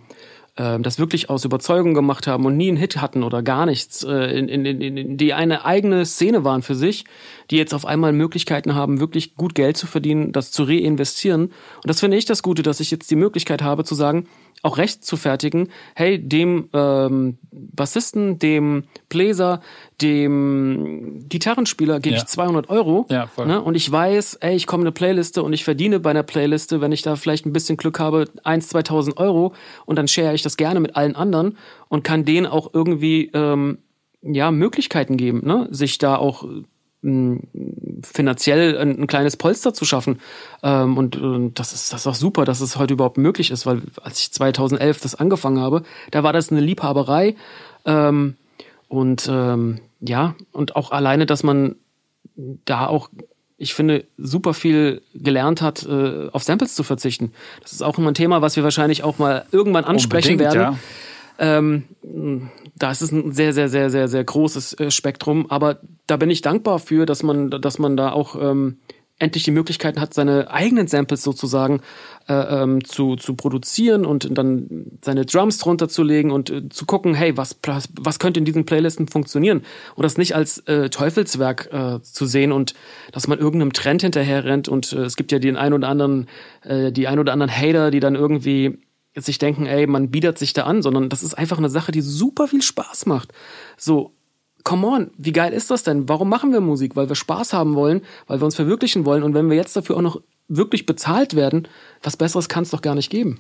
äh, 0.56 0.80
das 0.80 0.98
wirklich 0.98 1.30
aus 1.30 1.44
Überzeugung 1.44 1.94
gemacht 1.94 2.28
haben 2.28 2.46
und 2.46 2.56
nie 2.56 2.70
einen 2.70 2.78
Hit 2.78 3.02
hatten 3.02 3.24
oder 3.24 3.44
gar 3.44 3.66
nichts, 3.66 4.04
äh, 4.04 4.38
in, 4.38 4.48
in, 4.48 4.66
in, 4.66 4.98
in, 4.98 5.18
die 5.18 5.34
eine 5.34 5.66
eigene 5.66 6.06
Szene 6.06 6.46
waren 6.46 6.62
für 6.62 6.76
sich, 6.76 7.04
die 7.52 7.58
jetzt 7.58 7.74
auf 7.74 7.86
einmal 7.86 8.14
Möglichkeiten 8.14 8.76
haben, 8.76 9.02
wirklich 9.02 9.36
gut 9.36 9.56
Geld 9.56 9.76
zu 9.76 9.88
verdienen, 9.88 10.32
das 10.32 10.52
zu 10.52 10.64
reinvestieren. 10.64 11.46
Und 11.46 11.88
das 11.88 12.00
finde 12.00 12.16
ich 12.16 12.26
das 12.26 12.44
Gute, 12.44 12.64
dass 12.64 12.80
ich 12.80 12.92
jetzt 12.92 13.12
die 13.12 13.18
Möglichkeit 13.18 13.62
habe 13.62 13.84
zu 13.84 13.96
sagen, 13.96 14.28
auch 14.66 14.78
recht 14.80 15.06
zu 15.06 15.16
fertigen, 15.16 15.70
hey, 15.96 16.18
dem 16.18 16.70
ähm, 16.74 17.38
Bassisten, 17.52 18.40
dem 18.40 18.86
Bläser, 19.10 19.62
dem 20.02 21.24
Gitarrenspieler 21.30 22.00
gebe 22.00 22.16
ja. 22.16 22.22
ich 22.22 22.28
200 22.28 22.70
Euro 22.70 23.06
ja, 23.10 23.28
voll. 23.28 23.46
Ne? 23.46 23.62
und 23.62 23.76
ich 23.76 23.90
weiß, 23.92 24.36
ey, 24.36 24.56
ich 24.56 24.66
komme 24.66 24.82
eine 24.82 24.92
Playliste 24.92 25.44
und 25.44 25.54
ich 25.54 25.64
verdiene 25.64 26.00
bei 26.00 26.10
einer 26.10 26.24
Playliste, 26.24 26.82
wenn 26.82 26.92
ich 26.92 27.04
da 27.04 27.16
vielleicht 27.16 27.46
ein 27.46 27.54
bisschen 27.54 27.78
Glück 27.78 28.00
habe, 28.00 28.26
1, 28.44 28.70
2000 28.70 29.18
Euro 29.18 29.54
und 29.86 29.98
dann 29.98 30.08
share 30.08 30.34
ich 30.34 30.42
das 30.42 30.58
gerne 30.58 30.80
mit 30.80 30.96
allen 30.96 31.16
anderen 31.16 31.58
und 31.88 32.04
kann 32.04 32.26
denen 32.26 32.48
auch 32.48 32.72
irgendwie 32.74 33.30
ähm, 33.36 33.78
ja 34.24 34.50
Möglichkeiten 34.50 35.16
geben, 35.16 35.46
ne? 35.46 35.68
sich 35.70 36.00
da 36.00 36.16
auch 36.16 36.44
finanziell 37.02 38.78
ein, 38.78 39.02
ein, 39.02 39.08
kleines 39.08 39.38
Polster 39.38 39.74
zu 39.74 39.86
schaffen. 39.86 40.20
Ähm, 40.64 40.98
und, 40.98 41.16
und, 41.18 41.60
das 41.60 41.74
ist 41.74 41.94
das 41.94 42.02
ist 42.02 42.08
auch 42.08 42.16
super, 42.16 42.46
dass 42.46 42.62
es 42.62 42.78
heute 42.78 42.94
überhaupt 42.94 43.18
möglich 43.18 43.52
ist, 43.52 43.66
weil 43.66 43.84
als 44.02 44.20
ich 44.20 44.32
2011 44.32 45.02
das 45.02 45.16
angefangen 45.16 45.60
habe, 45.60 45.84
da 46.12 46.24
war 46.24 46.34
das 46.34 46.52
eine 46.52 46.62
Liebhaberei. 46.62 47.36
Ähm, 47.86 48.36
und 48.88 49.30
ähm, 49.32 49.80
ja, 50.00 50.36
und 50.52 50.76
auch 50.76 50.92
alleine, 50.92 51.26
dass 51.26 51.44
man 51.44 51.76
da 52.36 52.88
auch, 52.88 53.10
ich 53.58 53.74
finde, 53.74 54.06
super 54.18 54.54
viel 54.54 55.02
gelernt 55.14 55.62
hat, 55.62 55.86
äh, 55.86 56.30
auf 56.32 56.44
Samples 56.44 56.76
zu 56.76 56.84
verzichten. 56.84 57.32
Das 57.62 57.72
ist 57.72 57.82
auch 57.84 57.98
immer 57.98 58.12
ein 58.12 58.16
Thema, 58.16 58.42
was 58.42 58.56
wir 58.56 58.64
wahrscheinlich 58.64 59.04
auch 59.04 59.20
mal 59.20 59.46
irgendwann 59.52 59.86
ansprechen 59.86 60.34
Unbedingt, 60.34 60.56
werden. 60.56 60.80
Ja. 61.40 61.58
Ähm, 61.58 61.84
da 62.76 62.92
ist 62.92 63.02
es 63.02 63.12
ein 63.12 63.32
sehr, 63.32 63.54
sehr, 63.54 63.70
sehr, 63.70 63.90
sehr, 63.90 64.08
sehr 64.08 64.24
großes 64.24 64.74
äh, 64.74 64.92
Spektrum. 64.92 65.50
Aber 65.50 65.80
da 66.08 66.18
bin 66.18 66.30
ich 66.30 66.42
dankbar 66.42 66.80
für, 66.80 67.06
dass 67.06 67.24
man, 67.24 67.50
dass 67.50 67.80
man 67.80 67.96
da 67.96 68.12
auch 68.12 68.36
ähm, 68.40 68.78
endlich 69.18 69.44
die 69.44 69.52
Möglichkeiten 69.52 70.02
hat, 70.02 70.14
seine 70.14 70.52
eigenen 70.52 70.88
Samples 70.88 71.24
sozusagen 71.24 71.80
äh, 72.28 72.34
ähm, 72.34 72.84
zu, 72.84 73.16
zu 73.16 73.36
produzieren 73.36 74.06
und 74.06 74.38
dann 74.38 75.00
seine 75.02 75.26
Drums 75.26 75.58
drunter 75.58 75.88
zu 75.88 76.04
legen 76.04 76.32
und 76.32 76.50
äh, 76.50 76.68
zu 76.68 76.86
gucken, 76.86 77.14
hey, 77.14 77.38
was, 77.38 77.58
was 77.98 78.20
könnte 78.20 78.40
in 78.40 78.46
diesen 78.46 78.66
Playlisten 78.66 79.08
funktionieren? 79.08 79.62
Und 79.96 80.04
das 80.04 80.18
nicht 80.18 80.36
als 80.36 80.58
äh, 80.68 80.90
Teufelswerk 80.90 81.70
äh, 81.72 82.02
zu 82.02 82.26
sehen 82.26 82.52
und 82.52 82.74
dass 83.14 83.30
man 83.30 83.40
irgendeinem 83.40 83.72
Trend 83.72 84.02
hinterher 84.02 84.44
rennt 84.44 84.68
und 84.68 84.92
äh, 84.92 85.04
es 85.04 85.16
gibt 85.16 85.32
ja 85.32 85.40
den 85.40 85.56
ein 85.56 85.72
oder 85.72 85.88
anderen, 85.88 86.28
äh, 86.64 86.92
die 86.92 87.08
ein 87.08 87.20
oder 87.20 87.32
anderen 87.32 87.56
Hater, 87.56 87.92
die 87.92 88.02
dann 88.02 88.16
irgendwie 88.16 88.80
sich 89.16 89.38
denken, 89.38 89.66
ey, 89.66 89.88
man 89.88 90.12
bietet 90.12 90.38
sich 90.38 90.54
da 90.54 90.64
an, 90.64 90.82
sondern 90.82 91.10
das 91.10 91.24
ist 91.24 91.34
einfach 91.36 91.58
eine 91.58 91.70
Sache, 91.70 91.92
die 91.92 92.02
super 92.02 92.48
viel 92.48 92.62
Spaß 92.62 93.06
macht. 93.06 93.32
So, 93.78 94.12
come 94.64 94.88
on, 94.88 95.12
wie 95.18 95.32
geil 95.32 95.54
ist 95.54 95.72
das 95.72 95.84
denn? 95.84 96.10
Warum 96.10 96.30
machen 96.30 96.52
wir 96.52 96.60
Musik? 96.60 96.96
Weil 96.96 97.08
wir 97.08 97.16
Spaß 97.16 97.54
haben 97.54 97.76
wollen, 97.76 98.02
weil 98.28 98.42
wir 98.42 98.46
uns 98.46 98.56
verwirklichen 98.56 99.06
wollen. 99.06 99.24
Und 99.24 99.34
wenn 99.34 99.50
wir 99.50 99.56
jetzt 99.56 99.76
dafür 99.76 99.98
auch 99.98 100.02
noch 100.02 100.22
wirklich 100.48 100.86
bezahlt 100.86 101.36
werden, 101.36 101.68
was 102.04 102.18
Besseres 102.18 102.50
kann 102.50 102.64
es 102.64 102.72
doch 102.72 102.82
gar 102.82 102.96
nicht 102.96 103.10
geben. 103.10 103.40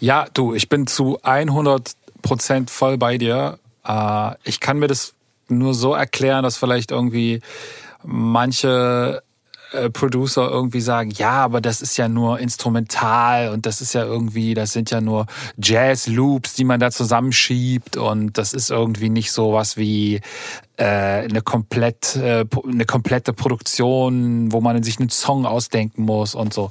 Ja, 0.00 0.26
du, 0.34 0.54
ich 0.54 0.68
bin 0.68 0.86
zu 0.86 1.18
100 1.22 1.92
Prozent 2.22 2.70
voll 2.70 2.98
bei 2.98 3.18
dir. 3.18 3.58
Äh, 3.86 4.32
ich 4.44 4.60
kann 4.60 4.78
mir 4.78 4.88
das 4.88 5.14
nur 5.48 5.74
so 5.74 5.94
erklären, 5.94 6.42
dass 6.42 6.56
vielleicht 6.56 6.90
irgendwie 6.90 7.40
manche 8.02 9.22
Producer 9.90 10.50
irgendwie 10.50 10.80
sagen, 10.80 11.10
ja, 11.10 11.32
aber 11.32 11.60
das 11.60 11.82
ist 11.82 11.96
ja 11.96 12.08
nur 12.08 12.38
instrumental 12.38 13.50
und 13.50 13.66
das 13.66 13.80
ist 13.80 13.94
ja 13.94 14.04
irgendwie, 14.04 14.54
das 14.54 14.72
sind 14.72 14.90
ja 14.90 15.00
nur 15.00 15.26
Jazz-Loops, 15.62 16.54
die 16.54 16.64
man 16.64 16.80
da 16.80 16.90
zusammenschiebt 16.90 17.96
und 17.96 18.36
das 18.38 18.52
ist 18.52 18.70
irgendwie 18.70 19.10
nicht 19.10 19.32
so 19.32 19.52
was 19.52 19.76
wie 19.76 20.20
äh, 20.73 20.73
eine 20.82 21.42
komplett 21.42 22.16
äh, 22.16 22.44
eine 22.66 22.84
komplette 22.84 23.32
Produktion, 23.32 24.50
wo 24.52 24.60
man 24.60 24.82
sich 24.82 24.98
einen 24.98 25.08
Song 25.08 25.46
ausdenken 25.46 26.02
muss 26.02 26.34
und 26.34 26.52
so. 26.52 26.70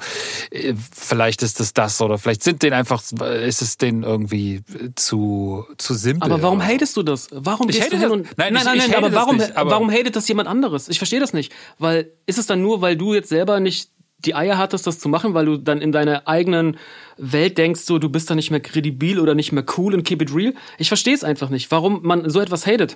Äh, 0.52 0.74
vielleicht 0.94 1.42
ist 1.42 1.60
es 1.60 1.74
das 1.74 2.02
oder 2.02 2.18
vielleicht 2.18 2.44
sind 2.44 2.64
den 2.64 2.74
einfach 2.74 3.02
ist 3.02 3.62
es 3.62 3.78
den 3.78 4.04
irgendwie 4.04 4.62
zu 4.96 5.66
zu 5.78 5.94
simpel. 5.94 6.32
Aber 6.32 6.42
warum 6.42 6.62
hatest 6.62 6.98
du 6.98 7.04
das? 7.04 7.30
Warum 7.32 7.70
ich 7.70 7.82
hin 7.82 8.12
und 8.12 8.38
nein, 8.38 8.54
nein, 8.54 8.66
nein, 8.66 8.78
nein, 8.78 8.96
aber 8.96 9.14
warum 9.14 9.38
nicht, 9.38 9.56
aber 9.56 9.72
warum 9.72 9.90
hatet 9.90 10.16
das 10.16 10.28
jemand 10.28 10.50
anderes? 10.50 10.90
Ich 10.90 10.98
verstehe 10.98 11.20
das 11.20 11.34
nicht, 11.34 11.54
weil 11.80 12.12
ist 12.26 12.38
es 12.38 12.46
dann 12.46 12.62
nur, 12.62 12.82
weil 12.82 12.98
du 12.98 13.14
jetzt 13.14 13.30
selber 13.30 13.60
nicht 13.60 13.90
die 14.26 14.36
Eier 14.36 14.58
hattest, 14.58 14.88
das 14.88 15.00
zu 15.00 15.10
machen, 15.10 15.34
weil 15.34 15.46
du 15.46 15.58
dann 15.58 15.82
in 15.82 15.92
deiner 15.92 16.28
eigenen 16.28 16.78
Welt 17.18 17.58
denkst, 17.58 17.82
so 17.82 18.00
du 18.00 18.10
bist 18.10 18.30
dann 18.30 18.38
nicht 18.38 18.52
mehr 18.52 18.60
kredibil 18.60 19.20
oder 19.20 19.36
nicht 19.36 19.52
mehr 19.52 19.66
cool 19.78 19.94
und 19.94 20.04
keep 20.04 20.22
it 20.22 20.34
real. 20.34 20.54
Ich 20.78 20.88
verstehe 20.88 21.14
es 21.14 21.24
einfach 21.24 21.50
nicht, 21.50 21.72
warum 21.72 22.02
man 22.04 22.30
so 22.30 22.40
etwas 22.40 22.66
hatet. 22.66 22.96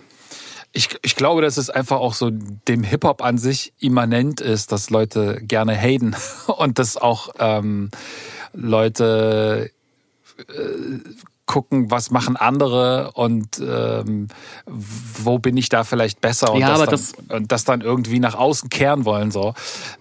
Ich, 0.73 0.89
ich 1.01 1.15
glaube, 1.15 1.41
dass 1.41 1.57
es 1.57 1.69
einfach 1.69 1.97
auch 1.97 2.13
so 2.13 2.29
dem 2.31 2.83
Hip-Hop 2.83 3.23
an 3.23 3.37
sich 3.37 3.73
immanent 3.79 4.41
ist, 4.41 4.71
dass 4.71 4.89
Leute 4.89 5.39
gerne 5.41 5.75
haten 5.75 6.15
und 6.47 6.79
dass 6.79 6.97
auch 6.97 7.29
ähm, 7.39 7.89
Leute 8.53 9.71
äh, 10.37 10.99
gucken, 11.47 11.89
was 11.89 12.11
machen 12.11 12.35
andere 12.35 13.11
und 13.13 13.59
ähm, 13.59 14.27
wo 14.65 15.39
bin 15.39 15.55
ich 15.57 15.69
da 15.69 15.85
vielleicht 15.85 16.19
besser 16.21 16.53
und, 16.53 16.59
ja, 16.59 16.77
das, 16.77 16.79
dann, 16.79 16.89
das 16.89 17.13
und 17.29 17.51
das 17.51 17.63
dann 17.63 17.81
irgendwie 17.81 18.19
nach 18.19 18.35
außen 18.35 18.69
kehren 18.69 19.05
wollen. 19.05 19.31
So. 19.31 19.53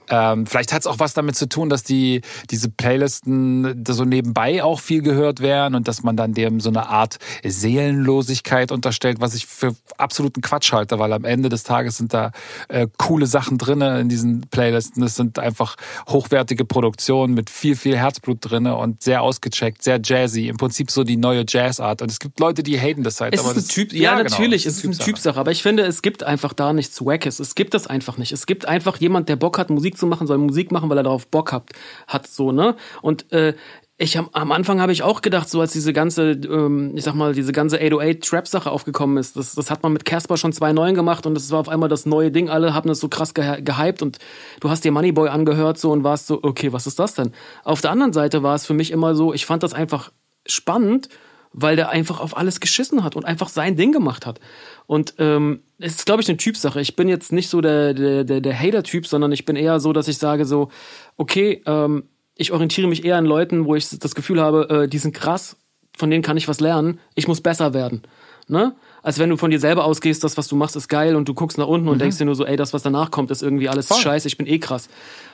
Ähm, 0.09 0.46
vielleicht 0.46 0.72
hat 0.72 0.80
es 0.80 0.86
auch 0.86 0.98
was 0.98 1.14
damit 1.14 1.36
zu 1.36 1.48
tun, 1.48 1.68
dass 1.68 1.82
die 1.82 2.22
diese 2.50 2.70
Playlisten 2.70 3.84
so 3.88 4.04
nebenbei 4.04 4.62
auch 4.62 4.80
viel 4.80 5.02
gehört 5.02 5.40
werden 5.40 5.74
und 5.74 5.88
dass 5.88 6.02
man 6.02 6.16
dann 6.16 6.32
dem 6.32 6.61
so 6.61 6.68
eine 6.68 6.88
Art 6.88 7.18
Seelenlosigkeit 7.44 8.72
unterstellt, 8.72 9.20
was 9.20 9.34
ich 9.34 9.46
für 9.46 9.74
absoluten 9.98 10.40
Quatsch 10.40 10.72
halte, 10.72 10.98
weil 10.98 11.12
am 11.12 11.24
Ende 11.24 11.48
des 11.48 11.64
Tages 11.64 11.96
sind 11.96 12.14
da 12.14 12.32
äh, 12.68 12.86
coole 12.96 13.26
Sachen 13.26 13.59
drin 13.59 13.80
in 13.80 14.09
diesen 14.09 14.42
Playlisten. 14.42 15.02
Es 15.02 15.16
sind 15.16 15.38
einfach 15.38 15.76
hochwertige 16.09 16.64
Produktionen 16.64 17.34
mit 17.34 17.50
viel, 17.50 17.76
viel 17.76 17.96
Herzblut 17.96 18.38
drin 18.40 18.66
und 18.66 19.02
sehr 19.02 19.22
ausgecheckt, 19.22 19.82
sehr 19.82 20.00
jazzy. 20.02 20.48
Im 20.48 20.57
Prinzip 20.57 20.90
so 20.90 21.04
die 21.04 21.16
neue 21.16 21.44
Jazzart. 21.46 22.02
Und 22.02 22.11
es 22.11 22.18
gibt 22.18 22.38
Leute, 22.40 22.62
die 22.62 22.78
haten 22.78 23.02
das 23.02 23.20
halt. 23.20 23.34
Es 23.34 23.40
aber 23.40 23.50
ist 23.50 23.57
ein 23.57 23.62
das, 23.62 23.68
Typ, 23.68 23.92
ja, 23.92 24.16
genau, 24.16 24.30
natürlich, 24.30 24.66
es 24.66 24.76
es 24.76 24.84
ist 24.84 24.84
eine 24.84 24.98
Typsache, 24.98 25.38
aber 25.38 25.50
ich 25.50 25.62
finde, 25.62 25.84
es 25.84 26.02
gibt 26.02 26.22
einfach 26.22 26.52
da 26.52 26.72
nichts 26.72 27.04
Wackes. 27.04 27.40
Es 27.40 27.54
gibt 27.54 27.74
das 27.74 27.86
einfach 27.86 28.18
nicht. 28.18 28.32
Es 28.32 28.46
gibt 28.46 28.66
einfach 28.66 28.98
jemand, 28.98 29.28
der 29.28 29.36
Bock 29.36 29.59
hat, 29.59 29.70
Musik 29.70 29.95
zu 29.97 30.07
machen, 30.07 30.26
soll 30.26 30.38
Musik 30.38 30.72
machen, 30.72 30.88
weil 30.90 30.99
er 30.99 31.05
darauf 31.05 31.26
Bock 31.28 31.53
hat, 31.53 31.70
hat 32.07 32.26
so, 32.26 32.53
ne? 32.53 32.76
Und 33.03 33.32
äh, 33.32 33.55
ich 33.99 34.18
hab, 34.18 34.36
am 34.36 34.53
Anfang 34.53 34.80
habe 34.80 34.92
ich 34.92 35.03
auch 35.03 35.22
gedacht, 35.22 35.49
so 35.49 35.61
als 35.61 35.72
diese 35.72 35.94
ganze, 35.94 36.32
ähm, 36.32 36.92
ich 36.97 37.05
sag 37.05 37.14
mal, 37.14 37.32
diese 37.32 37.53
ganze 37.53 37.78
808 37.78 38.22
Trap 38.22 38.47
Sache 38.47 38.70
aufgekommen 38.70 39.16
ist, 39.16 39.36
das, 39.36 39.55
das 39.55 39.70
hat 39.70 39.82
man 39.82 39.94
mit 39.94 40.05
Casper 40.05 40.36
schon 40.36 40.53
2.9 40.53 40.92
gemacht 40.92 41.24
und 41.24 41.34
das 41.34 41.51
war 41.51 41.61
auf 41.61 41.70
einmal 41.70 41.88
das 41.88 42.05
neue 42.05 42.30
Ding. 42.30 42.51
Alle 42.51 42.74
haben 42.74 42.88
das 42.88 43.01
so 43.01 43.09
krass 43.09 43.32
ge 43.32 43.62
gehypt 43.62 44.03
und 44.03 44.18
du 44.61 44.68
hast 44.68 44.84
dir 44.84 44.92
Moneyboy 44.92 45.30
angehört 45.30 45.78
so 45.78 45.92
und 45.92 46.05
warst 46.05 46.26
so, 46.26 46.40
okay, 46.42 46.74
was 46.74 46.86
ist 46.86 46.99
das 46.99 47.14
denn? 47.14 47.32
Auf 47.64 47.80
der 47.80 47.90
anderen 47.90 48.12
Seite 48.12 48.42
war 48.42 48.55
es 48.55 48.66
für 48.66 48.74
mich 48.74 48.90
immer 48.90 49.14
so, 49.14 49.32
ich 49.32 49.47
fand 49.47 49.62
das 49.62 49.72
einfach 49.72 50.12
spannend, 50.47 51.09
weil 51.53 51.76
der 51.76 51.88
einfach 51.88 52.20
auf 52.20 52.36
alles 52.36 52.61
geschissen 52.61 53.03
hat 53.03 53.16
und 53.16 53.24
einfach 53.24 53.49
sein 53.49 53.76
Ding 53.76 53.92
gemacht 53.92 54.26
hat. 54.26 54.40
Und 54.87 55.14
ähm, 55.18 55.61
es 55.78 55.97
ist, 55.97 56.07
glaube 56.07 56.22
ich, 56.22 56.28
eine 56.28 56.37
Typsache. 56.37 56.80
Ich 56.80 56.97
bin 56.97 57.09
jetzt 57.09 57.32
nicht 57.32 57.49
so 57.49 57.61
der, 57.61 57.93
der, 57.93 58.24
der, 58.24 58.41
der 58.41 58.59
Hater-Typ, 58.59 59.07
sondern 59.07 59.32
ich 59.32 59.45
bin 59.45 59.57
eher 59.57 59.80
so, 59.80 59.93
dass 59.93 60.09
ich 60.09 60.18
sage 60.18 60.45
so, 60.45 60.70
okay, 61.16 61.62
ähm, 61.66 62.05
ich 62.37 62.53
orientiere 62.53 62.87
mich 62.87 63.05
eher 63.05 63.16
an 63.16 63.26
Leuten, 63.26 63.64
wo 63.64 63.74
ich 63.74 63.89
das 63.89 64.14
Gefühl 64.14 64.41
habe, 64.41 64.84
äh, 64.84 64.89
die 64.89 64.99
sind 64.99 65.14
krass, 65.14 65.57
von 65.97 66.11
denen 66.11 66.22
kann 66.22 66.37
ich 66.37 66.49
was 66.49 66.61
lernen, 66.61 67.01
ich 67.14 67.28
muss 67.28 67.41
besser 67.41 67.74
werden. 67.74 68.03
Ne? 68.49 68.76
Als 69.03 69.18
wenn 69.18 69.30
du 69.30 69.37
von 69.37 69.51
dir 69.51 69.59
selber 69.59 69.84
ausgehst, 69.84 70.22
das, 70.22 70.37
was 70.37 70.47
du 70.47 70.55
machst, 70.55 70.76
ist 70.76 70.89
geil 70.89 71.16
und 71.16 71.28
du 71.28 71.34
guckst 71.34 71.59
nach 71.59 71.66
unten 71.66 71.89
und 71.89 72.01
denkst 72.01 72.18
dir 72.18 72.26
nur 72.26 72.37
so, 72.37 72.45
ey, 72.45 72.57
das, 72.57 72.72
was 72.72 72.82
danach 72.82 73.11
kommt, 73.11 73.30
ist 73.30 73.43
irgendwie 73.43 73.68
alles 73.68 73.89
Voll. 73.89 73.99
scheiße, 73.99 74.28
ich 74.28 74.37
bin 74.37 74.47
eh 74.47 74.59
krass. 74.59 74.89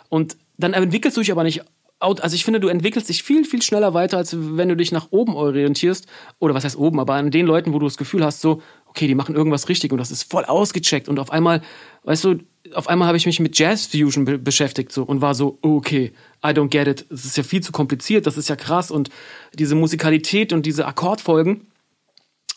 Und 0.08 0.36
dann 0.56 0.72
entwickelst 0.72 1.16
du 1.16 1.20
dich 1.20 1.32
aber 1.32 1.44
nicht 1.44 1.62
also 2.02 2.34
ich 2.34 2.44
finde, 2.44 2.60
du 2.60 2.68
entwickelst 2.68 3.08
dich 3.08 3.22
viel, 3.22 3.44
viel 3.44 3.62
schneller 3.62 3.94
weiter, 3.94 4.16
als 4.16 4.36
wenn 4.36 4.68
du 4.68 4.76
dich 4.76 4.92
nach 4.92 5.08
oben 5.10 5.34
orientierst. 5.34 6.06
Oder 6.38 6.54
was 6.54 6.64
heißt 6.64 6.76
oben, 6.76 6.98
aber 6.98 7.14
an 7.14 7.30
den 7.30 7.46
Leuten, 7.46 7.72
wo 7.72 7.78
du 7.78 7.86
das 7.86 7.96
Gefühl 7.96 8.24
hast, 8.24 8.40
so, 8.40 8.60
okay, 8.92 9.06
die 9.06 9.14
machen 9.14 9.34
irgendwas 9.34 9.70
richtig 9.70 9.90
und 9.90 9.98
das 9.98 10.10
ist 10.10 10.30
voll 10.30 10.44
ausgecheckt. 10.44 11.08
Und 11.08 11.18
auf 11.18 11.32
einmal, 11.32 11.62
weißt 12.04 12.24
du, 12.24 12.40
auf 12.74 12.88
einmal 12.88 13.08
habe 13.08 13.16
ich 13.16 13.24
mich 13.24 13.40
mit 13.40 13.58
Jazz 13.58 13.86
Fusion 13.86 14.26
be 14.26 14.38
beschäftigt 14.38 14.92
so 14.92 15.02
und 15.02 15.22
war 15.22 15.34
so, 15.34 15.58
okay, 15.62 16.12
I 16.44 16.48
don't 16.48 16.68
get 16.68 16.86
it. 16.86 17.06
Das 17.08 17.24
ist 17.24 17.38
ja 17.38 17.42
viel 17.42 17.62
zu 17.62 17.72
kompliziert, 17.72 18.26
das 18.26 18.36
ist 18.36 18.50
ja 18.50 18.56
krass. 18.56 18.90
Und 18.90 19.08
diese 19.54 19.74
Musikalität 19.76 20.52
und 20.52 20.66
diese 20.66 20.84
Akkordfolgen 20.84 21.68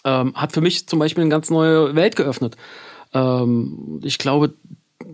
ähm, 0.03 0.35
hat 0.35 0.51
für 0.51 0.59
mich 0.59 0.87
zum 0.87 0.99
Beispiel 0.99 1.21
eine 1.21 1.31
ganz 1.31 1.49
neue 1.49 1.95
Welt 1.95 2.17
geöffnet. 2.17 2.57
Ähm, 3.13 4.01
ich 4.03 4.17
glaube, 4.17 4.55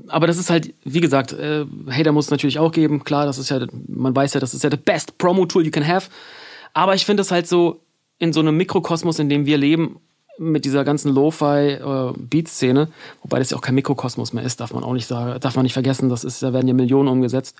aber 0.07 0.25
das 0.25 0.39
ist 0.39 0.49
halt, 0.49 0.73
wie 0.83 1.01
gesagt, 1.01 1.33
äh, 1.33 1.65
Hater 1.87 2.13
muss 2.13 2.25
es 2.25 2.31
natürlich 2.31 2.57
auch 2.57 2.71
geben. 2.71 3.03
Klar, 3.03 3.27
das 3.27 3.37
ist 3.37 3.49
ja, 3.49 3.59
man 3.87 4.15
weiß 4.15 4.33
ja, 4.33 4.39
das 4.39 4.55
ist 4.55 4.63
ja 4.63 4.71
the 4.71 4.77
best 4.77 5.19
Promo-Tool 5.19 5.65
you 5.65 5.71
can 5.71 5.87
have. 5.87 6.09
Aber 6.73 6.95
ich 6.95 7.05
finde 7.05 7.21
es 7.21 7.29
halt 7.29 7.47
so, 7.47 7.79
in 8.17 8.33
so 8.33 8.39
einem 8.39 8.57
Mikrokosmos, 8.57 9.19
in 9.19 9.29
dem 9.29 9.45
wir 9.45 9.57
leben, 9.57 9.99
mit 10.41 10.65
dieser 10.65 10.83
ganzen 10.83 11.13
Lo-Fi-Beat-Szene, 11.13 12.87
wobei 13.21 13.39
das 13.39 13.51
ja 13.51 13.57
auch 13.57 13.61
kein 13.61 13.75
Mikrokosmos 13.75 14.33
mehr 14.33 14.43
ist, 14.43 14.59
darf 14.59 14.73
man 14.73 14.83
auch 14.83 14.93
nicht 14.93 15.07
sagen, 15.07 15.39
darf 15.39 15.55
man 15.55 15.63
nicht 15.63 15.73
vergessen, 15.73 16.09
das 16.09 16.23
ist, 16.23 16.41
da 16.41 16.51
werden 16.51 16.67
ja 16.67 16.73
Millionen 16.73 17.07
umgesetzt. 17.07 17.55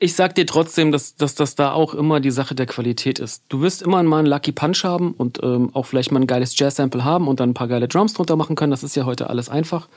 Ich 0.00 0.14
sag 0.14 0.36
dir 0.36 0.46
trotzdem, 0.46 0.92
dass, 0.92 1.16
dass 1.16 1.34
das 1.34 1.56
da 1.56 1.72
auch 1.72 1.92
immer 1.92 2.20
die 2.20 2.30
Sache 2.30 2.54
der 2.54 2.66
Qualität 2.66 3.18
ist. 3.18 3.42
Du 3.48 3.62
wirst 3.62 3.82
immer 3.82 4.00
mal 4.04 4.20
einen 4.20 4.28
Lucky 4.28 4.52
Punch 4.52 4.84
haben 4.84 5.12
und 5.12 5.40
ähm, 5.42 5.70
auch 5.74 5.86
vielleicht 5.86 6.12
mal 6.12 6.20
ein 6.20 6.28
geiles 6.28 6.56
Jazz-Sample 6.56 7.02
haben 7.02 7.26
und 7.26 7.40
dann 7.40 7.50
ein 7.50 7.54
paar 7.54 7.66
geile 7.66 7.88
Drums 7.88 8.14
drunter 8.14 8.36
machen 8.36 8.54
können. 8.54 8.70
Das 8.70 8.84
ist 8.84 8.94
ja 8.94 9.06
heute 9.06 9.28
alles 9.28 9.48
einfach. 9.48 9.88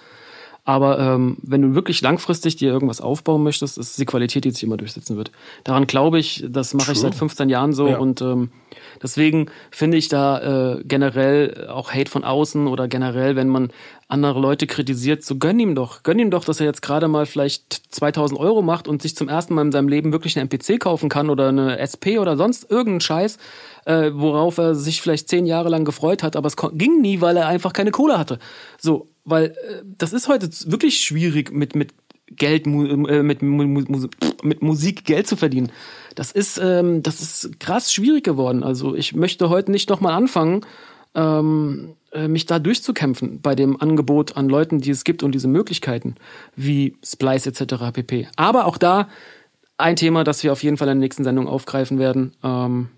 Aber 0.64 1.00
ähm, 1.00 1.38
wenn 1.42 1.62
du 1.64 1.74
wirklich 1.74 2.02
langfristig 2.02 2.56
dir 2.56 2.72
irgendwas 2.72 3.02
aufbauen 3.02 3.42
möchtest, 3.42 3.80
ist 3.80 3.92
es 3.92 3.96
die 3.96 4.06
Qualität, 4.06 4.46
die 4.46 4.52
sich 4.52 4.62
immer 4.62 4.78
durchsetzen 4.78 5.18
wird. 5.18 5.32
Daran 5.64 5.88
glaube 5.88 6.20
ich, 6.20 6.46
das 6.48 6.76
mache 6.76 6.92
ich 6.92 7.00
seit 7.00 7.16
15 7.16 7.50
Jahren 7.50 7.74
so 7.74 7.88
Ja. 7.88 7.98
und 7.98 8.22
ähm, 8.22 8.52
deswegen 9.02 9.48
finde 9.72 9.98
ich 9.98 10.08
da 10.08 10.76
äh, 10.76 10.84
generell 10.84 11.68
auch 11.68 11.92
Hate 11.92 12.12
von 12.12 12.24
außen 12.24 12.68
oder 12.68 12.88
generell, 12.88 13.36
wenn 13.36 13.50
man 13.50 13.72
andere 14.08 14.40
Leute 14.40 14.68
kritisiert, 14.68 15.24
so 15.24 15.38
gönn 15.38 15.60
ihm 15.60 15.74
doch, 15.74 16.04
gönn 16.04 16.20
ihm 16.20 16.30
doch, 16.30 16.46
dass 16.46 16.60
er 16.60 16.68
jetzt 16.68 16.82
gerade 16.84 17.08
mal 17.08 17.26
vielleicht 17.26 17.82
2000 17.96 18.40
Euro 18.40 18.62
macht 18.62 18.88
und 18.88 19.02
sich 19.02 19.16
zum 19.16 19.30
ersten 19.30 19.56
Mal 19.56 19.64
in 19.64 19.72
seinem 19.72 19.88
Leben 19.88 20.12
wirklich 20.12 20.38
eine 20.38 20.44
MPC 20.48 20.80
kaufen 20.80 21.10
kann 21.10 21.30
oder 21.32 21.48
eine 21.50 21.80
SP 21.80 22.20
oder 22.20 22.38
sonst 22.38 22.70
irgendeinen 22.70 23.02
Scheiß, 23.02 23.38
äh, 23.86 24.12
worauf 24.14 24.58
er 24.60 24.76
sich 24.76 25.02
vielleicht 25.02 25.28
zehn 25.28 25.46
Jahre 25.48 25.70
lang 25.70 25.86
gefreut 25.86 26.22
hat, 26.22 26.36
aber 26.36 26.48
es 26.48 26.56
ging 26.74 27.02
nie, 27.02 27.20
weil 27.22 27.36
er 27.38 27.48
einfach 27.48 27.74
keine 27.74 27.92
Kohle 27.92 28.20
hatte. 28.20 28.38
So, 28.78 29.08
weil 29.24 29.46
äh, 29.46 29.84
das 29.84 30.14
ist 30.14 30.28
heute 30.28 30.50
wirklich 30.72 31.00
schwierig 31.00 31.52
mit 31.52 31.76
mit 31.76 31.94
Geld 32.28 32.66
äh, 32.66 33.24
mit, 33.24 33.42
mit 33.42 34.62
Musik 34.62 35.06
Geld 35.06 35.28
zu 35.28 35.36
verdienen. 35.36 35.72
Das 36.16 36.32
ist 36.32 36.60
ähm, 36.62 37.04
das 37.04 37.22
ist 37.22 37.60
krass 37.60 37.92
schwierig 37.94 38.24
geworden. 38.24 38.64
Also 38.64 38.96
ich 38.96 39.16
möchte 39.16 39.50
heute 39.50 39.72
nicht 39.72 39.90
noch 39.90 40.02
mal 40.02 40.14
anfangen, 40.14 40.62
ähm, 41.14 41.96
äh, 42.12 42.28
mich 42.28 42.46
da 42.46 42.60
durchzukämpfen 42.60 43.42
bei 43.42 43.56
dem 43.56 43.82
Angebot 43.82 44.38
an 44.38 44.50
Leuten, 44.50 44.80
die 44.80 44.92
es 44.92 45.04
gibt 45.04 45.24
und 45.24 45.34
diese 45.34 45.48
Möglichkeiten 45.48 46.16
wie 46.56 46.96
Splice 47.04 47.48
etc. 47.48 47.92
pp. 47.94 48.28
Aber 48.36 48.66
auch 48.66 48.78
da 48.78 49.10
ein 49.78 49.96
Thema, 49.96 50.24
das 50.24 50.44
wir 50.44 50.52
auf 50.52 50.64
jeden 50.64 50.78
Fall 50.78 50.88
in 50.88 51.00
der 51.00 51.06
nächsten 51.06 51.24
Sendung 51.24 51.48
aufgreifen 51.48 52.00
werden. 52.00 52.34
Ähm, 52.44 52.90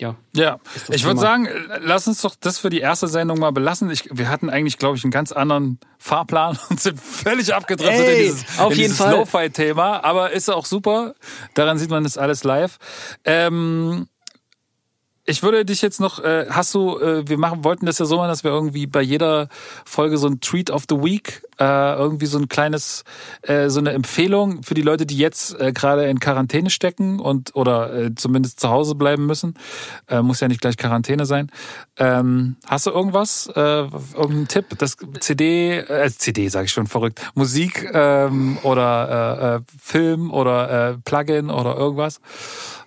ja. 0.00 0.16
Ja, 0.34 0.58
ich 0.88 1.04
würde 1.04 1.20
sagen, 1.20 1.48
lass 1.80 2.08
uns 2.08 2.20
doch 2.22 2.34
das 2.38 2.58
für 2.58 2.68
die 2.68 2.80
erste 2.80 3.06
Sendung 3.06 3.38
mal 3.38 3.52
belassen. 3.52 3.90
Ich, 3.90 4.08
wir 4.10 4.28
hatten 4.28 4.50
eigentlich, 4.50 4.78
glaube 4.78 4.96
ich, 4.96 5.04
einen 5.04 5.12
ganz 5.12 5.30
anderen 5.30 5.78
Fahrplan 5.98 6.58
und 6.70 6.80
sind 6.80 7.00
völlig 7.00 7.54
abgedriftet 7.54 8.00
Ey, 8.00 8.16
in 8.16 8.32
dieses, 8.32 8.58
auf 8.58 8.72
in 8.72 8.78
jeden 8.78 8.90
dieses 8.90 8.98
Fall. 8.98 9.12
Lo-Fi-Thema. 9.12 10.02
Aber 10.02 10.32
ist 10.32 10.50
auch 10.50 10.66
super. 10.66 11.14
Daran 11.54 11.78
sieht 11.78 11.90
man 11.90 12.02
das 12.02 12.18
alles 12.18 12.42
live. 12.42 12.78
Ähm, 13.24 14.08
ich 15.26 15.42
würde 15.42 15.64
dich 15.64 15.80
jetzt 15.80 16.00
noch, 16.00 16.22
äh, 16.22 16.46
hast 16.50 16.74
du, 16.74 16.98
äh, 16.98 17.26
wir 17.26 17.38
machen, 17.38 17.64
wollten 17.64 17.86
das 17.86 17.98
ja 17.98 18.04
so 18.04 18.16
machen, 18.16 18.28
dass 18.28 18.44
wir 18.44 18.50
irgendwie 18.50 18.86
bei 18.86 19.00
jeder 19.00 19.48
Folge 19.86 20.18
so 20.18 20.26
ein 20.26 20.40
Treat 20.40 20.70
of 20.70 20.84
the 20.88 20.96
Week, 20.96 21.42
äh, 21.58 21.94
irgendwie 21.94 22.26
so 22.26 22.38
ein 22.38 22.48
kleines, 22.48 23.04
äh, 23.42 23.70
so 23.70 23.80
eine 23.80 23.92
Empfehlung 23.92 24.62
für 24.62 24.74
die 24.74 24.82
Leute, 24.82 25.06
die 25.06 25.16
jetzt 25.16 25.58
äh, 25.58 25.72
gerade 25.72 26.04
in 26.06 26.20
Quarantäne 26.20 26.68
stecken 26.68 27.20
und 27.20 27.56
oder 27.56 27.94
äh, 27.94 28.14
zumindest 28.14 28.60
zu 28.60 28.68
Hause 28.68 28.94
bleiben 28.96 29.24
müssen. 29.24 29.54
Äh, 30.08 30.20
muss 30.20 30.40
ja 30.40 30.48
nicht 30.48 30.60
gleich 30.60 30.76
Quarantäne 30.76 31.24
sein. 31.24 31.50
Ähm, 31.96 32.56
hast 32.66 32.86
du 32.86 32.90
irgendwas, 32.90 33.46
äh, 33.54 33.60
irgendeinen 33.60 34.48
Tipp? 34.48 34.66
Das 34.78 34.96
CD, 35.20 35.78
äh, 35.78 36.10
CD 36.10 36.48
sage 36.48 36.66
ich 36.66 36.72
schon 36.72 36.86
verrückt, 36.86 37.20
Musik 37.34 37.88
ähm, 37.94 38.58
oder 38.62 39.40
äh, 39.40 39.56
äh, 39.56 39.60
Film 39.80 40.30
oder 40.30 40.90
äh, 40.90 40.98
Plugin 41.02 41.48
oder 41.48 41.76
irgendwas? 41.76 42.20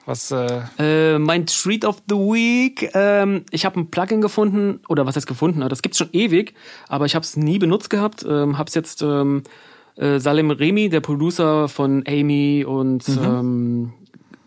Was? 0.08 0.32
Äh, 0.32 0.62
Äh, 0.80 1.20
mein 1.20 1.45
Treat 1.45 1.84
of 1.84 2.01
the 2.08 2.16
Week. 2.16 2.89
Ähm, 2.93 3.43
ich 3.51 3.66
habe 3.66 3.78
ein 3.80 3.91
Plugin 3.91 4.22
gefunden, 4.22 4.80
oder 4.88 5.05
was 5.05 5.18
heißt 5.18 5.28
gefunden? 5.28 5.60
Das 5.68 5.82
gibt's 5.82 5.97
schon 5.97 6.10
ewig, 6.14 6.53
aber 6.88 7.05
ich 7.05 7.14
habe 7.14 7.24
es 7.24 7.36
nie 7.36 7.60
benutzt 7.60 7.89
gehabt. 7.89 8.26
Ähm, 8.28 8.58
habe 8.58 8.70
es 8.70 8.74
jetzt 8.74 9.01
ähm, 9.01 9.43
äh, 9.97 10.18
Salem 10.20 10.49
Remy, 10.49 10.88
der 10.88 11.01
Producer 11.01 11.68
von 11.68 12.05
Amy 12.08 12.64
und 12.66 13.05
ähm, 13.10 13.91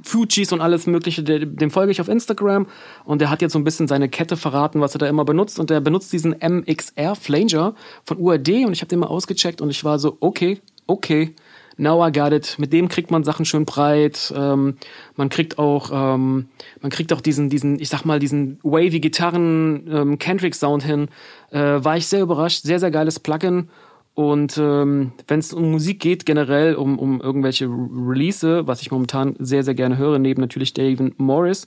Fujis 0.03 0.51
und 0.53 0.63
alles 0.63 0.87
Mögliche, 0.87 1.23
der, 1.23 1.41
dem 1.45 1.71
folge 1.71 1.93
ich 1.93 2.01
auf 2.01 2.09
Instagram 2.09 2.67
und 3.05 3.21
der 3.21 3.29
hat 3.29 3.43
jetzt 3.43 3.53
so 3.53 3.59
ein 3.59 3.65
bisschen 3.65 3.87
seine 3.87 4.09
Kette 4.09 4.39
verraten, 4.39 4.81
was 4.81 4.95
er 4.95 4.99
da 4.99 5.09
immer 5.09 5.27
benutzt 5.27 5.59
und 5.59 5.69
der 5.69 5.81
benutzt 5.81 6.11
diesen 6.11 6.35
MXR 6.41 7.15
Flanger 7.15 7.75
von 8.05 8.19
UAD 8.19 8.49
und 8.65 8.73
ich 8.73 8.81
habe 8.81 8.89
den 8.89 9.01
mal 9.01 9.09
ausgecheckt 9.09 9.61
und 9.61 9.69
ich 9.69 9.85
war 9.85 9.99
so, 9.99 10.17
okay, 10.21 10.63
okay, 10.87 11.35
now 11.77 12.07
I 12.07 12.13
got 12.13 12.33
it. 12.33 12.59
Mit 12.59 12.73
dem 12.73 12.89
kriegt 12.89 13.11
man 13.11 13.25
Sachen 13.25 13.45
schön 13.45 13.65
breit, 13.65 14.33
ähm, 14.37 14.77
man 15.17 15.29
kriegt 15.29 15.59
auch, 15.59 15.91
ähm, 15.93 16.49
man 16.81 16.91
kriegt 16.91 17.13
auch 17.13 17.21
diesen, 17.21 17.51
diesen, 17.51 17.79
ich 17.79 17.89
sag 17.89 18.05
mal, 18.05 18.19
diesen 18.19 18.59
wavy 18.63 19.01
Gitarren 19.01 19.89
ähm, 19.91 20.19
Kendrick 20.19 20.55
Sound 20.55 20.83
hin. 20.83 21.09
Äh, 21.51 21.59
war 21.59 21.97
ich 21.97 22.07
sehr 22.07 22.23
überrascht, 22.23 22.63
sehr, 22.63 22.81
sehr 22.81 22.91
geiles 22.91 23.21
Plugin. 23.21 23.69
Und 24.15 24.59
ähm, 24.59 25.13
wenn 25.29 25.39
es 25.39 25.53
um 25.53 25.71
Musik 25.71 26.01
geht, 26.01 26.27
generell 26.27 26.75
um, 26.75 26.99
um 26.99 27.21
irgendwelche 27.21 27.67
Release, 27.67 28.67
was 28.67 28.83
ich 28.83 28.91
momentan 28.91 29.37
sehr, 29.39 29.63
sehr 29.63 29.75
gerne 29.75 29.97
höre, 29.97 30.19
neben 30.19 30.41
natürlich 30.41 30.75
David 30.75 31.19
Morris, 31.19 31.67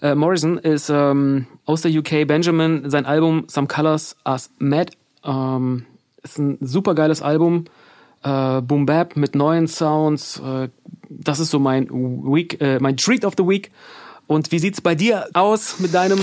äh, 0.00 0.14
Morrison, 0.14 0.56
ist 0.56 0.88
ähm, 0.88 1.46
aus 1.66 1.82
der 1.82 1.90
UK 1.90 2.26
Benjamin, 2.26 2.88
sein 2.88 3.06
Album 3.06 3.44
Some 3.48 3.66
Colors 3.66 4.16
As 4.24 4.50
Mad. 4.58 4.92
Ähm, 5.24 5.84
ist 6.22 6.38
ein 6.38 6.58
super 6.60 6.94
geiles 6.94 7.22
Album. 7.22 7.64
Äh, 8.22 8.60
Boom 8.60 8.86
Bap 8.86 9.16
mit 9.16 9.34
neuen 9.34 9.66
Sounds. 9.66 10.40
Äh, 10.40 10.68
das 11.08 11.40
ist 11.40 11.50
so 11.50 11.58
mein 11.58 11.88
Week, 11.90 12.60
äh, 12.60 12.78
mein 12.78 12.96
Treat 12.96 13.24
of 13.24 13.34
the 13.36 13.46
Week. 13.46 13.70
Und 14.26 14.52
wie 14.52 14.58
sieht's 14.58 14.80
bei 14.80 14.94
dir 14.94 15.28
aus 15.32 15.80
mit 15.80 15.92
deinem 15.92 16.20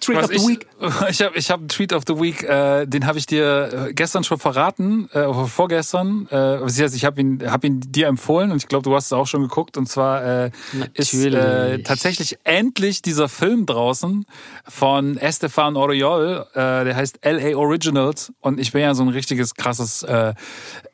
Treat 0.00 0.18
was 0.18 0.24
of 0.24 0.30
the 0.30 0.36
ich, 0.36 0.48
Week? 0.48 0.66
Ich 1.10 1.20
habe 1.20 1.36
ich 1.36 1.50
hab 1.50 1.60
einen 1.60 1.68
Tweet 1.68 1.92
of 1.92 2.04
the 2.06 2.14
Week, 2.14 2.42
äh, 2.42 2.86
den 2.86 3.06
habe 3.06 3.18
ich 3.18 3.26
dir 3.26 3.88
äh, 3.88 3.92
gestern 3.92 4.24
schon 4.24 4.38
verraten, 4.38 5.10
äh, 5.12 5.32
vorgestern. 5.46 6.26
Äh, 6.30 6.64
ich 6.66 7.04
habe 7.04 7.20
ihn, 7.20 7.42
hab 7.50 7.64
ihn 7.64 7.80
dir 7.80 8.06
empfohlen 8.06 8.50
und 8.50 8.58
ich 8.58 8.68
glaube, 8.68 8.84
du 8.84 8.94
hast 8.94 9.06
es 9.06 9.12
auch 9.12 9.26
schon 9.26 9.42
geguckt. 9.42 9.76
Und 9.76 9.88
zwar 9.88 10.24
äh, 10.24 10.50
ist 10.94 11.12
äh, 11.14 11.82
tatsächlich 11.82 12.38
endlich 12.44 13.02
dieser 13.02 13.28
Film 13.28 13.66
draußen 13.66 14.24
von 14.66 15.18
Estefan 15.18 15.76
Oriol, 15.76 16.46
äh, 16.52 16.84
der 16.84 16.96
heißt 16.96 17.20
LA 17.24 17.56
Originals. 17.56 18.32
Und 18.40 18.58
ich 18.58 18.72
bin 18.72 18.82
ja 18.82 18.94
so 18.94 19.02
ein 19.02 19.08
richtiges 19.08 19.54
krasses 19.54 20.02
äh, 20.02 20.34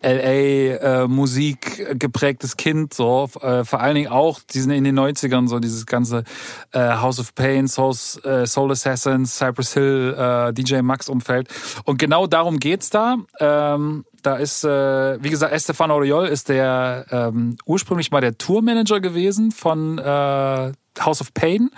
LA-Musik 0.02 1.78
äh, 1.78 1.94
geprägtes 1.94 2.56
Kind, 2.56 2.94
so 2.94 3.28
äh, 3.40 3.64
vor 3.64 3.80
allen 3.80 3.94
Dingen 3.94 4.10
auch, 4.10 4.40
die 4.52 4.60
sind 4.60 4.70
in 4.70 4.84
den 4.84 4.98
90ern, 4.98 5.48
so 5.48 5.58
dieses 5.58 5.86
ganze 5.86 6.24
äh, 6.72 6.80
House 6.80 7.20
of 7.20 7.34
Pain, 7.34 7.68
Soul, 7.68 7.94
äh, 8.24 8.46
Soul 8.46 8.72
Assassins, 8.72 9.36
Cypress 9.36 9.75
Hill, 9.76 10.14
äh, 10.18 10.52
DJ 10.52 10.80
Max 10.80 11.08
Umfeld. 11.08 11.48
Und 11.84 11.98
genau 11.98 12.26
darum 12.26 12.58
geht's 12.58 12.90
da. 12.90 13.18
Ähm, 13.38 14.04
da 14.22 14.36
ist, 14.36 14.64
äh, 14.64 15.22
wie 15.22 15.30
gesagt, 15.30 15.52
Estefan 15.52 15.90
Oriol 15.90 16.26
ist 16.26 16.48
der 16.48 17.06
ähm, 17.10 17.56
ursprünglich 17.66 18.10
mal 18.10 18.20
der 18.20 18.38
Tourmanager 18.38 19.00
gewesen 19.00 19.52
von 19.52 19.98
äh, 19.98 20.72
House 20.98 21.20
of 21.20 21.34
Pain 21.34 21.70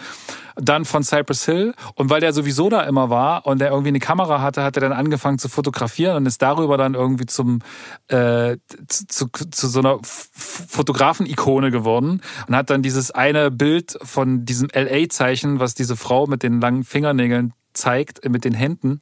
dann 0.61 0.84
von 0.84 1.03
Cypress 1.03 1.44
Hill. 1.44 1.74
Und 1.94 2.11
weil 2.11 2.20
der 2.20 2.32
sowieso 2.32 2.68
da 2.68 2.82
immer 2.82 3.11
war 3.11 3.46
und 3.46 3.61
der 3.61 3.70
irgendwie 3.70 3.88
eine 3.88 4.01
Kamera 4.01 4.40
hatte, 4.40 4.62
hat 4.62 4.76
er 4.76 4.80
dann 4.80 4.92
angefangen 4.92 5.38
zu 5.38 5.49
fotografieren 5.49 6.16
und 6.16 6.26
ist 6.26 6.42
darüber 6.42 6.76
dann 6.76 6.94
irgendwie 6.94 7.26
zum 7.26 7.61
äh, 8.09 8.57
zu, 8.88 9.07
zu, 9.07 9.28
zu 9.51 9.68
so 9.68 9.80
einer 9.80 9.99
Fotografen-Ikone 10.03 11.70
geworden 11.70 12.20
und 12.46 12.57
hat 12.57 12.70
dann 12.70 12.82
dieses 12.82 13.11
eine 13.11 13.51
Bild 13.51 13.99
von 14.03 14.44
diesem 14.44 14.68
LA-Zeichen, 14.72 15.61
was 15.61 15.74
diese 15.74 15.96
Frau 15.96 16.26
mit 16.26 16.42
den 16.42 16.61
langen 16.61 16.84
Fingernägeln 16.84 17.53
zeigt, 17.79 18.29
mit 18.29 18.45
den 18.45 18.55
Händen 18.55 19.01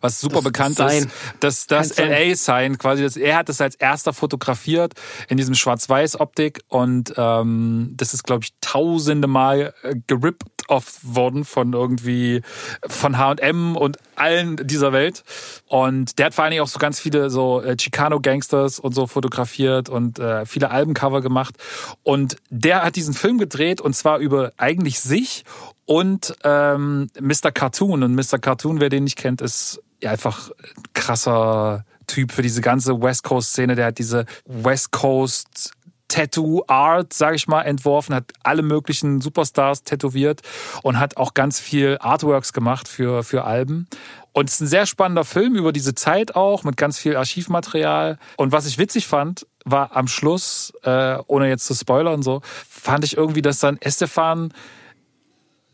was 0.00 0.20
super 0.20 0.36
das 0.36 0.44
bekannt 0.44 0.78
ist, 0.78 1.08
dass 1.40 1.66
das 1.66 1.96
LA-Sign 1.98 2.78
quasi, 2.78 3.02
das, 3.02 3.16
er 3.16 3.36
hat 3.36 3.48
das 3.48 3.60
als 3.60 3.74
erster 3.74 4.12
fotografiert 4.12 4.94
in 5.28 5.36
diesem 5.36 5.54
Schwarz-Weiß-Optik 5.54 6.62
und 6.68 7.12
ähm, 7.16 7.92
das 7.94 8.14
ist, 8.14 8.24
glaube 8.24 8.44
ich, 8.44 8.52
tausende 8.60 9.28
Mal 9.28 9.74
äh, 9.82 9.96
gerippt 10.06 10.55
off 10.68 10.98
worden 11.02 11.44
von 11.44 11.72
irgendwie 11.72 12.42
von 12.86 13.18
H&M 13.18 13.76
und 13.76 13.98
allen 14.14 14.56
dieser 14.66 14.92
Welt 14.92 15.24
und 15.66 16.18
der 16.18 16.26
hat 16.26 16.34
vor 16.34 16.44
allen 16.44 16.52
Dingen 16.52 16.62
auch 16.62 16.68
so 16.68 16.78
ganz 16.78 17.00
viele 17.00 17.30
so 17.30 17.60
äh, 17.62 17.76
Chicano-Gangsters 17.76 18.78
und 18.78 18.94
so 18.94 19.06
fotografiert 19.06 19.88
und 19.88 20.18
äh, 20.18 20.46
viele 20.46 20.70
Albencover 20.70 21.20
gemacht 21.20 21.56
und 22.02 22.36
der 22.50 22.84
hat 22.84 22.96
diesen 22.96 23.14
Film 23.14 23.38
gedreht 23.38 23.80
und 23.80 23.94
zwar 23.94 24.18
über 24.18 24.52
eigentlich 24.56 25.00
sich 25.00 25.44
und 25.86 26.34
ähm, 26.42 27.08
Mr. 27.18 27.52
Cartoon. 27.52 28.02
Und 28.02 28.14
Mr. 28.14 28.38
Cartoon, 28.38 28.80
wer 28.80 28.90
den 28.90 29.04
nicht 29.04 29.16
kennt, 29.16 29.40
ist 29.40 29.80
ja 30.02 30.10
einfach 30.10 30.50
ein 30.50 30.82
krasser 30.92 31.84
Typ 32.06 32.32
für 32.32 32.42
diese 32.42 32.60
ganze 32.60 33.00
West 33.00 33.22
Coast-Szene. 33.22 33.76
Der 33.76 33.86
hat 33.86 33.98
diese 33.98 34.26
West 34.44 34.90
Coast 34.90 35.75
Tattoo 36.08 36.62
Art, 36.66 37.12
sage 37.12 37.36
ich 37.36 37.48
mal, 37.48 37.62
entworfen, 37.62 38.14
hat 38.14 38.32
alle 38.42 38.62
möglichen 38.62 39.20
Superstars 39.20 39.82
tätowiert 39.82 40.42
und 40.82 40.98
hat 40.98 41.16
auch 41.16 41.34
ganz 41.34 41.60
viel 41.60 41.98
Artworks 42.00 42.52
gemacht 42.52 42.88
für, 42.88 43.22
für 43.22 43.44
Alben. 43.44 43.88
Und 44.32 44.48
es 44.48 44.56
ist 44.56 44.60
ein 44.60 44.66
sehr 44.68 44.86
spannender 44.86 45.24
Film 45.24 45.56
über 45.56 45.72
diese 45.72 45.94
Zeit 45.94 46.36
auch, 46.36 46.62
mit 46.62 46.76
ganz 46.76 46.98
viel 46.98 47.16
Archivmaterial. 47.16 48.18
Und 48.36 48.52
was 48.52 48.66
ich 48.66 48.78
witzig 48.78 49.06
fand, 49.06 49.46
war 49.64 49.96
am 49.96 50.08
Schluss, 50.08 50.72
äh, 50.84 51.16
ohne 51.26 51.48
jetzt 51.48 51.66
zu 51.66 51.74
spoilern 51.74 52.22
so, 52.22 52.42
fand 52.68 53.04
ich 53.04 53.16
irgendwie, 53.16 53.42
dass 53.42 53.58
dann 53.58 53.78
Estefan 53.80 54.52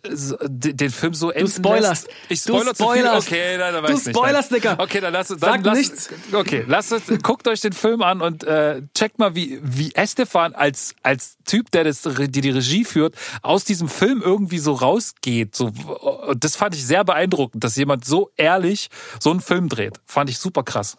den 0.05 0.91
Film 0.91 1.15
so 1.15 1.31
enden 1.31 1.47
Du 1.47 1.53
spoilerst. 1.53 2.07
Lässt. 2.07 2.17
Ich 2.29 2.41
spoiler 2.41 2.73
du 2.73 2.75
spoilerst. 2.75 3.29
Okay, 3.29 3.57
nein, 3.57 3.73
dann 3.73 3.85
weiß 3.85 3.91
du 3.91 4.09
nicht. 4.09 4.17
spoilerst, 4.17 4.51
Digga. 4.53 4.75
Okay, 4.79 5.01
dann 5.01 5.13
lasst 5.13 5.31
dann 5.31 5.39
Sag 5.39 5.65
lass, 5.65 5.79
nichts. 5.79 6.11
Okay, 6.33 6.65
lasst 6.67 6.91
es, 6.91 7.03
guckt 7.23 7.47
euch 7.47 7.61
den 7.61 7.73
Film 7.73 8.03
an 8.03 8.21
und 8.21 8.43
äh, 8.43 8.83
checkt 8.95 9.21
mal, 9.21 9.37
wie, 9.37 9.61
wie 9.63 9.95
Estefan 9.95 10.55
als, 10.55 10.97
als 11.05 11.37
Typ, 11.45 11.71
der 11.71 11.85
das, 11.85 12.03
die, 12.03 12.41
die 12.41 12.51
Regie 12.51 12.85
führt, 12.85 13.15
aus 13.43 13.65
diesem 13.65 13.89
Film 13.89 14.23
irgendwie 14.25 14.59
so 14.59 14.73
rausgeht. 14.73 15.55
So, 15.55 15.67
und 15.67 16.43
das 16.43 16.57
fand 16.57 16.75
ich 16.75 16.85
sehr 16.85 17.05
beeindruckend, 17.05 17.63
dass 17.63 17.77
jemand 17.77 18.05
so 18.05 18.33
ehrlich 18.37 18.89
so 19.21 19.31
einen 19.31 19.41
Film 19.41 19.69
dreht. 19.69 20.01
Fand 20.07 20.29
ich 20.31 20.39
super 20.39 20.65
krass. 20.65 20.97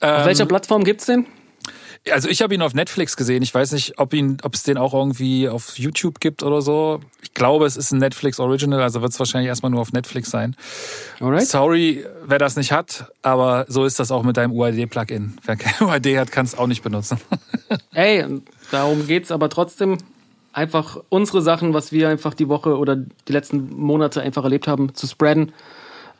Auf 0.00 0.20
ähm, 0.20 0.24
welcher 0.24 0.46
Plattform 0.46 0.84
gibt's 0.84 1.04
den? 1.04 1.26
Also 2.10 2.28
ich 2.30 2.40
habe 2.40 2.54
ihn 2.54 2.62
auf 2.62 2.72
Netflix 2.72 3.16
gesehen. 3.16 3.42
Ich 3.42 3.54
weiß 3.54 3.72
nicht, 3.72 3.98
ob 3.98 4.14
ihn, 4.14 4.38
ob 4.42 4.54
es 4.54 4.62
den 4.62 4.78
auch 4.78 4.94
irgendwie 4.94 5.48
auf 5.48 5.78
YouTube 5.78 6.18
gibt 6.18 6.42
oder 6.42 6.62
so. 6.62 7.00
Ich 7.22 7.34
glaube, 7.34 7.66
es 7.66 7.76
ist 7.76 7.92
ein 7.92 7.98
Netflix 7.98 8.40
Original, 8.40 8.80
also 8.80 9.02
wird 9.02 9.12
es 9.12 9.18
wahrscheinlich 9.18 9.48
erstmal 9.48 9.70
nur 9.70 9.82
auf 9.82 9.92
Netflix 9.92 10.30
sein. 10.30 10.56
Alright. 11.20 11.46
Sorry, 11.46 12.06
wer 12.24 12.38
das 12.38 12.56
nicht 12.56 12.72
hat, 12.72 13.12
aber 13.20 13.66
so 13.68 13.84
ist 13.84 14.00
das 14.00 14.10
auch 14.10 14.22
mit 14.22 14.38
deinem 14.38 14.52
UID-Plugin. 14.52 15.36
Wer 15.44 15.56
kein 15.56 15.86
UID 15.86 16.18
hat, 16.18 16.32
kann 16.32 16.46
es 16.46 16.56
auch 16.56 16.66
nicht 16.66 16.82
benutzen. 16.82 17.18
Ey, 17.92 18.24
darum 18.70 19.06
geht's 19.06 19.30
aber 19.30 19.50
trotzdem 19.50 19.98
einfach 20.52 20.98
unsere 21.10 21.42
Sachen, 21.42 21.74
was 21.74 21.92
wir 21.92 22.08
einfach 22.08 22.32
die 22.34 22.48
Woche 22.48 22.78
oder 22.78 22.96
die 22.96 23.32
letzten 23.32 23.76
Monate 23.76 24.22
einfach 24.22 24.44
erlebt 24.44 24.66
haben, 24.66 24.94
zu 24.94 25.06
spreaden. 25.06 25.52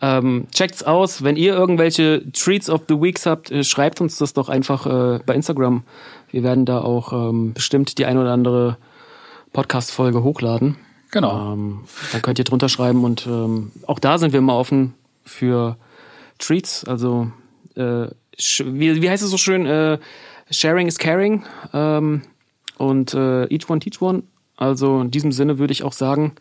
Ähm, 0.02 0.46
checkt's 0.52 0.82
aus. 0.82 1.22
Wenn 1.22 1.36
ihr 1.36 1.54
irgendwelche 1.54 2.24
Treats 2.32 2.70
of 2.70 2.82
the 2.88 3.00
Weeks 3.00 3.26
habt, 3.26 3.50
äh, 3.50 3.64
schreibt 3.64 4.00
uns 4.00 4.16
das 4.16 4.32
doch 4.32 4.48
einfach 4.48 4.86
äh, 4.86 5.20
bei 5.24 5.34
Instagram. 5.34 5.82
Wir 6.30 6.42
werden 6.42 6.64
da 6.64 6.80
auch 6.80 7.12
ähm, 7.12 7.52
bestimmt 7.52 7.98
die 7.98 8.06
ein 8.06 8.16
oder 8.16 8.32
andere 8.32 8.78
Podcast-Folge 9.52 10.22
hochladen. 10.22 10.76
Genau. 11.10 11.52
Ähm, 11.52 11.80
dann 12.12 12.22
könnt 12.22 12.38
ihr 12.38 12.44
drunter 12.44 12.68
schreiben 12.68 13.04
und 13.04 13.26
ähm, 13.26 13.72
auch 13.86 13.98
da 13.98 14.18
sind 14.18 14.32
wir 14.32 14.38
immer 14.38 14.56
offen 14.56 14.94
für 15.24 15.76
Treats. 16.38 16.84
Also 16.84 17.30
äh, 17.74 18.06
wie, 18.36 19.02
wie 19.02 19.10
heißt 19.10 19.22
es 19.22 19.30
so 19.30 19.36
schön? 19.36 19.66
Äh, 19.66 19.98
sharing 20.50 20.86
is 20.86 20.98
caring 20.98 21.44
ähm, 21.74 22.22
und 22.78 23.12
äh, 23.14 23.44
each 23.46 23.68
one 23.68 23.80
teach 23.80 24.00
one. 24.00 24.22
Also 24.56 25.00
in 25.00 25.10
diesem 25.10 25.32
Sinne 25.32 25.58
würde 25.58 25.72
ich 25.72 25.82
auch 25.82 25.92
sagen, 25.92 26.32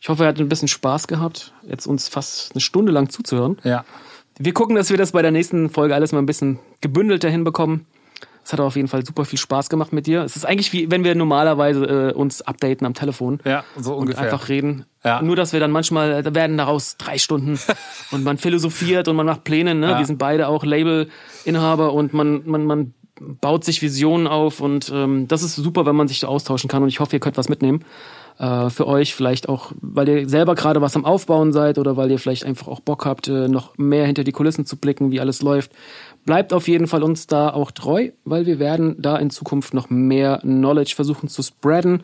ich 0.00 0.08
hoffe, 0.08 0.24
er 0.24 0.28
hat 0.28 0.40
ein 0.40 0.48
bisschen 0.48 0.68
Spaß 0.68 1.06
gehabt, 1.08 1.52
jetzt 1.62 1.86
uns 1.86 2.08
fast 2.08 2.52
eine 2.52 2.60
Stunde 2.60 2.90
lang 2.90 3.10
zuzuhören. 3.10 3.58
Ja. 3.64 3.84
Wir 4.38 4.54
gucken, 4.54 4.74
dass 4.74 4.88
wir 4.90 4.96
das 4.96 5.12
bei 5.12 5.20
der 5.20 5.30
nächsten 5.30 5.68
Folge 5.68 5.94
alles 5.94 6.12
mal 6.12 6.18
ein 6.18 6.26
bisschen 6.26 6.58
gebündelter 6.80 7.28
hinbekommen. 7.28 7.86
Es 8.42 8.54
hat 8.54 8.60
auf 8.60 8.74
jeden 8.74 8.88
Fall 8.88 9.04
super 9.04 9.26
viel 9.26 9.38
Spaß 9.38 9.68
gemacht 9.68 9.92
mit 9.92 10.06
dir. 10.06 10.22
Es 10.22 10.34
ist 10.34 10.46
eigentlich 10.46 10.72
wie 10.72 10.90
wenn 10.90 11.04
wir 11.04 11.14
normalerweise 11.14 11.84
äh, 11.84 12.12
uns 12.14 12.40
updaten 12.40 12.86
am 12.86 12.94
Telefon. 12.94 13.40
Ja, 13.44 13.64
so 13.76 13.94
ungefähr. 13.94 14.22
Und 14.22 14.32
einfach 14.32 14.48
reden. 14.48 14.86
Ja. 15.04 15.20
Nur, 15.20 15.36
dass 15.36 15.52
wir 15.52 15.60
dann 15.60 15.70
manchmal, 15.70 16.22
da 16.22 16.34
werden 16.34 16.56
daraus 16.56 16.96
drei 16.96 17.18
Stunden 17.18 17.60
und 18.10 18.24
man 18.24 18.38
philosophiert 18.38 19.08
und 19.08 19.16
man 19.16 19.26
macht 19.26 19.44
Pläne. 19.44 19.74
Ne? 19.74 19.90
Ja. 19.90 19.98
Wir 19.98 20.06
sind 20.06 20.18
beide 20.18 20.48
auch 20.48 20.64
Labelinhaber 20.64 21.92
und 21.92 22.14
man, 22.14 22.42
man, 22.46 22.64
man 22.64 22.94
baut 23.20 23.64
sich 23.64 23.82
Visionen 23.82 24.26
auf 24.26 24.60
und 24.60 24.90
ähm, 24.92 25.28
das 25.28 25.42
ist 25.42 25.56
super, 25.56 25.84
wenn 25.84 25.94
man 25.96 26.08
sich 26.08 26.20
so 26.20 26.26
austauschen 26.26 26.68
kann 26.68 26.82
und 26.82 26.88
ich 26.88 27.00
hoffe, 27.00 27.14
ihr 27.14 27.20
könnt 27.20 27.36
was 27.36 27.50
mitnehmen 27.50 27.84
äh, 28.38 28.70
für 28.70 28.86
euch, 28.86 29.14
vielleicht 29.14 29.48
auch, 29.48 29.72
weil 29.80 30.08
ihr 30.08 30.28
selber 30.28 30.54
gerade 30.54 30.80
was 30.80 30.96
am 30.96 31.04
Aufbauen 31.04 31.52
seid 31.52 31.78
oder 31.78 31.96
weil 31.96 32.10
ihr 32.10 32.18
vielleicht 32.18 32.44
einfach 32.44 32.68
auch 32.68 32.80
Bock 32.80 33.04
habt, 33.04 33.28
äh, 33.28 33.48
noch 33.48 33.76
mehr 33.78 34.06
hinter 34.06 34.24
die 34.24 34.32
Kulissen 34.32 34.66
zu 34.66 34.76
blicken, 34.76 35.10
wie 35.10 35.20
alles 35.20 35.42
läuft. 35.42 35.72
Bleibt 36.24 36.52
auf 36.52 36.68
jeden 36.68 36.86
Fall 36.86 37.02
uns 37.02 37.26
da 37.26 37.50
auch 37.50 37.70
treu, 37.70 38.10
weil 38.24 38.46
wir 38.46 38.58
werden 38.58 38.96
da 38.98 39.16
in 39.16 39.30
Zukunft 39.30 39.74
noch 39.74 39.90
mehr 39.90 40.38
Knowledge 40.42 40.94
versuchen 40.94 41.28
zu 41.28 41.42
spreaden. 41.42 42.02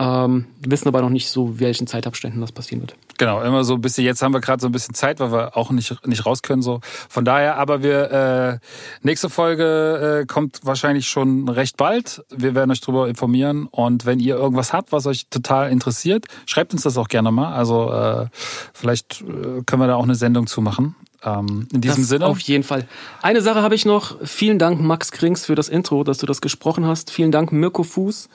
Ähm, 0.00 0.46
wissen 0.60 0.86
aber 0.86 1.00
noch 1.00 1.10
nicht 1.10 1.28
so, 1.28 1.58
welchen 1.58 1.88
Zeitabständen 1.88 2.40
das 2.40 2.52
passieren 2.52 2.82
wird. 2.82 2.94
Genau, 3.18 3.42
immer 3.42 3.64
so 3.64 3.74
ein 3.74 3.80
bisschen, 3.80 4.04
jetzt 4.04 4.22
haben 4.22 4.32
wir 4.32 4.40
gerade 4.40 4.60
so 4.60 4.68
ein 4.68 4.72
bisschen 4.72 4.94
Zeit, 4.94 5.18
weil 5.18 5.32
wir 5.32 5.56
auch 5.56 5.72
nicht, 5.72 6.06
nicht 6.06 6.24
raus 6.24 6.42
können. 6.42 6.62
So. 6.62 6.80
Von 7.08 7.24
daher, 7.24 7.56
aber 7.56 7.82
wir 7.82 8.12
äh, 8.12 8.58
nächste 9.02 9.28
Folge 9.28 10.20
äh, 10.22 10.26
kommt 10.26 10.60
wahrscheinlich 10.62 11.08
schon 11.08 11.48
recht 11.48 11.76
bald. 11.76 12.22
Wir 12.30 12.54
werden 12.54 12.70
euch 12.70 12.80
darüber 12.80 13.08
informieren. 13.08 13.66
Und 13.66 14.06
wenn 14.06 14.20
ihr 14.20 14.36
irgendwas 14.36 14.72
habt, 14.72 14.92
was 14.92 15.06
euch 15.06 15.26
total 15.30 15.72
interessiert, 15.72 16.26
schreibt 16.46 16.72
uns 16.72 16.82
das 16.82 16.96
auch 16.96 17.08
gerne 17.08 17.32
mal. 17.32 17.52
Also 17.52 17.92
äh, 17.92 18.26
vielleicht 18.72 19.22
äh, 19.22 19.62
können 19.66 19.82
wir 19.82 19.88
da 19.88 19.96
auch 19.96 20.04
eine 20.04 20.14
Sendung 20.14 20.46
zu 20.46 20.60
machen. 20.60 20.94
Ähm, 21.24 21.66
in 21.72 21.80
diesem 21.80 22.02
das 22.02 22.08
Sinne. 22.08 22.26
Auf 22.26 22.38
jeden 22.40 22.62
Fall. 22.62 22.86
Eine 23.20 23.40
Sache 23.40 23.62
habe 23.62 23.74
ich 23.74 23.84
noch. 23.84 24.14
Vielen 24.22 24.60
Dank, 24.60 24.80
Max 24.80 25.10
Krings, 25.10 25.46
für 25.46 25.56
das 25.56 25.68
Intro, 25.68 26.04
dass 26.04 26.18
du 26.18 26.26
das 26.26 26.40
gesprochen 26.40 26.86
hast. 26.86 27.10
Vielen 27.10 27.32
Dank, 27.32 27.50
Mirko 27.50 27.82
Fuß 27.82 28.28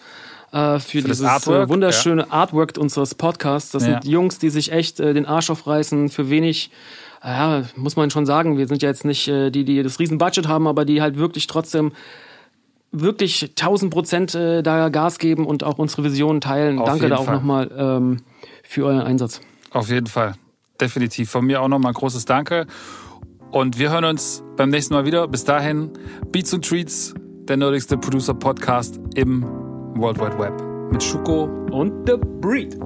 äh, 0.54 0.80
für, 0.80 1.02
für, 1.02 1.02
dieses 1.02 1.22
äh, 1.22 1.26
Artwork, 1.26 1.70
wunderschöne 1.70 2.22
ja. 2.24 2.28
Artwork 2.30 2.78
unseres 2.78 3.16
Podcasts. 3.16 3.72
Das 3.72 3.86
ja. 3.86 3.94
sind 3.94 4.06
Jungs, 4.06 4.38
die 4.38 4.50
sich 4.50 4.72
echt 4.72 5.00
äh, 5.00 5.14
den 5.14 5.26
Arsch 5.26 5.50
aufreißen 5.50 6.10
für 6.10 6.30
wenig. 6.30 6.70
Äh, 7.24 7.30
ja, 7.30 7.64
muss 7.76 7.96
man 7.96 8.12
schon 8.12 8.26
sagen, 8.26 8.58
wir 8.58 8.68
sind 8.68 8.82
ja 8.84 8.90
jetzt 8.90 9.04
nicht 9.04 9.28
äh, 9.28 9.50
die, 9.50 9.66
die 9.66 9.82
das 9.82 10.00
Riesenbudget 10.00 10.48
haben, 10.48 10.68
aber 10.68 10.86
die 10.86 11.02
halt 11.02 11.18
wirklich 11.18 11.48
trotzdem 11.48 11.92
wirklich 12.92 13.50
1000 13.50 13.92
Prozent 13.92 14.36
äh, 14.36 14.62
da 14.62 14.90
Gas 14.90 15.18
geben 15.18 15.48
und 15.48 15.64
auch 15.64 15.80
unsere 15.80 16.04
Visionen 16.04 16.40
teilen. 16.40 16.78
Auf 16.78 16.86
Danke 16.86 17.10
da 17.10 17.18
auch 17.18 17.32
nochmal 17.32 17.72
ähm, 17.76 18.18
für 18.64 18.86
euren 18.86 19.02
Einsatz. 19.02 19.42
Auf 19.72 19.90
jeden 19.90 20.08
Fall. 20.08 20.36
Definitiv. 20.80 21.32
Von 21.32 21.46
mir 21.46 21.62
auch 21.62 21.68
nochmal 21.68 21.92
ein 21.92 21.96
großes 21.96 22.26
Danke. 22.26 22.68
Und 23.50 23.80
wir 23.80 23.92
hören 23.92 24.06
uns 24.06 24.44
beim 24.56 24.70
nächsten 24.70 24.94
Mal 24.94 25.06
wieder. 25.06 25.28
Bis 25.28 25.44
dahin, 25.44 25.92
Beats 26.32 26.54
und 26.54 26.64
Treats, 26.66 27.16
der 27.48 27.58
nerdigste 27.58 27.98
Producer-Podcast 27.98 29.00
im 29.16 29.63
World 29.96 30.20
Wide 30.20 30.38
Web 30.40 30.54
mit 30.92 31.04
Schuko 31.04 31.44
und 31.72 32.08
The 32.08 32.18
Breed. 32.42 32.78